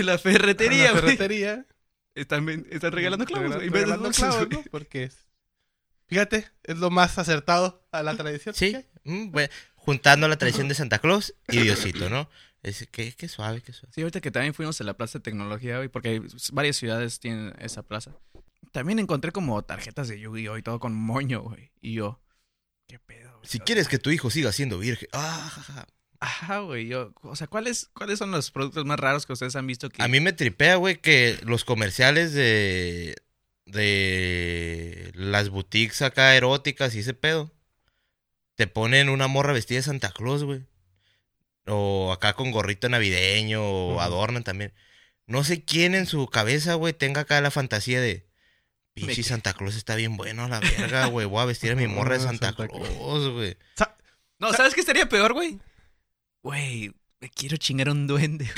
En 0.00 0.06
la 0.06 0.18
ferretería, 0.18 0.88
En 0.88 0.94
la 0.94 1.00
ferretería. 1.00 1.66
Están, 2.14 2.66
están 2.70 2.92
regalando 2.92 3.26
clavos, 3.26 3.50
de 3.50 3.68
Regalando 3.68 4.10
clavos. 4.10 4.48
¿no? 4.48 4.62
Porque 4.70 5.04
es... 5.04 5.26
Fíjate, 6.06 6.46
es 6.62 6.78
lo 6.78 6.90
más 6.90 7.18
acertado 7.18 7.86
a 7.90 8.02
la 8.02 8.16
tradición. 8.16 8.54
Sí, 8.54 8.76
mm, 9.04 9.32
bueno, 9.32 9.52
juntando 9.74 10.28
la 10.28 10.36
tradición 10.36 10.68
de 10.68 10.74
Santa 10.74 10.98
Claus 10.98 11.34
y 11.48 11.58
Diosito, 11.58 12.08
¿no? 12.08 12.30
Es 12.62 12.86
que, 12.90 13.12
qué 13.12 13.28
suave, 13.28 13.60
qué 13.60 13.72
suave. 13.72 13.92
Sí, 13.94 14.00
ahorita 14.00 14.20
que 14.20 14.30
también 14.30 14.54
fuimos 14.54 14.80
a 14.80 14.84
la 14.84 14.96
Plaza 14.96 15.18
de 15.18 15.24
Tecnología, 15.24 15.76
güey, 15.76 15.88
porque 15.88 16.08
hay 16.08 16.22
varias 16.52 16.76
ciudades 16.76 17.20
tienen 17.20 17.54
esa 17.58 17.82
plaza. 17.82 18.12
También 18.72 18.98
encontré 18.98 19.32
como 19.32 19.62
tarjetas 19.64 20.08
de 20.08 20.20
Yu-Gi-Oh! 20.20 20.58
y 20.58 20.62
todo 20.62 20.80
con 20.80 20.94
moño, 20.94 21.42
güey. 21.42 21.70
Y 21.80 21.94
yo, 21.94 22.20
¿qué 22.86 22.98
pedo? 22.98 23.38
güey? 23.38 23.48
Si 23.48 23.60
quieres 23.60 23.88
que 23.88 23.98
tu 23.98 24.10
hijo 24.10 24.30
siga 24.30 24.52
siendo 24.52 24.78
virgen. 24.78 25.08
Ah. 25.12 25.86
Ajá, 26.20 26.60
güey. 26.60 26.86
Yo, 26.88 27.12
o 27.22 27.36
sea, 27.36 27.46
¿cuáles, 27.46 27.90
¿cuáles 27.92 28.18
son 28.18 28.30
los 28.30 28.50
productos 28.50 28.84
más 28.84 28.98
raros 28.98 29.26
que 29.26 29.32
ustedes 29.32 29.56
han 29.56 29.66
visto 29.66 29.88
que... 29.88 30.02
A 30.02 30.08
mí 30.08 30.20
me 30.20 30.32
tripea, 30.32 30.76
güey, 30.76 30.96
que 30.96 31.38
los 31.42 31.64
comerciales 31.64 32.32
de. 32.32 33.16
de. 33.66 35.12
las 35.14 35.50
boutiques 35.50 36.02
acá 36.02 36.34
eróticas 36.34 36.94
y 36.94 37.00
ese 37.00 37.14
pedo. 37.14 37.52
Te 38.54 38.66
ponen 38.66 39.08
una 39.10 39.26
morra 39.28 39.52
vestida 39.52 39.78
de 39.78 39.82
Santa 39.82 40.10
Claus, 40.10 40.44
güey. 40.44 40.64
O 41.66 42.12
acá 42.12 42.32
con 42.32 42.52
gorrito 42.52 42.88
navideño, 42.88 43.62
o 43.62 44.00
adornan 44.00 44.44
también. 44.44 44.72
No 45.26 45.42
sé 45.44 45.64
quién 45.64 45.94
en 45.94 46.06
su 46.06 46.26
cabeza, 46.28 46.74
güey, 46.74 46.92
tenga 46.92 47.22
acá 47.22 47.40
la 47.40 47.50
fantasía 47.50 48.00
de. 48.00 48.26
Pinche? 48.94 49.22
Santa 49.24 49.52
Claus 49.52 49.76
está 49.76 49.94
bien 49.94 50.16
bueno 50.16 50.44
a 50.44 50.48
la 50.48 50.60
verga, 50.60 51.06
güey. 51.06 51.26
Voy 51.26 51.42
a 51.42 51.44
vestir 51.44 51.72
a 51.72 51.76
mi 51.76 51.86
morra 51.88 52.14
de 52.14 52.24
Santa 52.24 52.54
Claus, 52.54 53.28
güey. 53.30 53.58
No, 54.38 54.52
¿sabes 54.54 54.74
qué 54.74 54.80
estaría 54.80 55.06
peor, 55.08 55.34
güey? 55.34 55.58
Güey, 56.46 56.92
me 57.18 57.28
quiero 57.28 57.56
chingar 57.56 57.88
a 57.88 57.90
un 57.90 58.06
duende. 58.06 58.48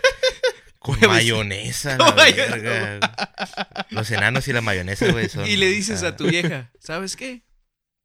Con 0.78 0.98
mayonesa, 0.98 1.98
la 1.98 2.10
mayonesa. 2.12 2.56
verga. 2.56 3.86
Los 3.90 4.10
enanos 4.10 4.48
y 4.48 4.54
la 4.54 4.62
mayonesa, 4.62 5.12
güey, 5.12 5.28
son. 5.28 5.46
Y 5.46 5.58
le 5.58 5.66
dices 5.66 6.02
ah, 6.04 6.08
a 6.08 6.16
tu 6.16 6.26
vieja, 6.26 6.72
¿sabes 6.78 7.14
qué? 7.14 7.42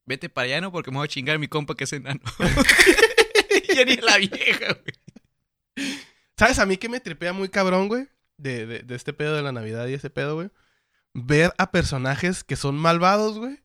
Vete 0.05 0.27
para 0.27 0.47
allá, 0.47 0.59
¿no? 0.59 0.73
Porque 0.73 0.91
me 0.91 0.97
voy 0.97 1.05
a 1.05 1.07
chingar 1.07 1.37
a 1.37 1.39
mi 1.39 1.47
compa 1.47 1.73
que 1.75 1.85
es 1.85 1.93
enano. 1.93 2.19
ya 3.73 3.85
ni 3.85 3.95
la 3.95 4.17
vieja, 4.17 4.73
güey. 4.73 5.87
¿Sabes 6.37 6.59
a 6.59 6.65
mí 6.65 6.75
que 6.75 6.89
me 6.89 6.99
tripea 6.99 7.31
muy 7.31 7.47
cabrón, 7.47 7.87
güey? 7.87 8.09
De, 8.35 8.65
de, 8.65 8.79
de 8.79 8.95
este 8.95 9.13
pedo 9.13 9.37
de 9.37 9.41
la 9.41 9.53
Navidad 9.53 9.87
y 9.87 9.93
ese 9.93 10.09
pedo, 10.09 10.35
güey. 10.35 10.49
Ver 11.13 11.53
a 11.57 11.71
personajes 11.71 12.43
que 12.43 12.57
son 12.57 12.75
malvados, 12.75 13.39
güey. 13.39 13.61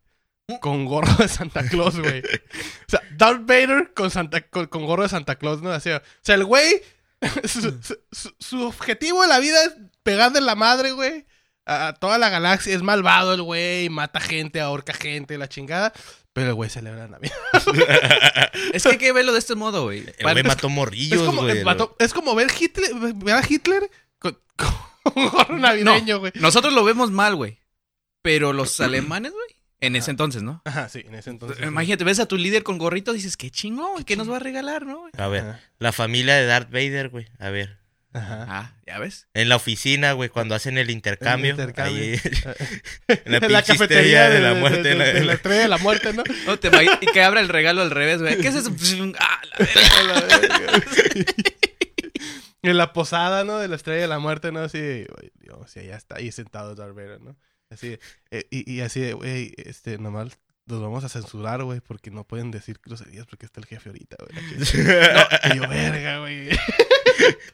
Con 0.61 0.85
gorro 0.85 1.15
de 1.17 1.29
Santa 1.29 1.67
Claus, 1.69 1.99
güey. 2.01 2.21
O 2.21 2.89
sea, 2.89 3.01
Darth 3.17 3.43
Vader 3.47 3.93
con, 3.95 4.11
Santa, 4.11 4.41
con, 4.43 4.67
con 4.67 4.85
gorro 4.87 5.03
de 5.03 5.09
Santa 5.09 5.37
Claus, 5.37 5.63
¿no? 5.63 5.71
Así, 5.71 5.91
o 5.91 6.01
sea, 6.21 6.35
el 6.35 6.45
güey... 6.45 6.83
Su, 7.45 8.35
su- 8.41 8.63
objetivo 8.67 9.23
de 9.23 9.29
la 9.29 9.39
vida 9.39 9.63
es 9.65 9.75
pegarle 10.03 10.41
la 10.41 10.57
madre, 10.57 10.91
güey. 10.91 11.25
A, 11.65 11.95
toda 12.01 12.19
la 12.19 12.29
galaxia. 12.31 12.75
Es 12.75 12.83
malvado 12.83 13.35
el 13.35 13.43
güey. 13.43 13.89
Mata 13.91 14.19
gente, 14.21 14.61
ahorca 14.61 14.93
gente, 14.93 15.39
la 15.39 15.49
chingada. 15.49 15.93
Pero 16.33 16.49
el 16.49 16.55
güey 16.55 16.69
celebra 16.69 17.07
la 17.07 17.19
Navidad. 17.19 17.37
Es 18.73 18.83
que 18.83 18.89
hay 18.91 18.99
que 18.99 19.13
verlo 19.13 19.33
de 19.33 19.39
este 19.39 19.55
modo, 19.55 19.85
güey. 19.85 20.01
El 20.19 20.33
güey 20.33 20.43
mató 20.43 20.67
Es 20.67 20.73
morrillos, 20.73 21.23
como, 21.23 21.43
güey. 21.43 21.63
es 21.99 22.13
como 22.15 22.35
ver, 22.35 22.51
Hitler, 22.59 22.91
ver 23.15 23.35
a 23.37 23.43
Hitler 23.49 23.89
con, 24.19 24.39
con 24.57 25.29
gorro 25.29 25.59
navideño, 25.59 26.19
güey. 26.19 26.33
Nosotros 26.37 26.73
lo 26.73 26.83
vemos 26.85 27.11
mal, 27.11 27.37
güey. 27.37 27.61
Pero 28.23 28.53
los 28.53 28.81
alemanes, 28.81 29.33
güey. 29.33 29.52
En 29.83 29.97
ese 29.97 30.11
entonces, 30.11 30.43
¿no? 30.43 30.63
Ajá, 30.65 30.89
sí, 30.89 31.03
en 31.07 31.15
ese 31.15 31.29
entonces. 31.31 31.59
sí. 31.59 31.65
Imagínate, 31.65 32.05
ves 32.05 32.21
a 32.21 32.27
tu 32.27 32.37
líder 32.39 32.63
con 32.63 32.79
gorrito, 32.79 33.13
dices, 33.13 33.37
qué 33.37 33.51
chingón, 33.51 33.93
güey, 33.93 34.05
¿qué 34.05 34.17
nos 34.17 34.31
va 34.31 34.37
a 34.37 34.41
regalar, 34.41 34.87
no? 34.87 35.05
A 35.19 35.29
ver, 35.29 35.41
Ajá. 35.43 35.61
la 35.79 35.93
familia 35.93 36.37
de 36.37 36.47
Darth 36.47 36.71
Vader, 36.71 37.09
güey. 37.11 37.27
A 37.39 37.51
ver. 37.51 37.79
Ajá. 38.15 38.45
Ah, 38.49 38.75
¿ya 38.87 38.99
ves? 38.99 39.27
En 39.33 39.49
la 39.49 39.57
oficina, 39.57 40.13
güey, 40.13 40.29
cuando 40.29 40.55
hacen 40.55 40.77
el 40.79 40.91
intercambio. 40.91 41.55
El 41.55 41.61
intercambio. 41.61 42.03
ahí- 42.05 42.21
en 43.25 43.53
la 43.53 43.63
cafetería 43.63 44.29
de, 44.29 44.35
de 44.37 44.41
la 44.43 44.53
de- 44.55 44.61
muerte, 44.61 44.83
de- 44.83 44.95
la- 44.95 45.05
de 45.07 45.21
la 45.21 45.25
la- 45.27 45.33
estrella 45.33 45.63
de 45.63 45.69
la 45.69 45.79
muerte, 45.79 46.13
¿no? 46.13 46.23
No, 46.47 46.59
te 46.59 46.69
y 47.01 47.07
que 47.07 47.23
abra 47.23 47.41
el 47.41 47.49
regalo 47.49 47.81
al 47.83 47.91
revés, 47.91 48.21
güey. 48.21 48.37
¿Qué 48.39 48.49
es 48.49 48.55
eso? 48.55 48.71
Ah, 49.19 49.41
la 49.59 49.65
verga. 49.67 49.99
A 49.99 50.03
la 50.05 50.21
verga. 50.21 50.83
en 52.63 52.77
la 52.77 52.93
posada, 52.93 53.45
¿no? 53.45 53.59
De 53.59 53.69
la 53.69 53.77
estrella 53.77 54.03
de 54.03 54.09
la 54.09 54.19
muerte, 54.19 54.53
¿no? 54.53 54.61
Ay, 54.61 55.07
Dios, 55.41 55.77
y 55.77 55.81
allá 55.81 55.97
está 55.97 56.17
ahí 56.17 56.31
sentado 56.33 56.75
Darth 56.75 56.95
Vader, 56.95 57.21
¿no? 57.21 57.37
Así, 57.73 57.99
eh, 58.31 58.47
y, 58.51 58.71
y 58.71 58.81
así, 58.81 59.01
de, 59.01 59.15
güey, 59.15 59.55
este, 59.57 59.99
nomás 59.99 60.39
los 60.67 60.81
vamos 60.81 61.05
a 61.05 61.09
censurar, 61.09 61.65
güey, 61.65 61.81
porque 61.81 62.11
no 62.11 62.25
pueden 62.25 62.51
decir 62.51 62.81
groserías 62.85 63.27
porque 63.27 63.47
está 63.47 63.61
el 63.61 63.67
jefe 63.67 63.89
ahorita, 63.89 64.17
güey. 64.21 65.57
yo, 65.57 65.69
verga, 65.69 66.21
güey. 66.21 66.51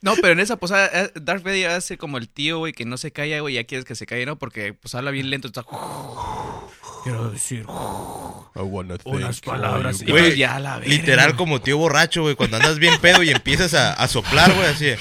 No, 0.01 0.15
pero 0.17 0.33
en 0.33 0.41
esa 0.41 0.57
posada, 0.57 0.89
eh, 0.93 1.11
Darth 1.21 1.43
Vader 1.43 1.71
hace 1.71 1.99
como 1.99 2.17
el 2.17 2.29
tío, 2.29 2.59
güey, 2.59 2.73
que 2.73 2.85
no 2.85 2.97
se 2.97 3.11
calla, 3.11 3.41
güey, 3.41 3.57
ya 3.57 3.65
quieres 3.65 3.85
que 3.85 3.97
se 3.97 4.07
calle, 4.07 4.25
¿no? 4.25 4.39
Porque 4.39 4.73
pues 4.73 4.95
habla 4.95 5.11
bien 5.11 5.29
lento, 5.29 5.49
está... 5.49 5.65
Quiero 7.05 7.31
decir 7.31 7.65
I 7.69 8.61
wanna 8.61 8.97
unas 9.05 9.41
palabras. 9.41 10.01
you, 10.01 10.09
Y 10.09 10.11
Güey, 10.11 10.25
pues 10.25 10.37
ya 10.37 10.59
la 10.59 10.79
verga. 10.79 10.95
Literal 10.95 11.37
como 11.37 11.61
tío 11.61 11.79
borracho, 11.79 12.23
güey. 12.23 12.35
Cuando 12.35 12.57
andas 12.57 12.79
bien 12.79 12.99
pedo 13.01 13.23
y 13.23 13.31
empiezas 13.31 13.75
a, 13.75 13.93
a 13.93 14.09
soplar, 14.09 14.53
güey, 14.55 14.67
así. 14.67 14.87
de, 14.87 14.99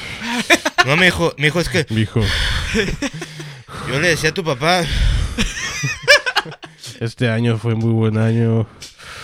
No, 0.85 0.95
me 0.97 1.05
dijo, 1.05 1.33
me 1.37 1.45
dijo, 1.45 1.59
es 1.59 1.69
que 1.69 1.85
Mijo, 1.89 2.21
yo 3.89 3.99
le 3.99 4.09
decía 4.09 4.29
a 4.29 4.33
tu 4.33 4.43
papá, 4.43 4.83
este 6.99 7.29
año 7.29 7.57
fue 7.57 7.75
muy 7.75 7.91
buen 7.91 8.17
año. 8.17 8.67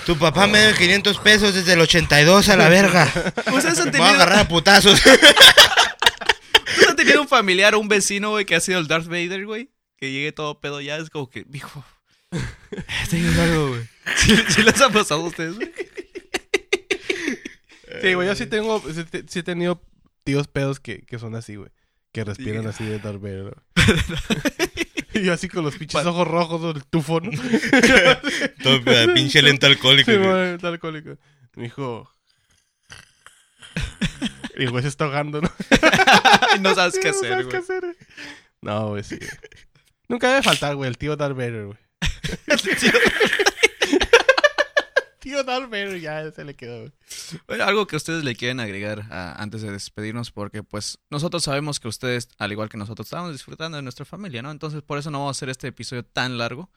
tu 0.06 0.18
papá 0.18 0.48
me 0.48 0.60
debe 0.60 0.78
500 0.78 1.18
pesos 1.20 1.54
desde 1.54 1.74
el 1.74 1.82
82 1.82 2.50
a 2.50 2.56
la 2.58 2.70
verga. 2.70 3.06
¿Ustedes 3.54 3.80
han 3.80 3.86
Me 3.92 3.92
voy 3.92 4.02
a 4.02 4.04
tenido, 4.04 4.06
agarrar 4.06 4.40
a 4.40 4.48
putazos. 4.48 5.02
¿ustedes 5.06 6.88
han 6.90 6.96
tenido 6.96 7.22
un 7.22 7.28
familiar 7.28 7.76
o 7.76 7.80
un 7.80 7.88
vecino, 7.88 8.32
güey, 8.32 8.46
que 8.46 8.56
ha 8.56 8.60
sido 8.60 8.80
el 8.80 8.88
Darth 8.88 9.08
Vader, 9.08 9.46
güey? 9.46 9.70
Que 9.98 10.12
llegue 10.12 10.32
todo 10.32 10.60
pedo 10.60 10.82
ya, 10.82 10.98
es 10.98 11.10
como 11.10 11.30
que, 11.30 11.46
estoy 13.04 13.22
viendo 13.22 13.42
algo, 13.44 13.68
güey. 13.70 13.82
¿Sí, 14.18 14.36
sí 14.50 14.62
les 14.64 14.80
ha 14.82 14.90
pasado 14.90 15.22
a 15.22 15.28
ustedes, 15.28 15.56
güey? 15.56 15.72
Sí, 18.02 18.14
güey, 18.16 18.28
yo 18.28 18.36
sí 18.36 18.48
tengo, 18.48 18.84
sí, 18.94 19.04
te- 19.06 19.24
sí 19.28 19.40
he 19.40 19.44
tenido 19.44 19.82
tíos 20.24 20.48
pedos 20.48 20.80
que, 20.80 21.02
que 21.04 21.20
son 21.20 21.36
así, 21.36 21.56
güey. 21.56 21.70
Que 22.12 22.24
respiran 22.24 22.68
así 22.68 22.84
de 22.84 23.00
Darth 23.00 23.22
Vader. 23.22 23.56
y 25.14 25.24
yo 25.24 25.34
así 25.34 25.48
con 25.48 25.64
los 25.64 25.76
pinches 25.76 26.06
ojos 26.06 26.28
rojos, 26.28 26.76
el 26.76 26.84
tufo, 26.86 27.20
¿no? 27.22 27.32
Todo 28.64 28.82
eh, 28.86 29.08
pinche 29.14 29.42
lento 29.42 29.68
alcohólico. 29.68 30.12
Sí, 30.12 30.18
está 30.18 30.68
alcohólico. 30.70 31.18
Me 31.56 31.64
dijo... 31.64 32.10
Y 34.56 34.64
el 34.64 34.70
güey 34.70 34.84
se 34.84 34.90
está 34.90 35.06
ahogando, 35.06 35.42
¿no? 35.42 35.52
Y 36.56 36.60
no 36.60 36.76
sabes 36.76 37.00
qué 37.00 37.12
Sí, 37.12 37.20
no 37.22 37.28
hacer, 37.28 37.30
sabes 37.32 37.46
güey. 37.48 37.58
hacer, 37.58 37.80
güey. 37.82 37.96
No, 38.62 38.90
güey, 38.90 39.04
sí. 39.04 39.18
Nunca 40.08 40.30
debe 40.30 40.44
faltar, 40.44 40.76
güey, 40.76 40.90
el 40.90 40.98
tío 40.98 41.16
Darth 41.16 41.36
Vader, 41.36 41.66
güey. 41.66 41.78
tío 42.80 42.92
Darth 45.32 45.70
Vader 45.70 46.00
ya 46.00 46.32
se 46.32 46.44
le 46.44 46.56
quedó. 46.56 46.92
Bueno, 47.48 47.64
algo 47.64 47.88
que 47.88 47.96
ustedes 47.96 48.24
le 48.24 48.36
quieren 48.36 48.60
agregar 48.60 49.08
ah, 49.10 49.36
antes 49.38 49.62
de 49.62 49.72
despedirnos, 49.72 50.32
porque 50.32 50.64
pues 50.64 51.00
nosotros 51.10 51.44
sabemos 51.44 51.80
que 51.80 51.88
ustedes, 51.88 52.30
al 52.38 52.52
igual 52.52 52.70
que 52.70 52.78
nosotros, 52.78 53.08
estamos 53.08 53.32
disfrutando 53.32 53.78
de 53.78 53.84
nuestra 53.84 54.06
familia, 54.06 54.42
¿no? 54.42 54.52
Entonces 54.52 54.82
por 54.82 54.98
eso 54.98 55.12
no 55.12 55.20
vamos 55.20 55.38
a 55.38 55.38
hacer 55.38 55.50
este 55.50 55.68
episodio 55.68 56.04
tan 56.04 56.38
largo. 56.38 56.70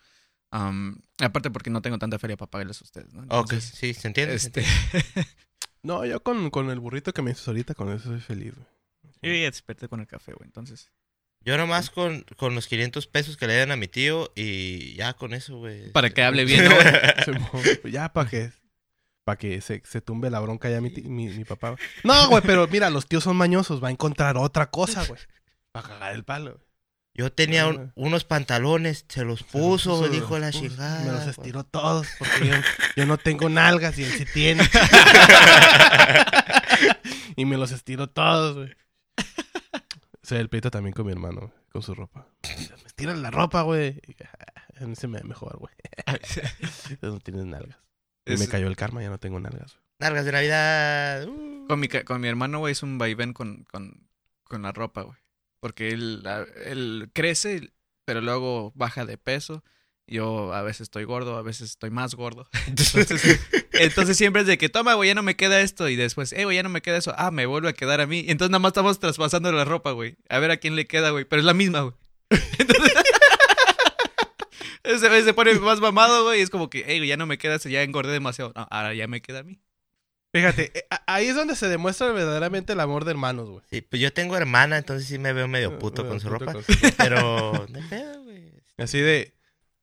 Am, 0.51 1.01
aparte 1.19 1.51
porque 1.51 1.71
no 1.71 1.83
tengo 1.83 1.99
tanta 1.99 2.19
feria 2.19 2.37
para 2.37 2.51
pagarles 2.51 2.81
a 2.81 2.85
ustedes, 2.85 3.13
¿no? 3.13 3.25
Ok, 3.29 3.55
sí, 3.55 3.95
se 3.95 4.09
entiende. 4.09 4.39
se 4.39 4.47
este, 4.49 4.61
entiende. 4.61 5.29
No, 5.83 6.05
yo 6.05 6.21
con, 6.21 6.51
con 6.51 6.69
el 6.71 6.81
burrito 6.81 7.13
que 7.13 7.23
me 7.23 7.31
hizo 7.31 7.49
ahorita, 7.49 7.75
con 7.75 7.93
eso 7.93 8.09
soy 8.09 8.19
feliz, 8.19 8.55
güey. 8.57 8.67
yo 9.23 9.33
ya 9.33 9.45
desperté 9.45 9.89
con 9.89 10.01
el 10.01 10.09
café, 10.09 10.33
güey, 10.33 10.45
entonces. 10.45 10.91
Yo 11.47 11.57
nomás 11.57 11.91
con, 11.91 12.23
con 12.37 12.55
los 12.57 12.67
500 12.67 13.07
pesos 13.07 13.37
que 13.37 13.47
le 13.47 13.57
dan 13.57 13.71
a 13.71 13.77
mi 13.77 13.87
tío 13.89 14.33
y 14.35 14.95
ya 14.97 15.15
con 15.15 15.33
eso, 15.33 15.59
güey. 15.59 15.91
Para 15.93 16.11
que 16.11 16.23
hable 16.23 16.45
bien, 16.45 16.65
¿no? 16.65 16.75
Ya 17.91 18.13
para 18.13 18.29
que 18.29 18.51
para 19.25 19.39
que 19.39 19.61
se, 19.61 19.83
se 19.85 20.01
tumbe 20.01 20.31
la 20.31 20.39
bronca 20.41 20.69
ya 20.71 20.81
mi, 20.81 20.91
mi, 20.91 21.29
mi 21.29 21.45
papá. 21.45 21.71
güey. 21.71 21.81
No, 22.05 22.29
güey, 22.29 22.43
pero 22.45 22.67
mira, 22.69 22.91
los 22.91 23.07
tíos 23.07 23.25
son 23.25 23.37
mañosos, 23.37 23.83
va 23.83 23.89
a 23.89 23.93
encontrar 23.93 24.37
otra 24.37 24.71
cosa, 24.71 25.05
güey. 25.05 25.21
Para 25.73 25.89
cagar 25.89 26.15
el 26.15 26.25
palo. 26.25 26.53
güey. 26.53 26.67
Yo 27.15 27.33
tenía 27.33 27.67
un- 27.67 27.93
unos 27.97 28.25
pantalones, 28.25 29.05
se 29.09 29.25
los 29.25 29.43
puso, 29.43 29.97
Se 29.97 30.03
los 30.03 30.13
dijo 30.13 30.39
la 30.39 30.49
puso. 30.51 30.61
chingada. 30.61 31.01
Me 31.01 31.07
los 31.13 31.17
güey. 31.21 31.31
estiró 31.31 31.65
todos 31.65 32.07
porque 32.19 32.47
yo, 32.49 32.55
yo 32.97 33.07
no 33.07 33.17
tengo 33.19 33.49
nalgas 33.49 33.99
y 33.99 34.05
él 34.05 34.13
sí 34.13 34.25
tiene. 34.33 34.63
y 37.37 37.45
me 37.45 37.57
los 37.57 37.73
estiró 37.73 38.09
todos, 38.09 38.57
güey. 38.57 38.75
O 40.27 40.29
sea, 40.29 40.41
el 40.41 40.49
peito 40.49 40.73
también 40.73 40.93
con 40.93 41.07
mi 41.07 41.13
hermano, 41.13 41.43
güey, 41.43 41.53
con 41.71 41.83
su 41.83 41.95
ropa. 41.95 42.27
Me 42.59 42.87
estiran 42.87 43.23
la 43.23 43.31
ropa, 43.31 43.63
güey. 43.63 44.01
A 44.81 44.85
mí 44.85 44.97
se 44.97 45.07
me 45.07 45.19
ve 45.19 45.25
mejor, 45.25 45.57
güey. 45.59 45.73
no 47.01 47.21
tienes 47.21 47.47
nalgas. 47.47 47.79
Es- 48.25 48.41
me 48.41 48.49
cayó 48.49 48.67
el 48.67 48.75
karma, 48.77 49.03
ya 49.03 49.09
no 49.09 49.19
tengo 49.19 49.39
nalgas. 49.39 49.75
güey. 49.75 49.85
Nalgas 50.01 50.25
de 50.25 50.33
Navidad. 50.33 51.29
uh. 51.29 51.67
Con 51.69 51.79
mi, 51.79 51.87
ca- 51.87 52.05
con 52.05 52.21
mi 52.21 52.27
hermano, 52.27 52.59
güey, 52.59 52.73
es 52.73 52.83
un 52.83 52.99
vaivén 52.99 53.33
con, 53.33 53.63
con, 53.71 54.09
con 54.43 54.63
la 54.63 54.73
ropa, 54.73 55.03
güey. 55.03 55.17
Porque 55.61 55.91
él, 55.91 56.25
él 56.65 57.09
crece, 57.15 57.73
pero 58.05 58.21
luego 58.21 58.73
baja 58.75 59.07
de 59.07 59.17
peso. 59.19 59.63
Yo 60.09 60.53
a 60.53 60.63
veces 60.63 60.83
estoy 60.83 61.05
gordo, 61.05 61.37
a 61.37 61.43
veces 61.43 61.71
estoy 61.71 61.91
más 61.91 62.17
gordo. 62.17 62.49
Entonces, 62.67 63.41
entonces 63.81 64.17
siempre 64.17 64.43
es 64.43 64.47
de 64.49 64.59
que, 64.59 64.69
toma, 64.69 64.95
güey, 64.95 65.09
ya 65.09 65.15
no 65.15 65.23
me 65.23 65.37
queda 65.37 65.61
esto. 65.61 65.89
Y 65.89 65.97
después, 65.97 66.33
eh, 66.33 66.45
güey, 66.45 66.57
ya 66.57 66.63
no 66.63 66.69
me 66.69 66.83
queda 66.83 66.97
eso. 66.97 67.15
Ah, 67.17 67.31
me 67.31 67.47
vuelve 67.47 67.69
a 67.69 67.73
quedar 67.73 68.01
a 68.01 68.07
mí. 68.07 68.21
Y 68.21 68.31
entonces 68.31 68.51
nada 68.51 68.59
más 68.61 68.71
estamos 68.71 68.99
traspasando 69.01 69.51
la 69.53 69.65
ropa, 69.65 69.93
güey. 69.93 70.17
A 70.29 70.39
ver 70.39 70.51
a 70.51 70.57
quién 70.59 70.77
le 70.77 70.87
queda, 70.87 71.11
güey. 71.11 71.25
Pero 71.25 71.41
es 71.41 71.47
la 71.47 71.55
misma, 71.55 71.81
güey. 71.83 71.95
Entonces, 72.59 72.93
se, 75.01 75.25
se 75.25 75.35
pone 75.35 75.55
más 75.55 75.81
mamado, 75.81 76.25
güey. 76.25 76.41
Y 76.41 76.43
es 76.43 76.51
como 76.51 76.71
que, 76.71 76.81
eh, 76.81 76.99
güey, 76.99 77.07
ya 77.09 77.17
no 77.17 77.27
me 77.27 77.39
queda 77.39 77.57
eso, 77.57 77.69
ya 77.69 77.83
engordé 77.83 78.13
demasiado. 78.13 78.53
No, 78.55 78.67
ahora 78.71 78.95
ya 78.95 79.07
me 79.07 79.21
queda 79.21 79.41
a 79.41 79.43
mí. 79.43 79.59
Fíjate, 80.35 80.71
eh, 80.75 80.87
a- 80.91 81.03
ahí 81.15 81.29
es 81.29 81.35
donde 81.37 81.57
se 81.57 81.69
demuestra 81.69 82.11
verdaderamente 82.13 82.75
el 82.75 82.81
amor 82.81 83.05
de 83.05 83.13
hermanos, 83.13 83.49
güey. 83.49 83.63
Sí, 83.71 83.81
pues 83.81 84.03
yo 84.03 84.13
tengo 84.13 84.37
hermana, 84.37 84.77
entonces 84.77 85.09
sí 85.09 85.19
me 85.19 85.33
veo 85.33 85.49
medio 85.49 85.79
puto 85.79 86.07
con 86.07 86.21
su 86.21 86.29
Puto 86.29 86.39
ropa. 86.41 86.53
con 86.53 86.63
su 86.65 86.73
ropa. 86.73 86.95
Pero, 86.99 87.67
no 87.71 87.79
hay 87.79 87.85
pedo, 87.89 88.23
güey. 88.25 88.53
Así 88.77 88.99
de. 88.99 89.33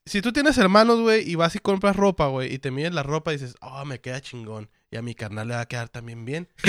Si 0.06 0.22
tú 0.22 0.34
tienes 0.34 0.58
hermanos, 0.58 1.00
güey, 1.00 1.30
y 1.30 1.36
vas 1.36 1.56
y 1.56 1.60
compras 1.60 1.96
ropa, 1.96 2.28
güey, 2.28 2.54
y 2.54 2.60
te 2.60 2.72
mides 2.72 2.94
la 2.94 3.04
ropa 3.04 3.32
y 3.32 3.38
dices, 3.38 3.56
oh, 3.62 3.86
me 3.86 4.02
queda 4.02 4.20
chingón. 4.20 4.70
Y 4.92 4.98
a 4.98 5.02
mi 5.02 5.16
carnal 5.16 5.48
le 5.48 5.56
va 5.56 5.62
a 5.62 5.66
quedar 5.66 5.88
también 5.88 6.26
bien. 6.26 6.50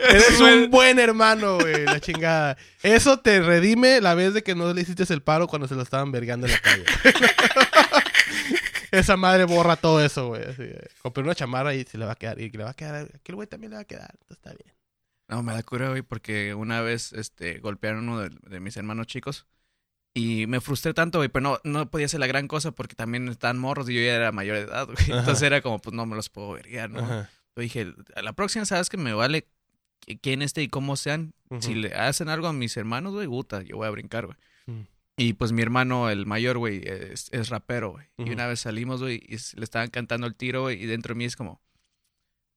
Eres 0.00 0.40
un 0.40 0.70
buen 0.70 0.98
hermano, 0.98 1.58
güey, 1.58 1.84
la 1.84 2.00
chingada. 2.00 2.56
Eso 2.82 3.20
te 3.20 3.40
redime 3.40 4.00
la 4.00 4.14
vez 4.14 4.34
de 4.34 4.42
que 4.42 4.56
no 4.56 4.74
le 4.74 4.82
hiciste 4.82 5.04
el 5.14 5.22
paro 5.22 5.46
cuando 5.46 5.68
se 5.68 5.76
lo 5.76 5.82
estaban 5.82 6.10
vergando 6.10 6.48
en 6.48 6.54
la 6.54 6.58
calle. 6.58 6.84
Esa 8.90 9.16
madre 9.16 9.44
borra 9.44 9.76
todo 9.76 10.04
eso, 10.04 10.28
güey. 10.28 10.42
Compré 11.00 11.22
una 11.22 11.34
chamarra 11.34 11.74
y 11.74 11.84
se 11.84 11.96
le 11.96 12.06
va 12.06 12.12
a 12.12 12.16
quedar. 12.16 12.40
Y 12.40 12.50
le 12.50 12.64
va 12.64 12.70
a 12.70 12.74
quedar. 12.74 13.08
Aquel 13.14 13.36
güey 13.36 13.46
también 13.46 13.70
le 13.70 13.76
va 13.76 13.82
a 13.82 13.86
quedar. 13.86 14.10
entonces 14.12 14.38
Está 14.38 14.50
bien. 14.50 14.74
No, 15.28 15.42
me 15.42 15.52
da 15.52 15.62
cura, 15.62 15.90
güey, 15.90 16.02
porque 16.02 16.54
una 16.54 16.80
vez 16.80 17.12
este, 17.12 17.60
golpearon 17.60 18.08
a 18.08 18.12
uno 18.12 18.20
de, 18.20 18.30
de 18.30 18.60
mis 18.60 18.76
hermanos 18.76 19.06
chicos 19.06 19.46
y 20.18 20.46
me 20.46 20.60
frustré 20.60 20.94
tanto, 20.94 21.18
güey, 21.18 21.28
pero 21.28 21.42
no, 21.42 21.58
no 21.64 21.90
podía 21.90 22.06
hacer 22.06 22.20
la 22.20 22.26
gran 22.26 22.48
cosa 22.48 22.72
porque 22.72 22.94
también 22.94 23.28
estaban 23.28 23.58
morros 23.58 23.88
y 23.88 23.94
yo 23.94 24.00
ya 24.00 24.14
era 24.14 24.32
mayor 24.32 24.56
de 24.56 24.62
edad, 24.62 24.86
güey. 24.86 24.96
Ajá. 25.10 25.18
Entonces 25.20 25.42
era 25.42 25.60
como, 25.60 25.78
pues 25.78 25.94
no 25.94 26.06
me 26.06 26.16
los 26.16 26.28
puedo 26.28 26.52
ver, 26.52 26.90
¿no? 26.90 27.00
Ajá. 27.00 27.30
Yo 27.56 27.62
dije, 27.62 27.92
a 28.16 28.22
la 28.22 28.32
próxima, 28.32 28.64
¿sabes 28.64 28.88
que 28.88 28.96
me 28.96 29.12
vale 29.12 29.46
qui- 30.06 30.18
quién 30.22 30.42
esté 30.42 30.62
y 30.62 30.68
cómo 30.68 30.96
sean? 30.96 31.34
Si 31.60 31.74
le 31.74 31.94
hacen 31.94 32.28
algo 32.28 32.46
a 32.46 32.52
mis 32.52 32.76
hermanos, 32.76 33.14
güey, 33.14 33.26
puta, 33.26 33.62
yo 33.62 33.76
voy 33.76 33.86
a 33.86 33.90
brincar, 33.90 34.26
güey. 34.26 34.36
Mm. 34.66 34.82
Y 35.16 35.32
pues 35.32 35.50
mi 35.52 35.62
hermano, 35.62 36.10
el 36.10 36.26
mayor, 36.26 36.58
güey, 36.58 36.82
es, 36.84 37.28
es 37.32 37.48
rapero, 37.48 37.90
güey. 37.92 38.06
Y 38.18 38.30
una 38.30 38.46
vez 38.46 38.60
salimos, 38.60 39.00
güey, 39.02 39.16
y 39.16 39.36
le 39.56 39.64
estaban 39.64 39.88
cantando 39.88 40.26
el 40.26 40.34
tiro, 40.36 40.62
güey, 40.62 40.80
y 40.82 40.86
dentro 40.86 41.14
de 41.14 41.18
mí 41.18 41.24
es 41.24 41.34
como, 41.36 41.60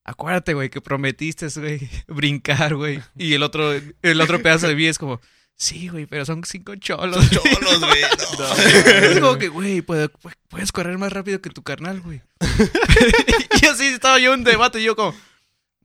acuérdate, 0.04 0.54
güey, 0.54 0.70
que 0.70 0.82
prometiste, 0.82 1.48
güey, 1.60 1.80
brincar, 2.08 2.76
güey. 2.76 3.02
Y 3.16 3.34
el 3.34 3.44
otro, 3.44 3.72
el 3.74 4.22
otro 4.22 4.42
pedazo 4.42 4.68
de 4.68 4.76
mí 4.76 4.86
es 4.86 4.98
como, 4.98 5.22
sí, 5.62 5.88
güey, 5.90 6.08
pero 6.08 6.26
son 6.26 6.44
cinco 6.44 6.76
cholos. 6.76 7.30
Cholos, 7.30 7.80
güey. 7.80 8.02
no. 8.40 8.54
Es 8.56 9.20
como 9.20 9.38
que, 9.38 9.48
güey, 9.48 9.82
puede- 9.82 10.10
pu- 10.12 10.34
puedes 10.50 10.72
correr 10.72 10.98
más 10.98 11.14
rápido 11.14 11.40
que 11.42 11.50
tu 11.52 11.62
carnal, 11.62 12.02
güey. 12.02 12.22
y 13.62 13.66
así 13.68 13.86
estaba 13.88 14.18
yo 14.20 14.34
en 14.34 14.40
un 14.40 14.44
debate 14.46 14.80
y 14.80 14.84
yo 14.86 14.96
como, 14.96 15.16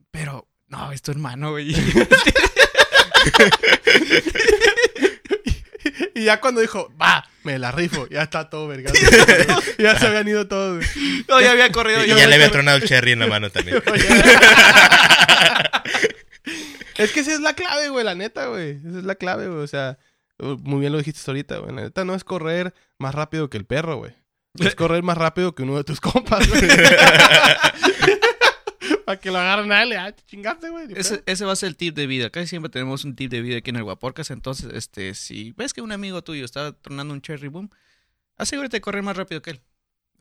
pero, 0.09 0.47
no, 0.67 0.91
es 0.91 1.01
tu 1.03 1.11
hermano, 1.11 1.51
güey. 1.51 1.75
Y 6.13 6.25
ya 6.25 6.41
cuando 6.41 6.59
dijo, 6.61 6.91
va, 7.01 7.23
me 7.43 7.57
la 7.59 7.71
rifo, 7.71 8.07
ya 8.09 8.23
está 8.23 8.49
todo 8.49 8.67
verga. 8.67 8.91
ya 9.77 9.97
se 9.97 10.07
habían 10.07 10.27
ido 10.27 10.47
todos. 10.47 10.77
güey. 10.77 11.23
no, 11.29 11.39
ya 11.39 11.51
había 11.51 11.71
corrido. 11.71 12.03
Y 12.03 12.09
yo, 12.09 12.17
ya 12.17 12.27
le 12.27 12.35
había 12.35 12.51
tronado 12.51 12.77
el 12.77 12.83
cherry 12.87 13.11
en 13.11 13.19
la 13.19 13.27
mano 13.27 13.49
también. 13.51 13.81
Es 16.97 17.11
que 17.11 17.19
esa 17.21 17.33
es 17.33 17.39
la 17.41 17.53
clave, 17.53 17.89
güey, 17.89 18.03
la 18.03 18.15
neta, 18.15 18.47
güey. 18.47 18.71
Esa 18.85 18.99
es 18.99 19.03
la 19.05 19.15
clave, 19.15 19.47
güey. 19.47 19.59
O 19.61 19.67
sea, 19.67 19.97
muy 20.39 20.79
bien 20.79 20.91
lo 20.91 20.97
dijiste 20.97 21.21
ahorita, 21.29 21.57
güey. 21.59 21.75
La 21.75 21.81
neta 21.83 22.05
no 22.05 22.15
es 22.15 22.23
correr 22.23 22.73
más 22.97 23.13
rápido 23.15 23.49
que 23.49 23.57
el 23.57 23.65
perro, 23.65 23.97
güey. 23.97 24.13
Es 24.59 24.75
correr 24.75 25.03
más 25.03 25.17
rápido 25.17 25.53
que 25.55 25.63
uno 25.63 25.77
de 25.77 25.83
tus 25.83 25.99
compas, 26.01 26.47
güey. 26.47 26.61
Para 29.05 29.19
que 29.19 29.31
lo 29.31 29.37
agarren 29.37 29.71
a 29.71 29.83
él, 29.83 29.93
ah, 29.93 30.13
chingaste, 30.25 30.69
güey. 30.69 30.87
Ese, 30.95 31.23
ese 31.25 31.45
va 31.45 31.53
a 31.53 31.55
ser 31.55 31.69
el 31.69 31.77
tip 31.77 31.95
de 31.95 32.07
vida. 32.07 32.29
Casi 32.29 32.47
siempre 32.47 32.69
tenemos 32.69 33.05
un 33.05 33.15
tip 33.15 33.31
de 33.31 33.41
vida 33.41 33.57
aquí 33.57 33.69
en 33.69 33.77
el 33.77 33.83
Guaporcas. 33.83 34.31
Entonces, 34.31 34.69
este, 34.73 35.13
si 35.13 35.53
ves 35.53 35.73
que 35.73 35.81
un 35.81 35.93
amigo 35.93 36.21
tuyo 36.23 36.43
está 36.43 36.73
tronando 36.73 37.13
un 37.13 37.21
cherry 37.21 37.47
boom, 37.47 37.69
asegúrate 38.35 38.77
de 38.77 38.81
correr 38.81 39.03
más 39.03 39.15
rápido 39.15 39.41
que 39.41 39.51
él. 39.51 39.61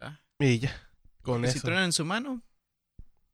Ah, 0.00 0.20
Y 0.38 0.60
ya, 0.60 0.88
con 1.22 1.44
si 1.48 1.58
truena 1.60 1.84
en 1.84 1.92
su 1.92 2.04
mano, 2.04 2.42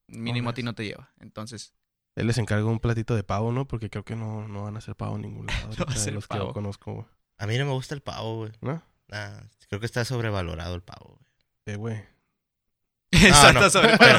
mínimo 0.08 0.48
a 0.50 0.54
ti 0.54 0.62
eso. 0.62 0.66
no 0.66 0.74
te 0.74 0.86
lleva. 0.86 1.12
Entonces, 1.20 1.74
Él 2.14 2.26
les 2.26 2.38
encargó 2.38 2.70
un 2.70 2.78
platito 2.80 3.16
de 3.16 3.22
pavo, 3.24 3.52
¿no? 3.52 3.66
Porque 3.66 3.88
creo 3.90 4.04
que 4.04 4.16
no, 4.16 4.46
no 4.48 4.64
van 4.64 4.74
a 4.76 4.78
hacer 4.78 4.94
pavo 4.96 5.16
en 5.16 5.22
ningún 5.22 5.46
lado. 5.48 5.68
No 5.78 5.86
va 5.86 5.92
a 5.92 5.96
ser 5.96 6.12
los 6.12 6.28
que 6.28 6.36
yo 6.38 6.52
conozco, 6.52 6.92
güey. 6.92 7.06
A 7.38 7.46
mí 7.46 7.56
no 7.58 7.64
me 7.64 7.72
gusta 7.72 7.94
el 7.94 8.02
pavo, 8.02 8.36
güey. 8.36 8.52
¿No? 8.60 8.82
Nah, 9.08 9.40
creo 9.68 9.80
que 9.80 9.86
está 9.86 10.04
sobrevalorado 10.04 10.74
el 10.74 10.82
pavo, 10.82 11.18
güey. 11.18 11.20
Eh, 11.66 11.76
güey. 11.76 12.12
No, 13.12 13.70
Pero 13.70 14.18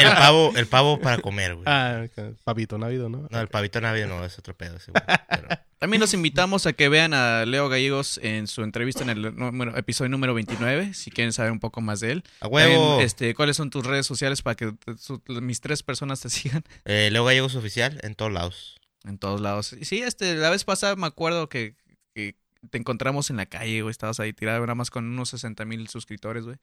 el, 0.00 0.06
el 0.06 0.14
pavo, 0.14 0.52
el 0.56 0.66
pavo 0.66 1.00
para 1.00 1.18
comer, 1.22 1.54
güey. 1.54 1.64
Ah, 1.66 2.04
pavito 2.44 2.76
navido, 2.76 3.08
¿no? 3.08 3.26
No, 3.30 3.40
el 3.40 3.48
pavito 3.48 3.80
navideño 3.80 4.18
no, 4.18 4.24
es 4.26 4.38
otro 4.38 4.54
pedo 4.54 4.76
ese, 4.76 4.92
güey. 4.92 5.02
Pero- 5.30 5.48
También 5.78 6.00
los 6.00 6.14
invitamos 6.14 6.64
a 6.66 6.72
que 6.72 6.88
vean 6.88 7.12
a 7.12 7.44
Leo 7.44 7.68
Gallegos 7.68 8.18
en 8.22 8.46
su 8.46 8.62
entrevista 8.62 9.02
en 9.02 9.10
el 9.10 9.36
número- 9.36 9.76
episodio 9.76 10.08
número 10.08 10.32
29, 10.32 10.94
si 10.94 11.10
quieren 11.10 11.32
saber 11.34 11.52
un 11.52 11.60
poco 11.60 11.82
más 11.82 12.00
de 12.00 12.12
él. 12.12 12.24
A 12.40 12.48
huevo. 12.48 12.72
También, 12.88 13.06
este, 13.06 13.34
¿Cuáles 13.34 13.58
son 13.58 13.68
tus 13.68 13.84
redes 13.84 14.06
sociales 14.06 14.40
para 14.40 14.54
que 14.54 14.72
su- 14.98 15.22
mis 15.42 15.60
tres 15.60 15.82
personas 15.82 16.20
te 16.20 16.30
sigan? 16.60 16.64
Eh, 16.86 17.10
Leo 17.12 17.24
Gallegos 17.26 17.54
Oficial 17.56 18.00
en 18.02 18.14
todos 18.14 18.32
lados. 18.32 18.76
En 19.04 19.18
todos 19.18 19.40
lados. 19.40 19.76
Sí, 19.82 20.00
este, 20.02 20.34
la 20.36 20.48
vez 20.50 20.64
pasada 20.64 20.96
me 20.96 21.06
acuerdo 21.06 21.48
que, 21.50 21.76
que 22.14 22.36
te 22.70 22.78
encontramos 22.78 23.28
en 23.30 23.36
la 23.36 23.46
calle, 23.46 23.82
güey. 23.82 23.90
Estabas 23.90 24.18
ahí 24.18 24.32
tirado 24.32 24.60
nada 24.62 24.74
más 24.74 24.90
con 24.90 25.04
unos 25.06 25.28
60 25.28 25.64
mil 25.66 25.88
suscriptores, 25.88 26.44
güey. 26.44 26.56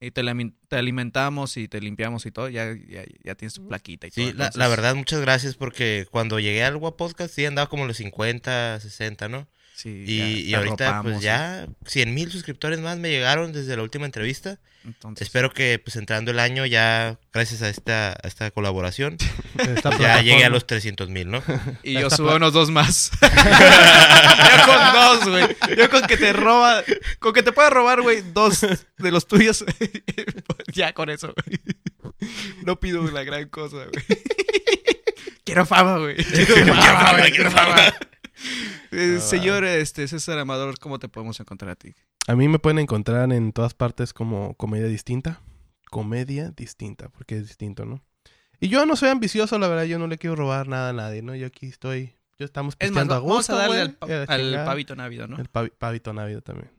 Y 0.00 0.10
te, 0.10 0.22
te 0.68 0.76
alimentamos 0.76 1.56
y 1.56 1.68
te 1.68 1.80
limpiamos 1.80 2.26
y 2.26 2.30
todo. 2.30 2.48
Ya, 2.48 2.74
ya, 2.88 3.04
ya 3.22 3.34
tienes 3.34 3.54
tu 3.54 3.66
plaquita 3.66 4.06
y 4.06 4.10
todo. 4.10 4.16
Sí, 4.26 4.32
la, 4.32 4.46
entonces- 4.46 4.56
la 4.56 4.68
verdad, 4.68 4.94
muchas 4.94 5.20
gracias 5.20 5.54
porque 5.54 6.06
cuando 6.10 6.38
llegué 6.40 6.62
al 6.64 6.76
Guapodcast 6.76 7.34
sí 7.34 7.46
andaba 7.46 7.68
como 7.68 7.86
los 7.86 7.96
50, 7.96 8.80
60, 8.80 9.28
¿no? 9.28 9.48
Sí, 9.74 10.04
Y, 10.06 10.18
ya 10.18 10.26
y 10.26 10.50
te 10.50 10.56
ahorita 10.56 10.88
arropamos, 10.88 11.12
pues 11.14 11.24
ya 11.24 11.66
100 11.86 12.14
mil 12.14 12.30
suscriptores 12.30 12.78
más 12.78 12.96
me 12.96 13.10
llegaron 13.10 13.52
desde 13.52 13.76
la 13.76 13.82
última 13.82 14.06
entrevista. 14.06 14.58
Entonces, 14.84 15.26
Espero 15.26 15.50
que 15.52 15.78
pues 15.78 15.96
entrando 15.96 16.30
el 16.30 16.38
año 16.38 16.64
ya, 16.66 17.18
gracias 17.32 17.62
a 17.62 17.70
esta, 17.70 18.10
a 18.10 18.28
esta 18.28 18.50
colaboración, 18.50 19.16
Esta 19.58 19.98
ya 19.98 20.20
llegué 20.22 20.44
a 20.44 20.50
los 20.50 20.66
300 20.66 21.08
mil, 21.08 21.30
¿no? 21.30 21.42
Y 21.82 21.94
yo 21.94 22.00
Esta 22.00 22.18
subo 22.18 22.36
unos 22.36 22.52
dos 22.52 22.70
más. 22.70 23.10
yo 23.20 24.66
con 24.66 24.92
dos, 24.92 25.28
güey. 25.28 25.76
Yo 25.76 25.90
con 25.90 26.02
que 26.02 26.16
te 26.18 26.32
roba, 26.32 26.84
con 27.18 27.32
que 27.32 27.42
te 27.42 27.50
pueda 27.50 27.70
robar, 27.70 28.02
güey, 28.02 28.22
dos 28.32 28.60
de 28.60 29.10
los 29.10 29.26
tuyos. 29.26 29.64
ya 30.72 30.92
con 30.92 31.10
eso, 31.10 31.34
güey. 31.34 31.60
No 32.62 32.78
pido 32.78 33.02
la 33.10 33.24
gran 33.24 33.48
cosa, 33.48 33.78
güey. 33.86 34.04
Quiero 35.44 35.66
fama, 35.66 35.98
güey. 35.98 36.16
Quiero 36.16 36.74
fama, 36.74 37.18
güey. 37.18 37.32
Quiero 37.32 37.50
fama. 37.50 37.94
Eh, 38.92 39.18
señor 39.20 39.64
este, 39.64 40.06
César 40.06 40.38
Amador, 40.38 40.78
¿cómo 40.78 40.98
te 40.98 41.08
podemos 41.08 41.38
encontrar 41.40 41.72
a 41.72 41.74
ti? 41.76 41.94
A 42.28 42.34
mí 42.36 42.46
me 42.48 42.58
pueden 42.58 42.78
encontrar 42.78 43.32
en 43.32 43.52
todas 43.52 43.74
partes 43.74 44.12
como 44.12 44.54
comedia 44.54 44.86
distinta. 44.86 45.40
Comedia 45.90 46.50
distinta, 46.50 47.08
porque 47.08 47.36
es 47.38 47.48
distinto, 47.48 47.84
¿no? 47.84 48.02
Y 48.60 48.68
yo 48.68 48.86
no 48.86 48.96
soy 48.96 49.08
ambicioso, 49.10 49.58
la 49.58 49.68
verdad, 49.68 49.84
yo 49.84 49.98
no 49.98 50.06
le 50.06 50.16
quiero 50.18 50.36
robar 50.36 50.68
nada 50.68 50.90
a 50.90 50.92
nadie, 50.92 51.22
¿no? 51.22 51.34
Yo 51.34 51.46
aquí 51.46 51.66
estoy, 51.66 52.14
yo 52.38 52.44
estamos 52.46 52.76
Es 52.78 52.90
más, 52.92 53.04
a 53.04 53.18
vamos 53.18 53.22
gusto, 53.36 53.54
a 53.54 53.58
darle 53.58 53.80
al, 53.80 53.94
pa- 53.94 54.06
chingada. 54.26 54.64
pavito 54.64 54.96
návido, 54.96 55.26
¿no? 55.26 55.38
El 55.38 55.50
pavi- 55.50 55.72
pavito 55.76 56.12
návido 56.12 56.40
también. 56.40 56.70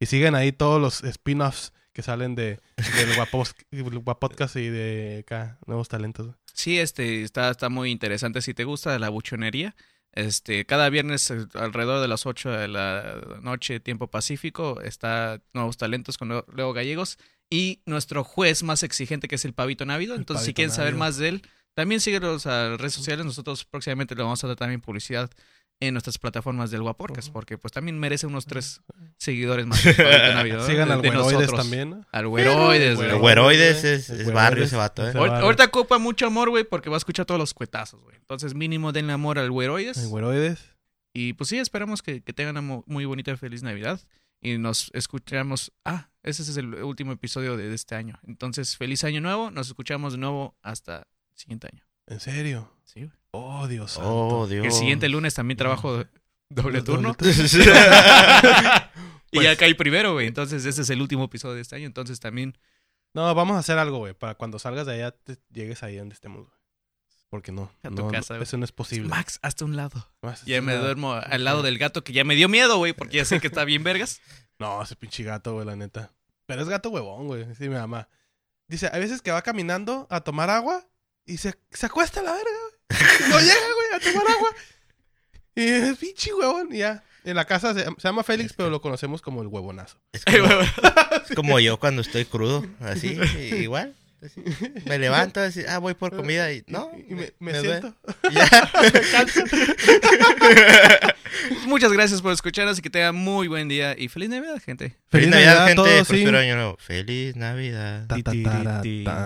Y 0.00 0.06
siguen 0.06 0.34
ahí 0.34 0.52
todos 0.52 0.80
los 0.80 1.02
spin-offs 1.04 1.72
que 1.92 2.02
salen 2.02 2.34
de, 2.34 2.58
del 2.96 3.14
Guapos- 3.16 3.54
Guapodcast 3.72 4.56
y 4.56 4.68
de 4.68 5.18
acá, 5.20 5.58
nuevos 5.66 5.88
talentos. 5.88 6.34
Sí, 6.52 6.78
este, 6.78 7.22
está, 7.22 7.50
está 7.50 7.68
muy 7.68 7.90
interesante. 7.90 8.42
Si 8.42 8.54
te 8.54 8.64
gusta 8.64 8.98
la 8.98 9.08
buchonería, 9.08 9.74
este, 10.12 10.66
cada 10.66 10.88
viernes 10.90 11.30
eh, 11.30 11.46
alrededor 11.54 12.00
de 12.00 12.08
las 12.08 12.26
8 12.26 12.50
de 12.50 12.68
la 12.68 13.38
noche, 13.42 13.80
tiempo 13.80 14.08
pacífico, 14.08 14.80
está 14.82 15.40
Nuevos 15.52 15.76
Talentos 15.76 16.18
con 16.18 16.28
Leo- 16.28 16.72
Gallegos 16.72 17.18
y 17.48 17.80
nuestro 17.86 18.24
juez 18.24 18.62
más 18.62 18.82
exigente 18.82 19.28
que 19.28 19.34
es 19.36 19.44
el 19.44 19.54
Pavito 19.54 19.84
Návido. 19.84 20.14
El 20.14 20.20
Entonces, 20.20 20.46
si 20.46 20.54
quieren 20.54 20.70
saber 20.74 20.94
más 20.98 21.16
de 21.16 21.28
él, 21.28 21.42
también 21.74 22.00
síguenos 22.00 22.46
a 22.46 22.70
las 22.70 22.80
redes 22.80 22.94
sociales. 22.94 23.24
Nosotros 23.24 23.64
próximamente 23.64 24.14
le 24.14 24.22
vamos 24.22 24.42
a 24.42 24.46
dar 24.48 24.56
también 24.56 24.80
publicidad 24.80 25.30
en 25.80 25.94
nuestras 25.94 26.18
plataformas 26.18 26.70
del 26.70 26.82
Guaporcas, 26.82 27.30
porque 27.30 27.56
pues 27.56 27.72
también 27.72 27.98
merece 27.98 28.26
unos 28.26 28.44
tres 28.44 28.82
seguidores 29.16 29.66
más. 29.66 29.82
¿no? 29.84 29.92
Sigan 30.66 30.88
De- 30.88 30.94
al 30.94 31.02
de 31.02 31.08
Güeroides 31.08 31.32
nosotros. 31.32 31.60
también. 31.60 32.06
Al 32.12 32.28
Güeroides, 32.28 32.96
güey. 32.96 33.08
El 33.08 33.16
Güeroides 33.18 33.84
es, 33.84 34.10
El 34.10 34.20
es 34.20 34.32
barrio 34.32 34.64
ese 34.64 34.76
vato, 34.76 35.08
¿eh? 35.08 35.12
Ahor-. 35.14 35.30
Ahorita 35.30 35.64
ocupa 35.64 35.98
mucho 35.98 36.26
amor, 36.26 36.50
güey, 36.50 36.64
porque 36.64 36.90
va 36.90 36.96
a 36.96 36.98
escuchar 36.98 37.24
todos 37.24 37.38
los 37.38 37.54
cuetazos, 37.54 38.02
güey. 38.02 38.16
Entonces, 38.16 38.54
mínimo 38.54 38.92
denle 38.92 39.14
amor 39.14 39.38
al 39.38 39.50
Güeroides. 39.50 39.96
El 39.98 40.08
Güeroides. 40.08 40.60
Y 41.14 41.32
pues 41.32 41.48
sí, 41.48 41.58
esperamos 41.58 42.02
que, 42.02 42.22
que 42.22 42.32
tengan 42.32 42.56
una 42.58 42.60
mu- 42.62 42.84
muy 42.86 43.04
bonita 43.06 43.30
y 43.32 43.36
feliz 43.36 43.62
Navidad. 43.62 44.00
Y 44.42 44.58
nos 44.58 44.90
escuchamos. 44.94 45.72
Ah, 45.84 46.08
ese 46.22 46.42
es 46.42 46.56
el 46.56 46.74
último 46.76 47.12
episodio 47.12 47.56
de, 47.56 47.68
de 47.68 47.74
este 47.74 47.94
año. 47.94 48.18
Entonces, 48.26 48.76
feliz 48.76 49.02
año 49.04 49.20
nuevo. 49.20 49.50
Nos 49.50 49.66
escuchamos 49.68 50.12
de 50.12 50.18
nuevo 50.18 50.56
hasta 50.62 50.98
el 51.32 51.38
siguiente 51.38 51.68
año. 51.72 51.84
¿En 52.06 52.20
serio? 52.20 52.70
Sí, 52.84 53.00
güey. 53.04 53.10
Oh, 53.32 53.66
Dios 53.68 53.92
santo. 53.92 54.08
Oh, 54.10 54.46
Dios. 54.46 54.64
El 54.66 54.72
siguiente 54.72 55.08
lunes 55.08 55.34
también 55.34 55.56
trabajo 55.58 56.04
doble 56.48 56.82
turno. 56.82 57.14
y 57.20 57.24
Pues- 59.36 59.44
ya 59.44 59.56
cae 59.56 59.74
primero, 59.74 60.12
güey. 60.14 60.26
Entonces, 60.26 60.64
ese 60.64 60.82
es 60.82 60.90
el 60.90 61.00
último 61.00 61.24
episodio 61.24 61.54
de 61.54 61.62
este 61.62 61.76
año. 61.76 61.86
Entonces, 61.86 62.20
también. 62.20 62.58
No, 63.14 63.32
vamos 63.34 63.56
a 63.56 63.60
hacer 63.60 63.78
algo, 63.78 63.98
güey, 63.98 64.14
para 64.14 64.36
cuando 64.36 64.58
salgas 64.60 64.86
de 64.86 64.94
allá 64.94 65.10
te 65.10 65.36
llegues 65.52 65.82
ahí 65.82 65.96
donde 65.96 66.14
estemos, 66.14 66.46
güey. 66.46 66.58
Porque 67.28 67.50
no, 67.52 67.70
A 67.84 67.88
tu 67.88 67.94
no, 67.94 68.02
no, 68.06 68.10
casa, 68.10 68.34
güey. 68.34 68.42
eso 68.44 68.56
no 68.56 68.64
es 68.64 68.72
posible. 68.72 69.08
Max, 69.08 69.38
hasta 69.42 69.64
un 69.64 69.76
lado. 69.76 70.08
Ya 70.46 70.60
me 70.62 70.74
una- 70.74 70.82
duermo 70.82 71.12
al 71.14 71.44
lado 71.44 71.62
del 71.62 71.78
gato 71.78 72.02
que 72.04 72.12
ya 72.12 72.22
me 72.24 72.34
dio 72.36 72.48
miedo, 72.48 72.76
güey, 72.78 72.92
porque 72.92 73.16
ya 73.18 73.24
sé 73.24 73.40
que 73.40 73.46
está 73.46 73.64
bien 73.64 73.82
vergas. 73.84 74.20
No, 74.60 74.82
ese 74.82 74.94
pinche 74.94 75.22
gato, 75.22 75.54
güey, 75.54 75.64
la 75.64 75.74
neta. 75.74 76.12
Pero 76.44 76.60
es 76.60 76.68
gato 76.68 76.90
huevón, 76.90 77.28
güey. 77.28 77.46
Sí, 77.54 77.70
mi 77.70 77.76
mamá. 77.76 78.10
Dice, 78.68 78.90
hay 78.92 79.00
veces 79.00 79.22
que 79.22 79.30
va 79.30 79.40
caminando 79.40 80.06
a 80.10 80.20
tomar 80.20 80.50
agua 80.50 80.86
y 81.24 81.38
se, 81.38 81.54
se 81.70 81.86
acuesta 81.86 82.20
a 82.20 82.24
la 82.24 82.32
verga. 82.32 82.50
No 83.28 83.38
llega, 83.40 83.54
güey, 83.54 83.88
a 83.94 84.00
tomar 84.00 84.30
agua. 84.30 84.50
Y 85.54 85.62
es 85.62 85.98
pinche 85.98 86.32
huevón, 86.34 86.68
y 86.72 86.78
ya. 86.78 87.02
En 87.24 87.36
la 87.36 87.44
casa 87.44 87.74
se, 87.74 87.84
se 87.84 87.90
llama 88.02 88.22
Félix, 88.24 88.54
pero 88.54 88.70
lo 88.70 88.80
conocemos 88.80 89.20
como 89.20 89.42
el 89.42 89.48
huevonazo. 89.48 89.98
Es 90.12 90.24
como, 90.24 90.46
es 91.28 91.34
como 91.36 91.60
yo 91.60 91.78
cuando 91.78 92.00
estoy 92.02 92.24
crudo, 92.24 92.64
así, 92.80 93.18
igual. 93.60 93.94
Me 94.84 94.98
levanto 94.98 95.40
a 95.40 95.44
decir, 95.44 95.64
ah, 95.68 95.78
voy 95.78 95.94
por 95.94 96.14
comida 96.14 96.52
y 96.52 96.62
no. 96.66 96.90
Y 97.08 97.14
me, 97.14 97.32
me, 97.38 97.52
me 97.52 97.60
siento. 97.60 97.94
Ya. 98.30 98.48
Muchas 101.66 101.92
gracias 101.92 102.20
por 102.22 102.32
escucharnos 102.32 102.78
y 102.78 102.82
que 102.82 102.90
tengan 102.90 103.14
muy 103.14 103.48
buen 103.48 103.68
día 103.68 103.94
y 103.96 104.08
feliz 104.08 104.28
Navidad, 104.28 104.60
gente. 104.64 104.96
Feliz, 105.08 105.10
feliz 105.10 105.28
Navidad, 105.30 105.54
Navidad, 105.54 105.66
gente. 105.66 106.04
Prospero 106.04 106.38
año 106.38 106.54
nuevo. 106.56 106.76
Feliz 106.78 107.36
Navidad. 107.36 108.06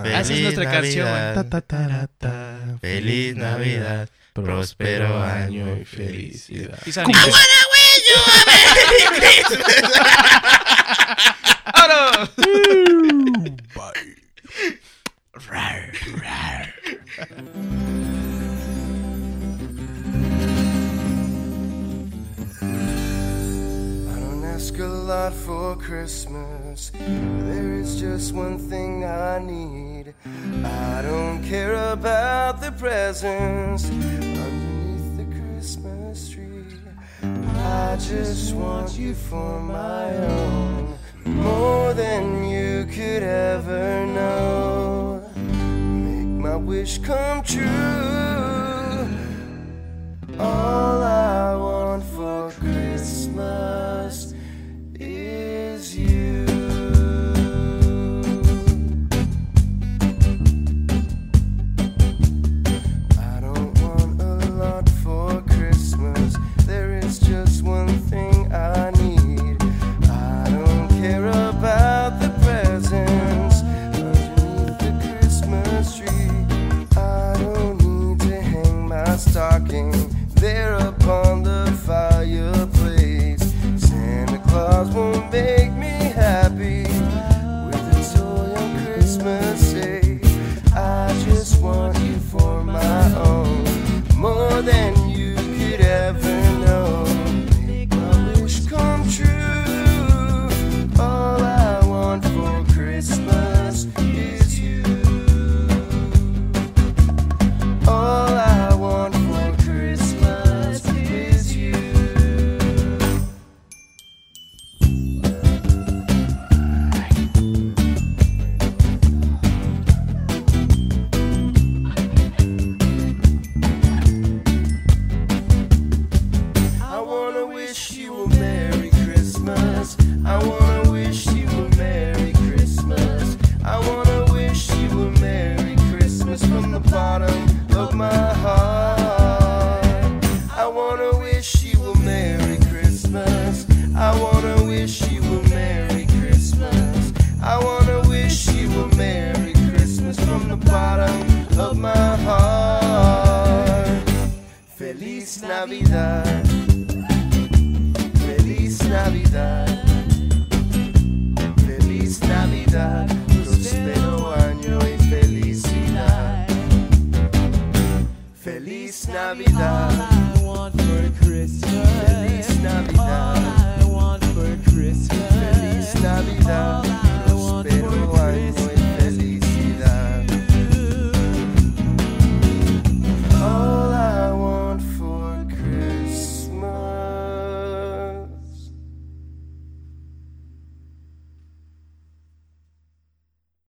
Esa 0.06 0.20
es 0.20 0.40
nuestra 0.40 0.64
Navidad. 0.64 1.48
canción. 1.50 2.78
Feliz 2.80 3.36
Navidad. 3.36 4.08
Próspero 4.32 5.22
año 5.22 5.76
y 5.80 5.84
felicidad. 5.84 6.78
Y 6.86 6.92
San 6.92 7.06
¡Vámonos! 11.72 12.30
Bye. 13.74 14.23
I 15.50 15.92
don't 24.20 24.44
ask 24.44 24.78
a 24.78 24.84
lot 24.84 25.32
for 25.32 25.76
Christmas. 25.76 26.90
There 26.94 27.74
is 27.74 28.00
just 28.00 28.32
one 28.32 28.58
thing 28.58 29.04
I 29.04 29.38
need. 29.38 30.14
I 30.64 31.02
don't 31.02 31.42
care 31.44 31.92
about 31.92 32.60
the 32.60 32.72
presents 32.72 33.84
underneath 33.90 35.16
the 35.16 35.24
Christmas 35.24 36.30
tree. 36.30 36.64
I 37.22 37.96
just 37.96 38.54
want 38.54 38.98
you 38.98 39.14
for 39.14 39.60
my 39.60 40.16
own, 40.16 40.96
more 41.24 41.92
than 41.92 42.44
you 42.44 42.86
could 42.86 43.22
ever 43.22 44.06
know 44.06 45.13
wish 46.64 46.98
come 46.98 47.42
true. 47.42 47.66
All 50.38 51.02
I 51.02 51.56
want. 51.56 51.83